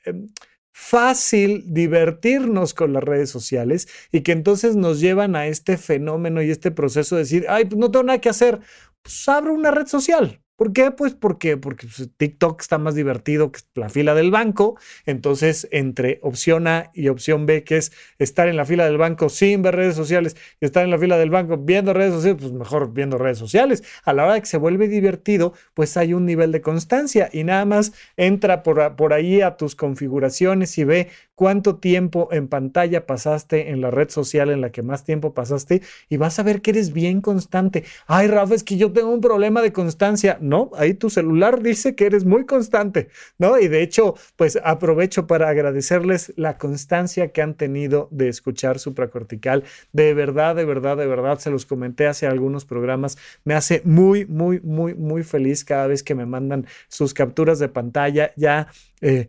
Em, 0.05 0.29
fácil 0.73 1.65
divertirnos 1.67 2.75
con 2.75 2.93
las 2.93 3.05
redes 3.05 3.29
sociales 3.29 3.89
y 4.13 4.23
que 4.23 4.33
entonces 4.33 4.77
nos 4.77 5.01
llevan 5.01 5.37
a 5.37 5.47
este 5.47 5.77
fenómeno 5.77 6.43
y 6.43 6.51
este 6.51 6.71
proceso 6.71 7.17
de 7.17 7.23
decir, 7.23 7.47
ay, 7.49 7.67
pues 7.67 7.79
no 7.79 7.91
tengo 7.91 8.05
nada 8.05 8.21
que 8.21 8.31
hacer, 8.31 8.61
pues 9.03 9.29
abro 9.29 9.53
una 9.53 9.71
red 9.71 9.87
social, 9.87 10.41
¿Por 10.61 10.75
qué? 10.75 10.91
Pues 10.91 11.15
porque, 11.15 11.57
porque 11.57 11.87
pues, 11.87 12.11
TikTok 12.19 12.61
está 12.61 12.77
más 12.77 12.95
divertido 12.95 13.51
que 13.51 13.61
la 13.77 13.89
fila 13.89 14.15
del 14.15 14.31
banco. 14.31 14.77
Entonces, 15.07 15.67
entre 15.71 16.19
opción 16.21 16.67
A 16.67 16.91
y 16.93 17.09
opción 17.09 17.47
B, 17.47 17.65
que 17.65 17.79
es 17.79 17.93
estar 18.19 18.47
en 18.47 18.59
la 18.59 18.67
fila 18.67 18.85
del 18.85 18.99
banco 18.99 19.31
sin 19.31 19.63
ver 19.63 19.77
redes 19.77 19.95
sociales 19.95 20.37
y 20.61 20.67
estar 20.67 20.85
en 20.85 20.91
la 20.91 20.99
fila 20.99 21.17
del 21.17 21.31
banco 21.31 21.57
viendo 21.57 21.95
redes 21.95 22.13
sociales, 22.13 22.43
pues 22.43 22.53
mejor 22.53 22.93
viendo 22.93 23.17
redes 23.17 23.39
sociales. 23.39 23.83
A 24.05 24.13
la 24.13 24.25
hora 24.25 24.35
de 24.35 24.41
que 24.41 24.49
se 24.49 24.59
vuelve 24.59 24.87
divertido, 24.87 25.55
pues 25.73 25.97
hay 25.97 26.13
un 26.13 26.27
nivel 26.27 26.53
de 26.53 26.61
constancia 26.61 27.31
y 27.33 27.43
nada 27.43 27.65
más 27.65 27.95
entra 28.19 28.63
por, 28.63 28.97
por 28.97 29.15
ahí 29.15 29.41
a 29.41 29.57
tus 29.57 29.75
configuraciones 29.75 30.77
y 30.77 30.85
ve 30.85 31.09
cuánto 31.41 31.77
tiempo 31.77 32.29
en 32.33 32.49
pantalla 32.49 33.07
pasaste 33.07 33.71
en 33.71 33.81
la 33.81 33.91
red 33.91 34.11
social 34.11 34.51
en 34.51 34.61
la 34.61 34.73
que 34.73 34.83
más 34.83 35.05
tiempo 35.05 35.33
pasaste 35.33 35.81
y 36.11 36.19
vas 36.19 36.39
a 36.39 36.43
ver 36.43 36.61
que 36.61 36.73
eres 36.73 36.93
bien 36.93 37.23
constante. 37.23 37.85
Ay, 38.07 38.27
Rafa, 38.27 38.55
es 38.55 38.63
que 38.63 38.77
yo 38.77 38.93
tengo 38.93 39.09
un 39.09 39.23
problema 39.23 39.63
de 39.63 39.73
constancia. 39.73 40.37
No, 40.51 40.71
ahí 40.75 40.95
tu 40.95 41.11
celular 41.11 41.63
dice 41.63 41.95
que 41.95 42.07
eres 42.07 42.25
muy 42.25 42.45
constante, 42.45 43.09
¿no? 43.39 43.57
Y 43.61 43.69
de 43.69 43.83
hecho, 43.83 44.17
pues 44.35 44.59
aprovecho 44.65 45.29
para 45.29 45.49
agradecerles 45.49 46.33
la 46.37 46.59
constancia 46.59 47.31
que 47.31 47.41
han 47.41 47.55
tenido 47.55 48.09
de 48.11 48.29
escuchar 48.29 48.81
supracortical. 48.81 49.63
De 49.93 50.13
verdad, 50.13 50.57
de 50.57 50.65
verdad, 50.65 50.97
de 50.97 51.07
verdad, 51.07 51.39
se 51.39 51.51
los 51.53 51.67
comenté 51.67 52.09
hace 52.09 52.27
algunos 52.27 52.65
programas. 52.65 53.17
Me 53.45 53.55
hace 53.55 53.81
muy, 53.85 54.27
muy, 54.27 54.61
muy, 54.63 54.95
muy 54.95 55.23
feliz 55.23 55.65
cada 55.65 55.87
vez 55.87 56.03
que 56.03 56.17
me 56.17 56.27
mandan 56.27 56.67
sus 56.89 57.15
capturas 57.15 57.61
de 57.61 57.69
pantalla. 57.69 58.33
Ya 58.37 58.67
eh, 59.03 59.29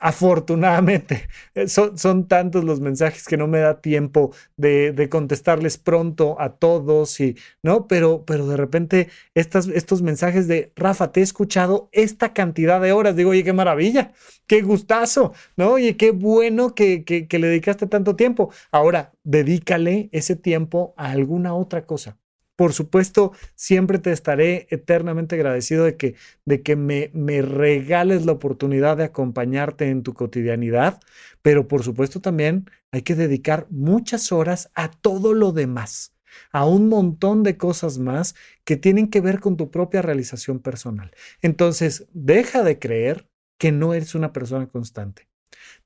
afortunadamente, 0.00 1.28
eh, 1.54 1.68
son, 1.68 1.98
son, 1.98 2.28
tantos 2.28 2.64
los 2.64 2.80
mensajes 2.80 3.24
que 3.26 3.36
no 3.36 3.46
me 3.46 3.58
da 3.60 3.80
tiempo 3.80 4.32
de, 4.56 5.08
contestarles 5.10 5.78
pronto 5.78 6.40
a 6.40 6.56
todos 6.56 7.20
y, 7.20 7.36
¿no? 7.62 7.86
Pero, 7.86 8.24
pero 8.26 8.46
de 8.46 8.56
repente 8.56 9.08
estas, 9.34 9.68
estos 9.68 10.02
mensajes 10.02 10.48
de, 10.48 10.72
Rafa, 10.76 11.12
te 11.12 11.20
he 11.20 11.22
escuchado 11.22 11.88
esta 11.92 12.32
cantidad 12.32 12.80
de 12.80 12.92
horas, 12.92 13.16
digo, 13.16 13.30
oye, 13.30 13.44
qué 13.44 13.52
maravilla, 13.52 14.12
qué 14.46 14.62
gustazo, 14.62 15.32
¿no? 15.56 15.72
Oye, 15.72 15.96
qué 15.96 16.10
bueno 16.10 16.74
que, 16.74 17.04
que, 17.04 17.28
que 17.28 17.38
le 17.38 17.48
dedicaste 17.48 17.86
tanto 17.86 18.16
tiempo. 18.16 18.50
Ahora, 18.70 19.12
dedícale 19.24 20.08
ese 20.12 20.36
tiempo 20.36 20.94
a 20.96 21.10
alguna 21.10 21.54
otra 21.54 21.86
cosa. 21.86 22.18
Por 22.56 22.72
supuesto, 22.72 23.32
siempre 23.54 23.98
te 23.98 24.12
estaré 24.12 24.66
eternamente 24.70 25.34
agradecido 25.36 25.84
de 25.84 25.96
que, 25.96 26.14
de 26.46 26.62
que 26.62 26.74
me, 26.74 27.10
me 27.12 27.42
regales 27.42 28.24
la 28.24 28.32
oportunidad 28.32 28.96
de 28.96 29.04
acompañarte 29.04 29.88
en 29.88 30.02
tu 30.02 30.14
cotidianidad, 30.14 31.00
pero 31.42 31.68
por 31.68 31.82
supuesto 31.82 32.20
también 32.20 32.70
hay 32.92 33.02
que 33.02 33.14
dedicar 33.14 33.66
muchas 33.70 34.32
horas 34.32 34.70
a 34.74 34.90
todo 34.90 35.34
lo 35.34 35.52
demás 35.52 36.16
a 36.52 36.66
un 36.66 36.88
montón 36.88 37.42
de 37.42 37.56
cosas 37.56 37.98
más 37.98 38.34
que 38.64 38.76
tienen 38.76 39.08
que 39.08 39.20
ver 39.20 39.40
con 39.40 39.56
tu 39.56 39.70
propia 39.70 40.02
realización 40.02 40.60
personal. 40.60 41.10
Entonces, 41.42 42.06
deja 42.12 42.62
de 42.62 42.78
creer 42.78 43.28
que 43.58 43.72
no 43.72 43.94
eres 43.94 44.14
una 44.14 44.32
persona 44.32 44.66
constante. 44.66 45.28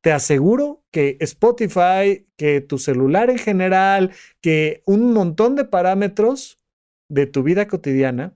Te 0.00 0.12
aseguro 0.12 0.82
que 0.90 1.16
Spotify, 1.20 2.26
que 2.36 2.60
tu 2.60 2.78
celular 2.78 3.30
en 3.30 3.38
general, 3.38 4.12
que 4.40 4.82
un 4.86 5.12
montón 5.12 5.56
de 5.56 5.64
parámetros 5.64 6.59
de 7.10 7.26
tu 7.26 7.42
vida 7.42 7.68
cotidiana 7.68 8.34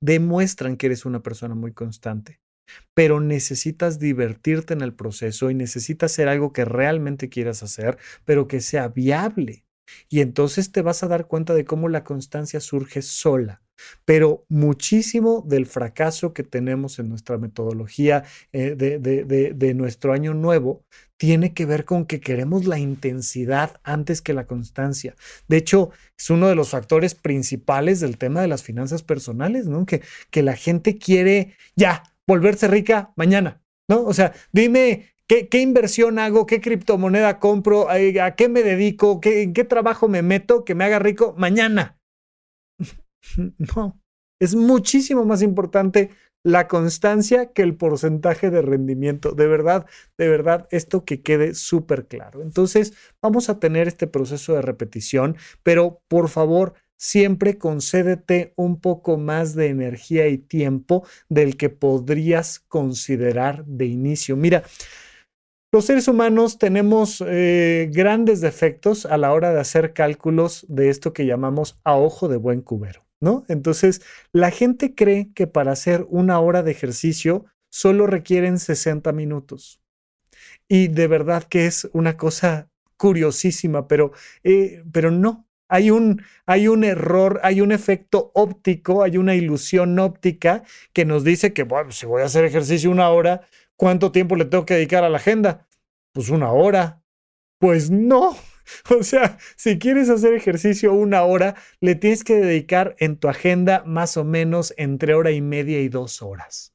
demuestran 0.00 0.76
que 0.76 0.86
eres 0.86 1.06
una 1.06 1.22
persona 1.22 1.54
muy 1.54 1.72
constante, 1.72 2.40
pero 2.92 3.20
necesitas 3.20 3.98
divertirte 3.98 4.74
en 4.74 4.82
el 4.82 4.94
proceso 4.94 5.48
y 5.48 5.54
necesitas 5.54 6.12
hacer 6.12 6.28
algo 6.28 6.52
que 6.52 6.64
realmente 6.64 7.30
quieras 7.30 7.62
hacer, 7.62 7.96
pero 8.24 8.48
que 8.48 8.60
sea 8.60 8.88
viable. 8.88 9.63
Y 10.08 10.20
entonces 10.20 10.72
te 10.72 10.82
vas 10.82 11.02
a 11.02 11.08
dar 11.08 11.26
cuenta 11.26 11.54
de 11.54 11.64
cómo 11.64 11.88
la 11.88 12.04
constancia 12.04 12.60
surge 12.60 13.02
sola. 13.02 13.62
Pero 14.04 14.44
muchísimo 14.48 15.44
del 15.46 15.66
fracaso 15.66 16.32
que 16.32 16.44
tenemos 16.44 16.98
en 16.98 17.08
nuestra 17.08 17.38
metodología 17.38 18.24
eh, 18.52 18.76
de, 18.76 18.98
de 18.98 19.74
nuestro 19.74 20.12
año 20.12 20.32
nuevo 20.32 20.84
tiene 21.16 21.54
que 21.54 21.66
ver 21.66 21.84
con 21.84 22.06
que 22.06 22.20
queremos 22.20 22.66
la 22.66 22.78
intensidad 22.78 23.80
antes 23.82 24.20
que 24.20 24.32
la 24.32 24.46
constancia. 24.46 25.14
De 25.48 25.56
hecho, 25.56 25.90
es 26.16 26.30
uno 26.30 26.48
de 26.48 26.54
los 26.54 26.70
factores 26.70 27.14
principales 27.14 28.00
del 28.00 28.18
tema 28.18 28.42
de 28.42 28.48
las 28.48 28.62
finanzas 28.62 29.02
personales, 29.02 29.66
¿no? 29.66 29.86
Que, 29.86 30.02
que 30.30 30.42
la 30.42 30.54
gente 30.54 30.98
quiere 30.98 31.54
ya 31.76 32.02
volverse 32.26 32.68
rica 32.68 33.12
mañana, 33.16 33.62
¿no? 33.88 34.04
O 34.04 34.14
sea, 34.14 34.32
dime 34.52 35.13
¿Qué, 35.28 35.48
¿Qué, 35.48 35.60
inversión 35.60 36.18
hago? 36.18 36.46
¿Qué 36.46 36.60
criptomoneda 36.60 37.38
compro? 37.38 37.88
¿A 37.88 38.34
qué 38.36 38.48
me 38.48 38.62
dedico? 38.62 39.20
¿Qué, 39.20 39.42
¿En 39.42 39.54
qué 39.54 39.64
trabajo 39.64 40.06
me 40.08 40.22
meto 40.22 40.64
que 40.64 40.74
me 40.74 40.84
haga 40.84 40.98
rico 40.98 41.34
mañana? 41.36 41.98
No, 43.74 43.98
es 44.38 44.54
muchísimo 44.54 45.24
más 45.24 45.40
importante 45.40 46.10
la 46.44 46.68
constancia 46.68 47.52
que 47.52 47.62
el 47.62 47.74
porcentaje 47.74 48.50
de 48.50 48.60
rendimiento. 48.60 49.32
De 49.32 49.46
verdad, 49.46 49.86
de 50.18 50.28
verdad, 50.28 50.68
esto 50.70 51.04
que 51.04 51.22
quede 51.22 51.54
súper 51.54 52.06
claro. 52.06 52.42
Entonces, 52.42 52.92
vamos 53.22 53.48
a 53.48 53.58
tener 53.58 53.88
este 53.88 54.06
proceso 54.06 54.54
de 54.54 54.60
repetición, 54.60 55.36
pero 55.62 56.02
por 56.06 56.28
favor, 56.28 56.74
siempre 56.98 57.56
concédete 57.56 58.52
un 58.56 58.78
poco 58.78 59.16
más 59.16 59.54
de 59.54 59.68
energía 59.68 60.28
y 60.28 60.36
tiempo 60.36 61.06
del 61.30 61.56
que 61.56 61.70
podrías 61.70 62.60
considerar 62.60 63.64
de 63.64 63.86
inicio. 63.86 64.36
Mira, 64.36 64.64
los 65.74 65.86
seres 65.86 66.06
humanos 66.06 66.58
tenemos 66.58 67.20
eh, 67.26 67.90
grandes 67.92 68.40
defectos 68.40 69.06
a 69.06 69.16
la 69.16 69.32
hora 69.32 69.52
de 69.52 69.58
hacer 69.58 69.92
cálculos 69.92 70.64
de 70.68 70.88
esto 70.88 71.12
que 71.12 71.26
llamamos 71.26 71.80
a 71.82 71.96
ojo 71.96 72.28
de 72.28 72.36
buen 72.36 72.60
cubero, 72.60 73.04
¿no? 73.18 73.44
Entonces, 73.48 74.00
la 74.30 74.52
gente 74.52 74.94
cree 74.94 75.32
que 75.34 75.48
para 75.48 75.72
hacer 75.72 76.06
una 76.10 76.38
hora 76.38 76.62
de 76.62 76.70
ejercicio 76.70 77.46
solo 77.70 78.06
requieren 78.06 78.60
60 78.60 79.10
minutos. 79.10 79.80
Y 80.68 80.86
de 80.86 81.08
verdad 81.08 81.42
que 81.42 81.66
es 81.66 81.90
una 81.92 82.16
cosa 82.16 82.70
curiosísima, 82.96 83.88
pero, 83.88 84.12
eh, 84.44 84.84
pero 84.92 85.10
no. 85.10 85.48
Hay 85.66 85.90
un, 85.90 86.22
hay 86.46 86.68
un 86.68 86.84
error, 86.84 87.40
hay 87.42 87.60
un 87.60 87.72
efecto 87.72 88.30
óptico, 88.34 89.02
hay 89.02 89.16
una 89.16 89.34
ilusión 89.34 89.98
óptica 89.98 90.62
que 90.92 91.04
nos 91.04 91.24
dice 91.24 91.52
que, 91.52 91.64
bueno, 91.64 91.90
si 91.90 92.06
voy 92.06 92.22
a 92.22 92.26
hacer 92.26 92.44
ejercicio 92.44 92.92
una 92.92 93.08
hora, 93.08 93.48
¿cuánto 93.76 94.12
tiempo 94.12 94.36
le 94.36 94.44
tengo 94.44 94.66
que 94.66 94.74
dedicar 94.74 95.04
a 95.04 95.08
la 95.08 95.18
agenda? 95.18 95.66
Pues 96.12 96.28
una 96.28 96.52
hora. 96.52 97.02
Pues 97.58 97.90
no. 97.90 98.36
O 98.88 99.02
sea, 99.02 99.36
si 99.56 99.78
quieres 99.78 100.08
hacer 100.08 100.32
ejercicio 100.32 100.94
una 100.94 101.22
hora, 101.24 101.54
le 101.80 101.96
tienes 101.96 102.24
que 102.24 102.36
dedicar 102.36 102.96
en 102.98 103.18
tu 103.18 103.28
agenda 103.28 103.82
más 103.84 104.16
o 104.16 104.24
menos 104.24 104.72
entre 104.78 105.14
hora 105.14 105.32
y 105.32 105.42
media 105.42 105.82
y 105.82 105.90
dos 105.90 106.22
horas 106.22 106.74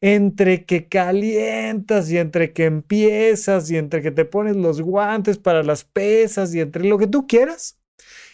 entre 0.00 0.64
que 0.64 0.88
calientas 0.88 2.10
y 2.10 2.18
entre 2.18 2.52
que 2.52 2.66
empiezas 2.66 3.70
y 3.70 3.76
entre 3.76 4.02
que 4.02 4.10
te 4.10 4.24
pones 4.24 4.56
los 4.56 4.80
guantes 4.80 5.38
para 5.38 5.62
las 5.62 5.84
pesas 5.84 6.54
y 6.54 6.60
entre 6.60 6.84
lo 6.84 6.98
que 6.98 7.06
tú 7.06 7.26
quieras. 7.26 7.77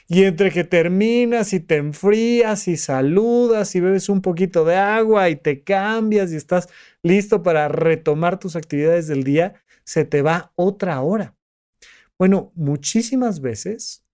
Y 0.07 0.25
entre 0.25 0.51
que 0.51 0.65
terminas 0.65 1.53
y 1.53 1.61
te 1.61 1.77
enfrías 1.77 2.69
y 2.69 2.77
saludas 2.77 3.75
y 3.75 3.81
bebes 3.81 4.09
un 4.09 4.21
poquito 4.21 4.65
de 4.65 4.77
agua 4.77 5.31
y 5.31 5.37
te 5.37 5.63
cambias 5.63 6.33
y 6.33 6.37
estás 6.37 6.69
listo 7.03 7.43
para 7.43 7.69
retomar 7.69 8.39
tus 8.39 8.57
actividades 8.57 9.07
del 9.09 9.25
día, 9.25 9.63
se 9.85 10.05
te 10.05 10.23
va 10.23 10.53
otra 10.57 11.01
hora. 11.01 11.35
Bueno, 12.19 12.53
muchísimas 12.55 13.41
veces 13.41 14.05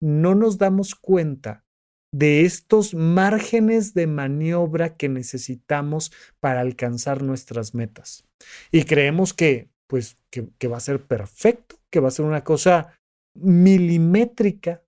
no 0.00 0.34
nos 0.34 0.58
damos 0.58 0.94
cuenta 0.94 1.64
de 2.12 2.42
estos 2.42 2.94
márgenes 2.94 3.94
de 3.94 4.06
maniobra 4.06 4.96
que 4.96 5.08
necesitamos 5.08 6.12
para 6.40 6.60
alcanzar 6.60 7.22
nuestras 7.22 7.74
metas. 7.74 8.26
Y 8.70 8.84
creemos 8.84 9.32
que, 9.32 9.70
pues, 9.86 10.18
que, 10.30 10.68
va 10.68 10.76
a 10.76 10.80
ser 10.80 11.02
perfecto, 11.02 11.76
que 11.90 12.00
va 12.00 12.08
a 12.08 12.12
ser 12.12 12.26
una 12.26 12.44
cosa 12.44 12.98
milimétrica. 13.34 14.82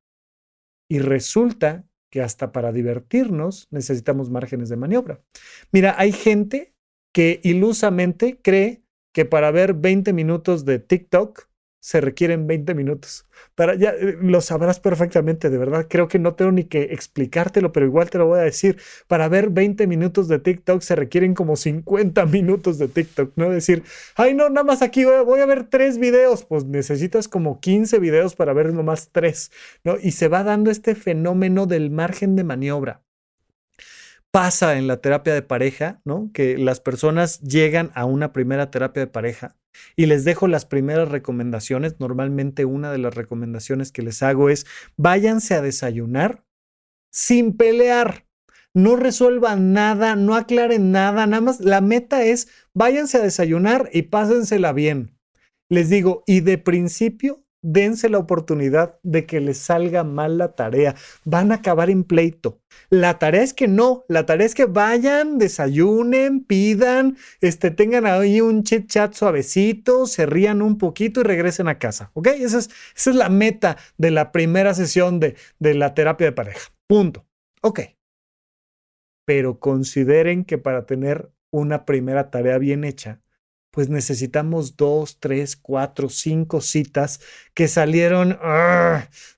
Y 0.94 1.00
resulta 1.00 1.84
que 2.08 2.22
hasta 2.22 2.52
para 2.52 2.70
divertirnos 2.70 3.66
necesitamos 3.72 4.30
márgenes 4.30 4.68
de 4.68 4.76
maniobra. 4.76 5.24
Mira, 5.72 5.96
hay 5.98 6.12
gente 6.12 6.72
que 7.12 7.40
ilusamente 7.42 8.38
cree 8.40 8.84
que 9.12 9.24
para 9.24 9.50
ver 9.50 9.74
20 9.74 10.12
minutos 10.12 10.64
de 10.64 10.78
TikTok 10.78 11.48
se 11.84 12.00
requieren 12.00 12.46
20 12.46 12.74
minutos. 12.74 13.26
Para, 13.54 13.74
ya 13.74 13.90
eh, 13.90 14.16
lo 14.18 14.40
sabrás 14.40 14.80
perfectamente, 14.80 15.50
de 15.50 15.58
verdad. 15.58 15.86
Creo 15.86 16.08
que 16.08 16.18
no 16.18 16.34
tengo 16.34 16.50
ni 16.50 16.64
que 16.64 16.84
explicártelo, 16.84 17.72
pero 17.72 17.84
igual 17.84 18.08
te 18.08 18.16
lo 18.16 18.24
voy 18.26 18.38
a 18.38 18.42
decir. 18.44 18.78
Para 19.06 19.28
ver 19.28 19.50
20 19.50 19.86
minutos 19.86 20.26
de 20.26 20.38
TikTok 20.38 20.80
se 20.80 20.96
requieren 20.96 21.34
como 21.34 21.56
50 21.56 22.24
minutos 22.38 22.78
de 22.78 22.88
TikTok, 22.88 23.32
¿no? 23.36 23.50
Decir, 23.50 23.82
ay, 24.16 24.32
no, 24.32 24.48
nada 24.48 24.64
más 24.64 24.80
aquí 24.80 25.04
voy 25.04 25.40
a 25.40 25.46
ver 25.46 25.64
tres 25.64 25.98
videos. 25.98 26.46
Pues 26.46 26.64
necesitas 26.64 27.28
como 27.28 27.60
15 27.60 27.98
videos 27.98 28.34
para 28.34 28.54
ver 28.54 28.72
nomás 28.72 29.10
tres, 29.12 29.52
¿no? 29.84 29.96
Y 30.00 30.12
se 30.12 30.28
va 30.28 30.42
dando 30.42 30.70
este 30.70 30.94
fenómeno 30.94 31.66
del 31.66 31.90
margen 31.90 32.34
de 32.34 32.44
maniobra 32.44 33.03
pasa 34.34 34.78
en 34.78 34.88
la 34.88 34.96
terapia 34.96 35.32
de 35.32 35.42
pareja, 35.42 36.00
¿no? 36.04 36.32
Que 36.34 36.58
las 36.58 36.80
personas 36.80 37.38
llegan 37.38 37.92
a 37.94 38.04
una 38.04 38.32
primera 38.32 38.68
terapia 38.68 39.04
de 39.04 39.06
pareja 39.06 39.56
y 39.94 40.06
les 40.06 40.24
dejo 40.24 40.48
las 40.48 40.66
primeras 40.66 41.08
recomendaciones. 41.08 42.00
Normalmente 42.00 42.64
una 42.64 42.90
de 42.90 42.98
las 42.98 43.14
recomendaciones 43.14 43.92
que 43.92 44.02
les 44.02 44.24
hago 44.24 44.50
es 44.50 44.66
váyanse 44.96 45.54
a 45.54 45.62
desayunar 45.62 46.44
sin 47.12 47.56
pelear. 47.56 48.26
No 48.74 48.96
resuelvan 48.96 49.72
nada, 49.72 50.16
no 50.16 50.34
aclaren 50.34 50.90
nada, 50.90 51.28
nada 51.28 51.40
más 51.40 51.60
la 51.60 51.80
meta 51.80 52.24
es 52.24 52.48
váyanse 52.72 53.18
a 53.18 53.22
desayunar 53.22 53.88
y 53.92 54.02
pásensela 54.02 54.72
bien. 54.72 55.16
Les 55.68 55.90
digo, 55.90 56.24
y 56.26 56.40
de 56.40 56.58
principio 56.58 57.43
dense 57.64 58.10
la 58.10 58.18
oportunidad 58.18 58.98
de 59.02 59.24
que 59.24 59.40
les 59.40 59.58
salga 59.58 60.04
mal 60.04 60.38
la 60.38 60.54
tarea. 60.54 60.94
Van 61.24 61.50
a 61.50 61.56
acabar 61.56 61.90
en 61.90 62.04
pleito. 62.04 62.60
La 62.90 63.18
tarea 63.18 63.42
es 63.42 63.54
que 63.54 63.66
no, 63.66 64.04
la 64.08 64.26
tarea 64.26 64.46
es 64.46 64.54
que 64.54 64.66
vayan, 64.66 65.38
desayunen, 65.38 66.44
pidan, 66.44 67.16
este, 67.40 67.70
tengan 67.70 68.06
ahí 68.06 68.40
un 68.40 68.62
chit 68.64 68.88
chat 68.88 69.14
suavecito, 69.14 70.06
se 70.06 70.26
rían 70.26 70.60
un 70.60 70.76
poquito 70.78 71.20
y 71.20 71.24
regresen 71.24 71.68
a 71.68 71.78
casa. 71.78 72.10
¿Ok? 72.12 72.28
Esa 72.28 72.58
es, 72.58 73.06
la 73.06 73.28
meta 73.28 73.78
de 73.96 74.10
la 74.10 74.30
primera 74.30 74.74
sesión 74.74 75.18
de, 75.18 75.36
de 75.58 75.74
la 75.74 75.94
terapia 75.94 76.26
de 76.26 76.32
pareja. 76.32 76.70
Punto. 76.86 77.26
Ok. 77.62 77.80
Pero 79.26 79.58
consideren 79.58 80.44
que 80.44 80.58
para 80.58 80.84
tener 80.84 81.30
una 81.50 81.86
primera 81.86 82.30
tarea 82.30 82.58
bien 82.58 82.84
hecha, 82.84 83.22
pues 83.74 83.88
necesitamos 83.88 84.76
dos, 84.76 85.18
tres, 85.18 85.56
cuatro, 85.56 86.08
cinco 86.08 86.60
citas 86.60 87.20
que 87.54 87.66
salieron 87.66 88.38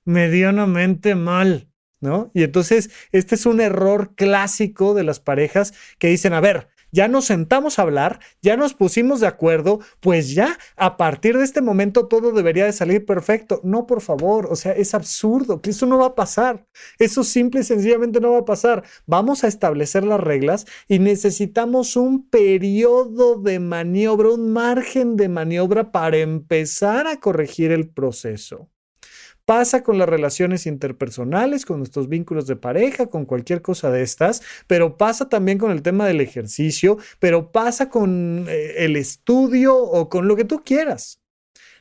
medianamente 0.05 1.15
mal, 1.15 1.71
¿no? 2.01 2.29
Y 2.35 2.43
entonces, 2.43 2.91
este 3.11 3.33
es 3.33 3.47
un 3.47 3.59
error 3.61 4.13
clásico 4.13 4.93
de 4.93 5.03
las 5.03 5.19
parejas 5.19 5.73
que 5.97 6.09
dicen, 6.09 6.33
a 6.33 6.39
ver, 6.39 6.67
ya 6.91 7.07
nos 7.07 7.25
sentamos 7.25 7.79
a 7.79 7.83
hablar, 7.83 8.19
ya 8.41 8.57
nos 8.57 8.73
pusimos 8.73 9.19
de 9.19 9.27
acuerdo, 9.27 9.79
pues 9.99 10.33
ya 10.33 10.57
a 10.75 10.97
partir 10.97 11.37
de 11.37 11.43
este 11.43 11.61
momento 11.61 12.07
todo 12.07 12.31
debería 12.31 12.65
de 12.65 12.73
salir 12.73 13.05
perfecto. 13.05 13.61
No, 13.63 13.85
por 13.85 14.01
favor, 14.01 14.47
o 14.49 14.55
sea, 14.55 14.73
es 14.73 14.93
absurdo, 14.93 15.61
que 15.61 15.71
eso 15.71 15.85
no 15.85 15.97
va 15.97 16.07
a 16.07 16.15
pasar. 16.15 16.65
Eso 16.99 17.23
simple 17.23 17.61
y 17.61 17.63
sencillamente 17.63 18.19
no 18.19 18.31
va 18.31 18.39
a 18.39 18.45
pasar. 18.45 18.83
Vamos 19.05 19.43
a 19.43 19.47
establecer 19.47 20.03
las 20.03 20.19
reglas 20.19 20.65
y 20.87 20.99
necesitamos 20.99 21.95
un 21.95 22.29
periodo 22.29 23.39
de 23.39 23.59
maniobra, 23.59 24.29
un 24.29 24.53
margen 24.53 25.15
de 25.15 25.29
maniobra 25.29 25.91
para 25.91 26.17
empezar 26.17 27.07
a 27.07 27.19
corregir 27.19 27.71
el 27.71 27.89
proceso. 27.89 28.69
Pasa 29.47 29.81
con 29.81 29.97
las 29.97 30.09
relaciones 30.09 30.65
interpersonales, 30.65 31.65
con 31.65 31.77
nuestros 31.77 32.09
vínculos 32.09 32.47
de 32.47 32.57
pareja, 32.57 33.05
con 33.05 33.23
cualquier 33.23 33.61
cosa 33.61 33.89
de 33.89 34.03
estas, 34.03 34.41
pero 34.67 34.97
pasa 34.97 35.29
también 35.29 35.57
con 35.57 35.71
el 35.71 35.81
tema 35.81 36.05
del 36.05 36.19
ejercicio, 36.19 36.97
pero 37.19 37.53
pasa 37.53 37.87
con 37.87 38.45
eh, 38.49 38.83
el 38.83 38.97
estudio 38.97 39.77
o 39.77 40.09
con 40.09 40.27
lo 40.27 40.35
que 40.35 40.43
tú 40.43 40.63
quieras. 40.65 41.21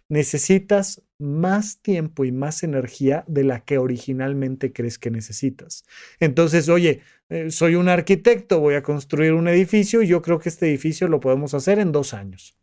Necesitas 0.08 1.02
más 1.18 1.82
tiempo 1.82 2.24
y 2.24 2.30
más 2.30 2.62
energía 2.62 3.24
de 3.26 3.42
la 3.42 3.64
que 3.64 3.78
originalmente 3.78 4.72
crees 4.72 4.96
que 4.96 5.10
necesitas. 5.10 5.84
Entonces, 6.20 6.68
oye, 6.68 7.00
eh, 7.30 7.50
soy 7.50 7.74
un 7.74 7.88
arquitecto, 7.88 8.60
voy 8.60 8.74
a 8.74 8.84
construir 8.84 9.32
un 9.32 9.48
edificio 9.48 10.02
y 10.02 10.06
yo 10.06 10.22
creo 10.22 10.38
que 10.38 10.50
este 10.50 10.68
edificio 10.68 11.08
lo 11.08 11.18
podemos 11.18 11.52
hacer 11.52 11.80
en 11.80 11.90
dos 11.90 12.14
años. 12.14 12.56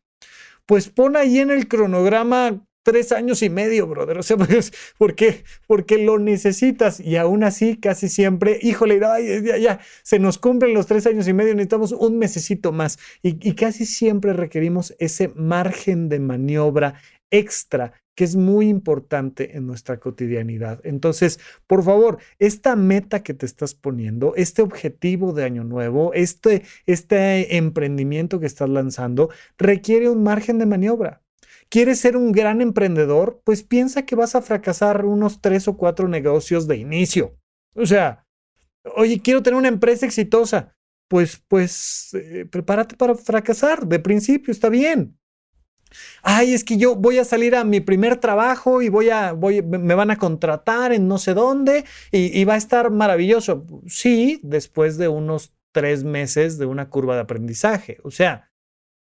Pues 0.66 0.88
pon 0.88 1.18
ahí 1.18 1.40
en 1.40 1.52
el 1.52 1.68
cronograma 1.68 2.66
tres 2.84 3.12
años 3.12 3.42
y 3.42 3.50
medio, 3.50 3.88
brother. 3.88 4.18
O 4.18 4.24
sea, 4.24 4.38
pues, 4.38 4.72
¿por 4.98 5.16
qué? 5.16 5.44
Porque 5.68 5.98
lo 5.98 6.20
necesitas 6.20 7.00
y 7.00 7.16
aún 7.16 7.44
así 7.44 7.78
casi 7.78 8.10
siempre, 8.10 8.60
híjole, 8.62 9.00
ya, 9.00 9.58
ya, 9.58 9.80
se 10.04 10.20
nos 10.20 10.38
cumplen 10.38 10.74
los 10.74 10.86
tres 10.86 11.08
años 11.08 11.28
y 11.28 11.34
medio, 11.34 11.54
necesitamos 11.54 11.92
un 11.92 12.18
mesecito 12.18 12.72
más 12.72 13.00
y, 13.22 13.38
y 13.48 13.56
casi 13.56 13.86
siempre 13.86 14.34
requerimos 14.34 14.96
ese 15.00 15.30
margen 15.30 16.10
de 16.10 16.20
maniobra 16.20 16.96
extra 17.32 17.94
que 18.16 18.24
es 18.24 18.36
muy 18.36 18.70
importante 18.70 19.58
en 19.58 19.66
nuestra 19.66 20.00
cotidianidad. 20.00 20.80
Entonces, 20.84 21.40
por 21.68 21.84
favor, 21.84 22.20
esta 22.40 22.76
meta 22.76 23.24
que 23.24 23.34
te 23.34 23.46
estás 23.46 23.74
poniendo, 23.74 24.36
este 24.36 24.62
objetivo 24.62 25.34
de 25.34 25.44
año 25.44 25.64
nuevo, 25.64 26.14
este, 26.14 26.64
este 26.86 27.58
emprendimiento 27.58 28.40
que 28.40 28.46
estás 28.46 28.70
lanzando, 28.70 29.30
requiere 29.58 30.10
un 30.10 30.24
margen 30.24 30.60
de 30.60 30.66
maniobra. 30.66 31.23
¿Quieres 31.74 32.00
ser 32.02 32.16
un 32.16 32.32
gran 32.32 32.62
emprendedor? 32.62 33.42
Pues 33.44 33.64
piensa 33.64 34.06
que 34.06 34.16
vas 34.16 34.36
a 34.36 34.44
fracasar 34.44 35.06
unos 35.06 35.42
tres 35.42 35.68
o 35.68 35.76
cuatro 35.76 36.08
negocios 36.08 36.68
de 36.68 36.78
inicio. 36.78 37.36
O 37.74 37.88
sea, 37.88 38.28
oye, 38.96 39.20
quiero 39.20 39.42
tener 39.42 39.58
una 39.58 39.70
empresa 39.70 40.06
exitosa. 40.06 40.76
Pues, 41.08 41.42
pues, 41.48 42.14
eh, 42.14 42.46
prepárate 42.46 42.96
para 42.96 43.16
fracasar 43.16 43.88
de 43.88 43.98
principio, 43.98 44.52
está 44.52 44.70
bien. 44.70 45.18
Ay, 46.22 46.54
es 46.54 46.64
que 46.64 46.78
yo 46.78 46.96
voy 46.96 47.18
a 47.18 47.26
salir 47.26 47.56
a 47.56 47.64
mi 47.64 47.80
primer 47.80 48.18
trabajo 48.18 48.84
y 48.84 48.90
voy 48.90 49.10
a, 49.10 49.32
voy, 49.32 49.64
me 49.64 49.96
van 49.96 50.12
a 50.12 50.18
contratar 50.18 50.94
en 50.94 51.08
no 51.08 51.18
sé 51.18 51.34
dónde 51.34 51.86
y, 52.12 52.40
y 52.40 52.46
va 52.46 52.54
a 52.54 52.58
estar 52.58 52.92
maravilloso. 52.92 53.66
Sí, 53.88 54.40
después 54.44 55.00
de 55.00 55.08
unos 55.08 55.56
tres 55.72 56.04
meses 56.04 56.60
de 56.60 56.68
una 56.68 56.92
curva 56.92 57.16
de 57.16 57.22
aprendizaje. 57.22 57.98
O 58.04 58.12
sea, 58.12 58.53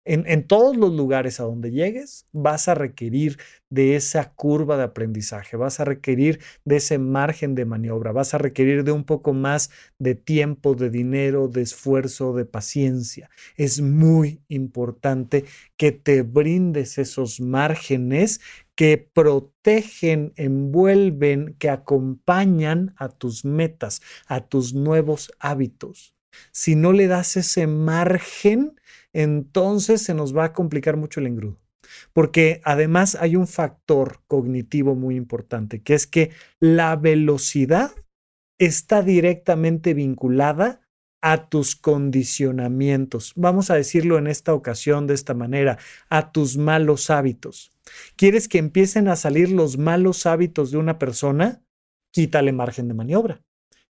en, 0.09 0.47
todos 0.47 0.77
los 0.77 0.93
lugares 0.95 1.39
a 1.39 1.45
donde 1.45 1.71
llegues, 1.71 2.27
vas 2.33 2.67
a 2.69 2.75
requerir 2.75 3.39
de 3.69 3.95
esa 3.95 4.33
curva 4.33 4.79
de 4.79 4.85
aprendizaje, 4.85 5.59
vas 5.59 5.81
a 5.81 5.85
requerir 5.85 6.41
de 6.65 6.77
ese 6.77 6.99
margen 6.99 7.55
de 7.55 7.67
maniobra, 7.67 8.13
vas 8.13 8.33
a 8.33 8.39
requerir 8.39 8.85
de 8.85 8.93
un 8.93 9.05
poco 9.05 9.35
más 9.35 9.71
de 9.99 10.15
tiempo, 10.15 10.75
de 10.75 10.89
dinero, 10.89 11.49
de 11.49 11.61
esfuerzo, 11.61 12.33
de 12.33 12.47
paciencia. 12.47 13.29
Es 13.57 13.83
muy 13.83 14.41
importante 14.49 15.45
que 15.77 15.93
te 15.93 16.23
brindes 16.23 16.97
esos 16.97 17.41
márgenes 17.41 18.41
que 18.75 18.97
protegen, 19.13 20.33
envuelven, 20.37 21.55
que 21.59 21.69
acompañan 21.69 22.95
a 22.97 23.11
tus 23.11 23.45
metas, 23.45 24.01
a 24.27 24.41
tus 24.49 24.73
nuevos 24.73 25.33
hábitos. 25.39 26.18
Si 26.53 26.75
no 26.75 26.93
le 26.93 27.07
das 27.07 27.37
ese 27.37 27.67
margen, 27.67 28.79
entonces 29.13 30.03
se 30.03 30.15
nos 30.15 30.37
va 30.37 30.45
a 30.45 30.53
complicar 30.53 30.97
mucho 30.97 31.21
el 31.21 31.27
engrudo. 31.27 31.61
Porque 32.13 32.61
además 32.65 33.17
hay 33.17 33.37
un 33.37 33.47
factor 33.47 34.21
cognitivo 34.27 34.95
muy 34.95 35.17
importante, 35.17 35.83
que 35.83 35.95
es 35.95 36.07
que 36.07 36.31
la 36.61 36.97
velocidad 36.97 37.93
está 38.59 39.03
directamente 39.03 39.95
vinculada 39.95 40.81
a 41.21 41.49
tus 41.49 41.75
condicionamientos. 41.75 43.33
Vamos 43.35 43.71
a 43.71 43.75
decirlo 43.75 44.19
en 44.19 44.27
esta 44.27 44.55
ocasión 44.55 45.07
de 45.07 45.15
esta 45.15 45.35
manera, 45.35 45.79
a 46.09 46.31
tus 46.33 46.57
malos 46.57 47.11
hábitos. 47.11 47.73
¿Quieres 48.17 48.49
que 48.49 48.59
empiecen 48.59 49.09
a 49.09 49.17
salir 49.17 49.51
los 49.51 49.79
malos 49.79 50.27
hábitos 50.27 50.71
de 50.71 50.79
una 50.79 50.99
persona? 50.99 51.63
Quítale 52.13 52.53
margen 52.53 52.89
de 52.89 52.95
maniobra 52.95 53.48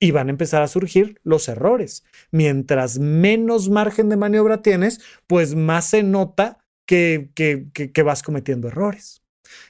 y 0.01 0.11
van 0.13 0.29
a 0.29 0.31
empezar 0.31 0.63
a 0.63 0.69
surgir 0.69 1.21
los 1.23 1.49
errores. 1.49 2.05
Mientras 2.31 2.99
menos 2.99 3.69
margen 3.69 4.09
de 4.09 4.17
maniobra 4.17 4.63
tienes, 4.63 5.01
pues 5.27 5.55
más 5.55 5.91
se 5.91 6.03
nota 6.03 6.59
que, 6.87 7.31
que, 7.35 8.03
vas 8.03 8.23
cometiendo 8.23 8.69
errores. 8.69 9.23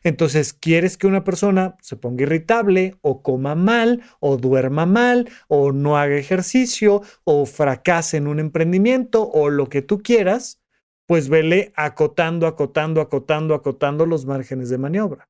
Entonces, 0.03 0.53
quieres 0.53 0.97
que 0.97 1.07
una 1.07 1.25
persona 1.25 1.77
se 1.83 1.97
ponga 1.97 2.23
irritable 2.23 2.97
o 3.01 3.23
coma 3.23 3.55
mal 3.55 4.03
o 4.21 4.37
duerma 4.37 4.87
mal 4.87 5.29
o 5.49 5.73
no 5.73 5.97
haga 5.97 6.17
ejercicio 6.17 7.03
o 7.25 7.47
fracase 7.47 8.17
en 8.17 8.27
un 8.27 8.39
emprendimiento 8.39 9.29
o 9.29 9.51
lo 9.51 9.69
que 9.69 9.83
tú 9.83 9.99
quieras, 10.03 10.61
pues 11.07 11.29
vele 11.29 11.73
acotando, 11.77 12.47
acotando, 12.47 13.01
acotando, 13.01 13.55
acotando 13.55 14.05
los 14.05 14.27
márgenes 14.27 14.69
de 14.69 14.79
maniobra. 14.79 15.29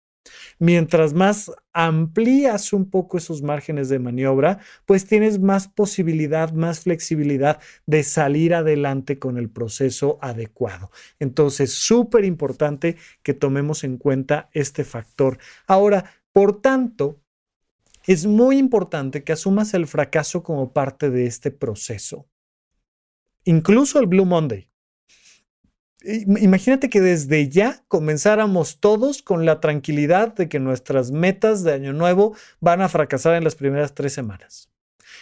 Mientras 0.59 1.15
más 1.15 1.53
amplías 1.73 2.73
un 2.73 2.91
poco 2.91 3.19
esos 3.19 3.43
márgenes 3.43 3.89
de 3.89 3.99
maniobra, 3.99 4.59
pues 4.87 5.07
tienes 5.07 5.39
más 5.39 5.69
posibilidad, 5.69 6.53
más 6.53 6.81
flexibilidad 6.81 7.61
de 7.87 8.03
salir 8.03 8.55
adelante 8.55 9.19
con 9.19 9.39
el 9.39 9.49
proceso 9.49 10.19
adecuado. 10.21 10.91
Entonces, 11.19 11.73
súper 11.73 12.25
importante 12.25 12.97
que 13.23 13.35
tomemos 13.35 13.85
en 13.85 13.99
cuenta 13.99 14.51
este 14.53 14.85
factor. 14.85 15.39
Ahora, 15.67 16.05
por 16.33 16.61
tanto, 16.61 17.21
es 18.07 18.27
muy 18.27 18.59
importante 18.59 19.23
que 19.23 19.33
asumas 19.33 19.75
el 19.75 19.87
fracaso 19.87 20.43
como 20.43 20.73
parte 20.73 21.11
de 21.11 21.27
este 21.27 21.51
proceso. 21.51 22.27
Incluso 23.45 24.01
el 24.01 24.07
Blue 24.07 24.25
Monday. 24.25 24.69
Imagínate 26.03 26.89
que 26.89 27.01
desde 27.01 27.49
ya 27.49 27.83
comenzáramos 27.89 28.79
todos 28.79 29.21
con 29.21 29.45
la 29.45 29.61
tranquilidad 29.61 30.33
de 30.35 30.49
que 30.49 30.61
nuestras 30.61 31.11
metas 31.11 31.65
de 31.65 31.73
año 31.73 31.93
nuevo 31.93 32.37
van 32.61 32.83
a 32.83 32.89
fracasar 32.89 33.35
en 33.35 33.45
las 33.45 33.57
primeras 33.57 33.95
tres 33.95 34.13
semanas. 34.13 34.71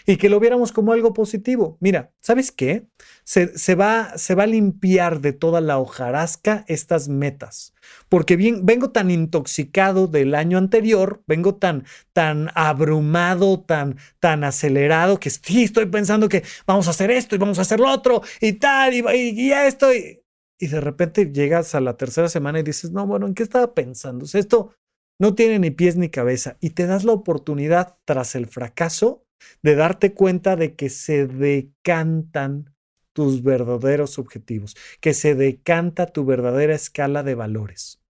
Y 0.04 0.18
que 0.18 0.28
lo 0.28 0.38
viéramos 0.38 0.72
como 0.72 0.92
algo 0.92 1.14
positivo. 1.14 1.78
Mira, 1.80 2.12
¿sabes 2.20 2.52
qué? 2.52 2.86
Se, 3.24 3.74
va, 3.74 4.18
se 4.18 4.34
va 4.34 4.42
a 4.44 4.46
limpiar 4.46 5.20
de 5.20 5.32
toda 5.32 5.60
la 5.62 5.78
hojarasca 5.78 6.64
estas 6.68 7.08
metas. 7.08 7.74
Porque 8.08 8.36
bien, 8.36 8.66
vengo 8.66 8.90
tan 8.90 9.10
intoxicado 9.10 10.06
del 10.06 10.34
año 10.34 10.58
anterior, 10.58 11.24
vengo 11.26 11.56
tan, 11.56 11.86
tan 12.12 12.50
abrumado, 12.54 13.60
tan, 13.60 13.96
tan 14.20 14.44
acelerado, 14.44 15.18
que 15.18 15.30
sí, 15.30 15.64
estoy 15.64 15.86
pensando 15.86 16.28
que 16.28 16.44
vamos 16.66 16.86
a 16.86 16.90
hacer 16.90 17.10
esto 17.10 17.34
y 17.34 17.38
vamos 17.38 17.58
a 17.58 17.62
hacer 17.62 17.80
lo 17.80 17.90
otro 17.90 18.22
y 18.40 18.52
tal, 18.54 18.94
y, 18.94 18.98
y, 18.98 19.48
y 19.48 19.52
esto. 19.52 19.92
Y, 19.92 20.20
y 20.58 20.68
de 20.68 20.80
repente 20.80 21.32
llegas 21.32 21.74
a 21.74 21.80
la 21.80 21.96
tercera 21.96 22.28
semana 22.28 22.60
y 22.60 22.62
dices, 22.62 22.90
no, 22.90 23.06
bueno, 23.06 23.26
¿en 23.26 23.34
qué 23.34 23.42
estaba 23.42 23.74
pensando? 23.74 24.24
esto 24.32 24.74
no 25.18 25.34
tiene 25.34 25.58
ni 25.58 25.70
pies 25.70 25.96
ni 25.96 26.10
cabeza 26.10 26.56
y 26.60 26.70
te 26.70 26.86
das 26.86 27.04
la 27.04 27.12
oportunidad 27.12 27.96
tras 28.04 28.34
el 28.34 28.46
fracaso 28.46 29.24
de 29.62 29.74
darte 29.74 30.14
cuenta 30.14 30.56
de 30.56 30.74
que 30.74 30.88
se 30.90 31.26
decantan 31.26 32.74
tus 33.12 33.42
verdaderos 33.42 34.18
objetivos, 34.18 34.76
que 35.00 35.14
se 35.14 35.34
decanta 35.34 36.06
tu 36.06 36.24
verdadera 36.26 36.74
escala 36.74 37.22
de 37.22 37.34
valores. 37.34 38.02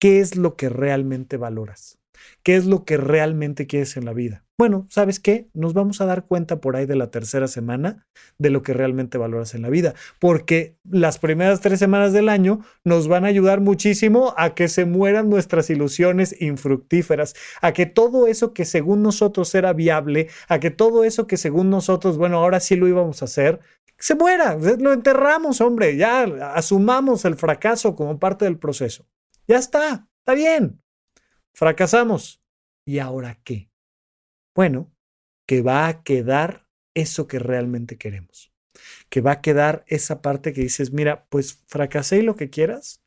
¿Qué 0.00 0.20
es 0.20 0.36
lo 0.36 0.56
que 0.56 0.68
realmente 0.68 1.36
valoras? 1.36 1.98
¿Qué 2.42 2.56
es 2.56 2.66
lo 2.66 2.84
que 2.84 2.96
realmente 2.96 3.66
quieres 3.66 3.96
en 3.96 4.06
la 4.06 4.12
vida? 4.12 4.44
Bueno, 4.60 4.86
¿sabes 4.90 5.20
qué? 5.20 5.48
Nos 5.54 5.72
vamos 5.72 6.02
a 6.02 6.04
dar 6.04 6.26
cuenta 6.26 6.60
por 6.60 6.76
ahí 6.76 6.84
de 6.84 6.94
la 6.94 7.10
tercera 7.10 7.48
semana 7.48 8.06
de 8.36 8.50
lo 8.50 8.60
que 8.62 8.74
realmente 8.74 9.16
valoras 9.16 9.54
en 9.54 9.62
la 9.62 9.70
vida, 9.70 9.94
porque 10.18 10.76
las 10.84 11.18
primeras 11.18 11.62
tres 11.62 11.78
semanas 11.78 12.12
del 12.12 12.28
año 12.28 12.60
nos 12.84 13.08
van 13.08 13.24
a 13.24 13.28
ayudar 13.28 13.62
muchísimo 13.62 14.34
a 14.36 14.54
que 14.54 14.68
se 14.68 14.84
mueran 14.84 15.30
nuestras 15.30 15.70
ilusiones 15.70 16.38
infructíferas, 16.42 17.34
a 17.62 17.72
que 17.72 17.86
todo 17.86 18.26
eso 18.26 18.52
que 18.52 18.66
según 18.66 19.00
nosotros 19.02 19.54
era 19.54 19.72
viable, 19.72 20.28
a 20.46 20.60
que 20.60 20.70
todo 20.70 21.04
eso 21.04 21.26
que 21.26 21.38
según 21.38 21.70
nosotros, 21.70 22.18
bueno, 22.18 22.36
ahora 22.36 22.60
sí 22.60 22.76
lo 22.76 22.86
íbamos 22.86 23.22
a 23.22 23.24
hacer, 23.24 23.60
se 23.98 24.14
muera, 24.14 24.58
lo 24.78 24.92
enterramos, 24.92 25.62
hombre, 25.62 25.96
ya 25.96 26.24
asumamos 26.52 27.24
el 27.24 27.36
fracaso 27.36 27.96
como 27.96 28.18
parte 28.18 28.44
del 28.44 28.58
proceso. 28.58 29.06
Ya 29.48 29.56
está, 29.56 30.06
está 30.18 30.34
bien. 30.34 30.82
Fracasamos. 31.54 32.42
¿Y 32.84 32.98
ahora 32.98 33.38
qué? 33.42 33.69
Bueno, 34.54 34.90
que 35.46 35.62
va 35.62 35.88
a 35.88 36.02
quedar 36.02 36.66
eso 36.94 37.26
que 37.26 37.38
realmente 37.38 37.96
queremos. 37.96 38.52
Que 39.08 39.20
va 39.20 39.32
a 39.32 39.40
quedar 39.40 39.84
esa 39.86 40.22
parte 40.22 40.52
que 40.52 40.62
dices, 40.62 40.92
mira, 40.92 41.26
pues 41.28 41.64
fracasé 41.66 42.18
y 42.18 42.22
lo 42.22 42.36
que 42.36 42.50
quieras, 42.50 43.02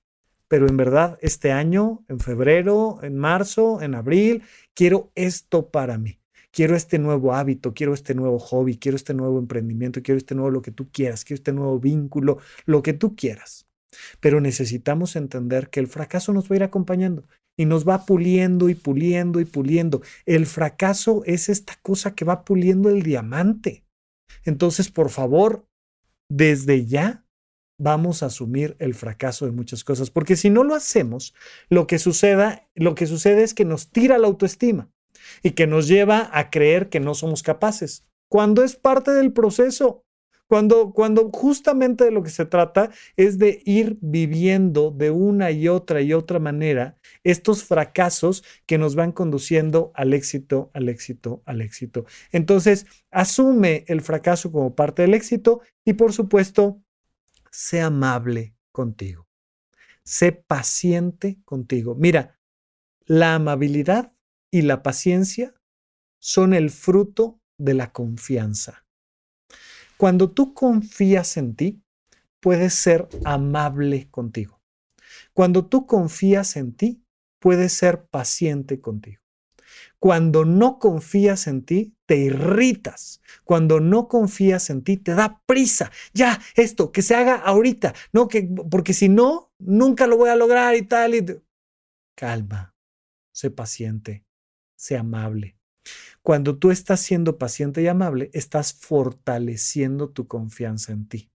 pero 0.47 0.67
en 0.67 0.77
verdad 0.77 1.17
este 1.21 1.51
año, 1.51 2.05
en 2.07 2.19
febrero, 2.19 2.99
en 3.01 3.17
marzo, 3.17 3.81
en 3.81 3.95
abril, 3.95 4.43
quiero 4.73 5.11
esto 5.15 5.69
para 5.69 5.97
mí. 5.97 6.19
Quiero 6.51 6.75
este 6.75 6.99
nuevo 6.99 7.33
hábito, 7.33 7.73
quiero 7.73 7.95
este 7.95 8.13
nuevo 8.13 8.37
hobby, 8.37 8.77
quiero 8.77 8.95
este 8.95 9.15
nuevo 9.15 9.39
emprendimiento, 9.39 10.03
quiero 10.03 10.19
este 10.19 10.35
nuevo 10.35 10.51
lo 10.51 10.61
que 10.61 10.71
tú 10.71 10.91
quieras, 10.91 11.25
quiero 11.25 11.39
este 11.39 11.53
nuevo 11.53 11.79
vínculo, 11.79 12.37
lo 12.65 12.83
que 12.83 12.93
tú 12.93 13.15
quieras. 13.15 13.65
Pero 14.19 14.39
necesitamos 14.39 15.15
entender 15.15 15.69
que 15.69 15.79
el 15.79 15.87
fracaso 15.87 16.33
nos 16.33 16.49
va 16.49 16.53
a 16.53 16.57
ir 16.57 16.63
acompañando 16.63 17.25
y 17.57 17.65
nos 17.65 17.87
va 17.87 18.05
puliendo 18.05 18.69
y 18.69 18.75
puliendo 18.75 19.39
y 19.39 19.45
puliendo. 19.45 20.01
El 20.25 20.45
fracaso 20.45 21.23
es 21.25 21.49
esta 21.49 21.77
cosa 21.81 22.15
que 22.15 22.25
va 22.25 22.43
puliendo 22.43 22.89
el 22.89 23.03
diamante. 23.03 23.85
Entonces, 24.43 24.89
por 24.89 25.09
favor, 25.09 25.67
desde 26.29 26.85
ya 26.85 27.25
vamos 27.79 28.23
a 28.23 28.27
asumir 28.27 28.75
el 28.79 28.93
fracaso 28.93 29.45
de 29.45 29.51
muchas 29.51 29.83
cosas, 29.83 30.09
porque 30.09 30.35
si 30.35 30.49
no 30.49 30.63
lo 30.63 30.75
hacemos, 30.75 31.33
lo 31.69 31.87
que 31.87 31.99
suceda, 31.99 32.67
lo 32.75 32.95
que 32.95 33.07
sucede 33.07 33.43
es 33.43 33.53
que 33.53 33.65
nos 33.65 33.89
tira 33.89 34.17
la 34.17 34.27
autoestima 34.27 34.89
y 35.41 35.51
que 35.51 35.67
nos 35.67 35.87
lleva 35.87 36.29
a 36.33 36.49
creer 36.49 36.89
que 36.89 36.99
no 36.99 37.13
somos 37.13 37.43
capaces, 37.43 38.05
cuando 38.29 38.63
es 38.63 38.75
parte 38.75 39.11
del 39.11 39.33
proceso. 39.33 40.03
Cuando, 40.53 40.93
cuando 40.93 41.31
justamente 41.31 42.03
de 42.03 42.11
lo 42.11 42.21
que 42.21 42.29
se 42.29 42.45
trata 42.45 42.91
es 43.17 43.39
de 43.39 43.63
ir 43.65 43.97
viviendo 44.01 44.91
de 44.91 45.09
una 45.09 45.49
y 45.49 45.67
otra 45.67 45.99
y 46.01 46.13
otra 46.13 46.37
manera 46.37 46.95
estos 47.23 47.63
fracasos 47.63 48.43
que 48.67 48.77
nos 48.77 48.93
van 48.93 49.13
conduciendo 49.13 49.91
al 49.95 50.13
éxito, 50.13 50.69
al 50.75 50.89
éxito, 50.89 51.41
al 51.47 51.61
éxito. 51.61 52.05
Entonces, 52.31 52.85
asume 53.09 53.83
el 53.87 54.01
fracaso 54.01 54.51
como 54.51 54.75
parte 54.75 55.01
del 55.01 55.15
éxito 55.15 55.61
y 55.83 55.93
por 55.93 56.13
supuesto, 56.13 56.83
sé 57.49 57.81
amable 57.81 58.55
contigo. 58.71 59.27
Sé 60.03 60.33
paciente 60.33 61.39
contigo. 61.45 61.95
Mira, 61.95 62.39
la 63.07 63.33
amabilidad 63.33 64.13
y 64.51 64.61
la 64.61 64.83
paciencia 64.83 65.55
son 66.19 66.53
el 66.53 66.69
fruto 66.69 67.41
de 67.57 67.73
la 67.73 67.91
confianza. 67.91 68.82
Cuando 70.03 70.31
tú 70.31 70.53
confías 70.53 71.37
en 71.37 71.55
ti, 71.55 71.81
puedes 72.41 72.73
ser 72.73 73.07
amable 73.23 74.09
contigo. 74.11 74.61
Cuando 75.31 75.67
tú 75.67 75.87
confías 75.87 76.57
en 76.57 76.73
ti, 76.73 77.05
puedes 77.39 77.71
ser 77.71 78.07
paciente 78.07 78.81
contigo. 78.81 79.21
Cuando 79.99 80.43
no 80.43 80.77
confías 80.77 81.47
en 81.47 81.63
ti, 81.63 81.95
te 82.05 82.17
irritas. 82.17 83.21
Cuando 83.45 83.79
no 83.79 84.09
confías 84.09 84.69
en 84.69 84.83
ti, 84.83 84.97
te 84.97 85.13
da 85.13 85.41
prisa. 85.45 85.89
Ya, 86.13 86.37
esto, 86.55 86.91
que 86.91 87.01
se 87.01 87.15
haga 87.15 87.35
ahorita. 87.35 87.93
No, 88.11 88.27
que, 88.27 88.43
porque 88.69 88.91
si 88.91 89.07
no, 89.07 89.53
nunca 89.57 90.05
lo 90.05 90.17
voy 90.17 90.31
a 90.31 90.35
lograr 90.35 90.75
y 90.75 90.81
tal. 90.81 91.15
Y... 91.15 91.25
Calma, 92.17 92.75
sé 93.31 93.51
paciente, 93.51 94.25
sé 94.75 94.97
amable. 94.97 95.57
Cuando 96.21 96.57
tú 96.57 96.71
estás 96.71 97.01
siendo 97.01 97.37
paciente 97.37 97.81
y 97.81 97.87
amable, 97.87 98.29
estás 98.33 98.73
fortaleciendo 98.73 100.09
tu 100.09 100.27
confianza 100.27 100.93
en 100.93 101.07
ti. 101.07 101.31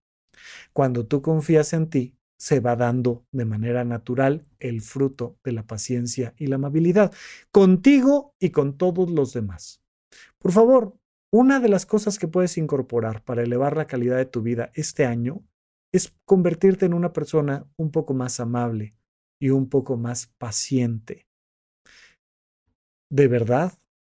Cuando 0.73 1.05
tú 1.05 1.21
confías 1.21 1.73
en 1.73 1.89
ti, 1.89 2.15
se 2.39 2.61
va 2.61 2.75
dando 2.75 3.25
de 3.31 3.45
manera 3.45 3.83
natural 3.83 4.45
el 4.59 4.81
fruto 4.81 5.37
de 5.43 5.51
la 5.51 5.67
paciencia 5.67 6.33
y 6.37 6.47
la 6.47 6.55
amabilidad 6.55 7.13
contigo 7.51 8.33
y 8.39 8.51
con 8.51 8.77
todos 8.77 9.09
los 9.09 9.33
demás. 9.33 9.83
Por 10.37 10.53
favor, 10.53 10.97
una 11.31 11.59
de 11.59 11.69
las 11.69 11.85
cosas 11.85 12.17
que 12.17 12.27
puedes 12.27 12.57
incorporar 12.57 13.23
para 13.23 13.43
elevar 13.43 13.75
la 13.75 13.87
calidad 13.87 14.17
de 14.17 14.25
tu 14.25 14.41
vida 14.41 14.71
este 14.73 15.05
año 15.05 15.43
es 15.93 16.15
convertirte 16.25 16.85
en 16.85 16.93
una 16.93 17.13
persona 17.13 17.67
un 17.77 17.91
poco 17.91 18.13
más 18.13 18.39
amable 18.39 18.95
y 19.39 19.49
un 19.49 19.69
poco 19.69 19.97
más 19.97 20.27
paciente. 20.37 21.27
De 23.11 23.27
verdad, 23.27 23.73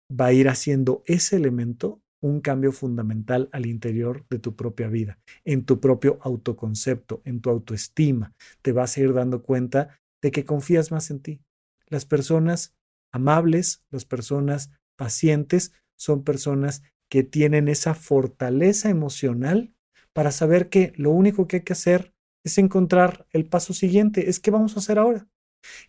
va 0.09 0.27
a 0.27 0.33
ir 0.33 0.49
haciendo 0.49 1.03
ese 1.05 1.35
elemento 1.35 2.01
un 2.21 2.41
cambio 2.41 2.71
fundamental 2.71 3.49
al 3.51 3.65
interior 3.65 4.25
de 4.29 4.39
tu 4.39 4.55
propia 4.55 4.87
vida, 4.87 5.19
en 5.45 5.63
tu 5.63 5.79
propio 5.79 6.19
autoconcepto, 6.21 7.21
en 7.23 7.41
tu 7.41 7.49
autoestima. 7.49 8.33
Te 8.61 8.71
vas 8.71 8.97
a 8.97 9.01
ir 9.01 9.13
dando 9.13 9.41
cuenta 9.41 9.99
de 10.21 10.31
que 10.31 10.45
confías 10.45 10.91
más 10.91 11.11
en 11.11 11.21
ti. 11.21 11.41
Las 11.87 12.05
personas 12.05 12.75
amables, 13.11 13.83
las 13.89 14.05
personas 14.05 14.71
pacientes, 14.97 15.71
son 15.95 16.23
personas 16.23 16.83
que 17.09 17.23
tienen 17.23 17.67
esa 17.67 17.93
fortaleza 17.93 18.89
emocional 18.89 19.73
para 20.13 20.31
saber 20.31 20.69
que 20.69 20.93
lo 20.95 21.11
único 21.11 21.47
que 21.47 21.57
hay 21.57 21.63
que 21.63 21.73
hacer 21.73 22.13
es 22.43 22.57
encontrar 22.57 23.27
el 23.31 23.45
paso 23.45 23.73
siguiente. 23.73 24.29
Es 24.29 24.39
que 24.39 24.51
vamos 24.51 24.75
a 24.75 24.79
hacer 24.79 24.99
ahora. 24.99 25.27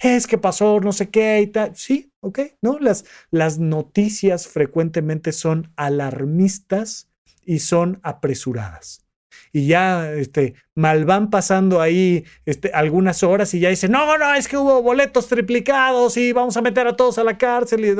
Es 0.00 0.26
que 0.26 0.38
pasó 0.38 0.80
no 0.80 0.92
sé 0.92 1.10
qué 1.10 1.40
y 1.40 1.46
tal. 1.48 1.76
Sí, 1.76 2.12
ok, 2.20 2.40
¿no? 2.62 2.78
Las, 2.78 3.04
las 3.30 3.58
noticias 3.58 4.48
frecuentemente 4.48 5.32
son 5.32 5.72
alarmistas 5.76 7.10
y 7.44 7.60
son 7.60 8.00
apresuradas. 8.02 9.04
Y 9.52 9.66
ya 9.66 10.12
este, 10.12 10.54
mal 10.76 11.04
van 11.04 11.30
pasando 11.30 11.80
ahí 11.80 12.24
este, 12.46 12.70
algunas 12.72 13.22
horas 13.22 13.52
y 13.54 13.60
ya 13.60 13.68
dicen, 13.68 13.90
no, 13.90 14.16
no, 14.16 14.34
es 14.34 14.46
que 14.46 14.56
hubo 14.56 14.82
boletos 14.82 15.28
triplicados 15.28 16.16
y 16.16 16.32
vamos 16.32 16.56
a 16.56 16.62
meter 16.62 16.86
a 16.86 16.96
todos 16.96 17.18
a 17.18 17.24
la 17.24 17.36
cárcel. 17.36 17.84
Y 17.84 17.96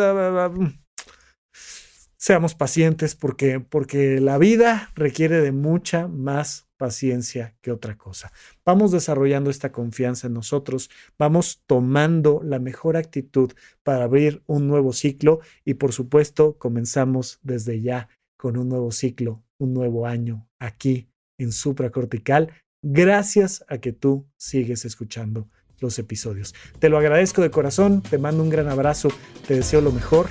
seamos 2.16 2.54
pacientes 2.54 3.16
porque, 3.16 3.60
porque 3.60 4.20
la 4.20 4.38
vida 4.38 4.92
requiere 4.94 5.40
de 5.40 5.52
mucha 5.52 6.06
más 6.06 6.69
paciencia 6.80 7.54
que 7.60 7.72
otra 7.72 7.98
cosa. 7.98 8.32
Vamos 8.64 8.90
desarrollando 8.90 9.50
esta 9.50 9.70
confianza 9.70 10.28
en 10.28 10.32
nosotros, 10.32 10.88
vamos 11.18 11.62
tomando 11.66 12.40
la 12.42 12.58
mejor 12.58 12.96
actitud 12.96 13.52
para 13.82 14.04
abrir 14.04 14.42
un 14.46 14.66
nuevo 14.66 14.94
ciclo 14.94 15.40
y 15.62 15.74
por 15.74 15.92
supuesto 15.92 16.56
comenzamos 16.56 17.38
desde 17.42 17.82
ya 17.82 18.08
con 18.38 18.56
un 18.56 18.70
nuevo 18.70 18.92
ciclo, 18.92 19.44
un 19.58 19.74
nuevo 19.74 20.06
año 20.06 20.48
aquí 20.58 21.10
en 21.36 21.52
supracortical, 21.52 22.50
gracias 22.82 23.62
a 23.68 23.76
que 23.76 23.92
tú 23.92 24.26
sigues 24.38 24.86
escuchando 24.86 25.50
los 25.80 25.98
episodios. 25.98 26.54
Te 26.78 26.88
lo 26.88 26.96
agradezco 26.96 27.42
de 27.42 27.50
corazón, 27.50 28.00
te 28.00 28.16
mando 28.16 28.42
un 28.42 28.48
gran 28.48 28.68
abrazo, 28.68 29.10
te 29.46 29.54
deseo 29.54 29.82
lo 29.82 29.92
mejor 29.92 30.30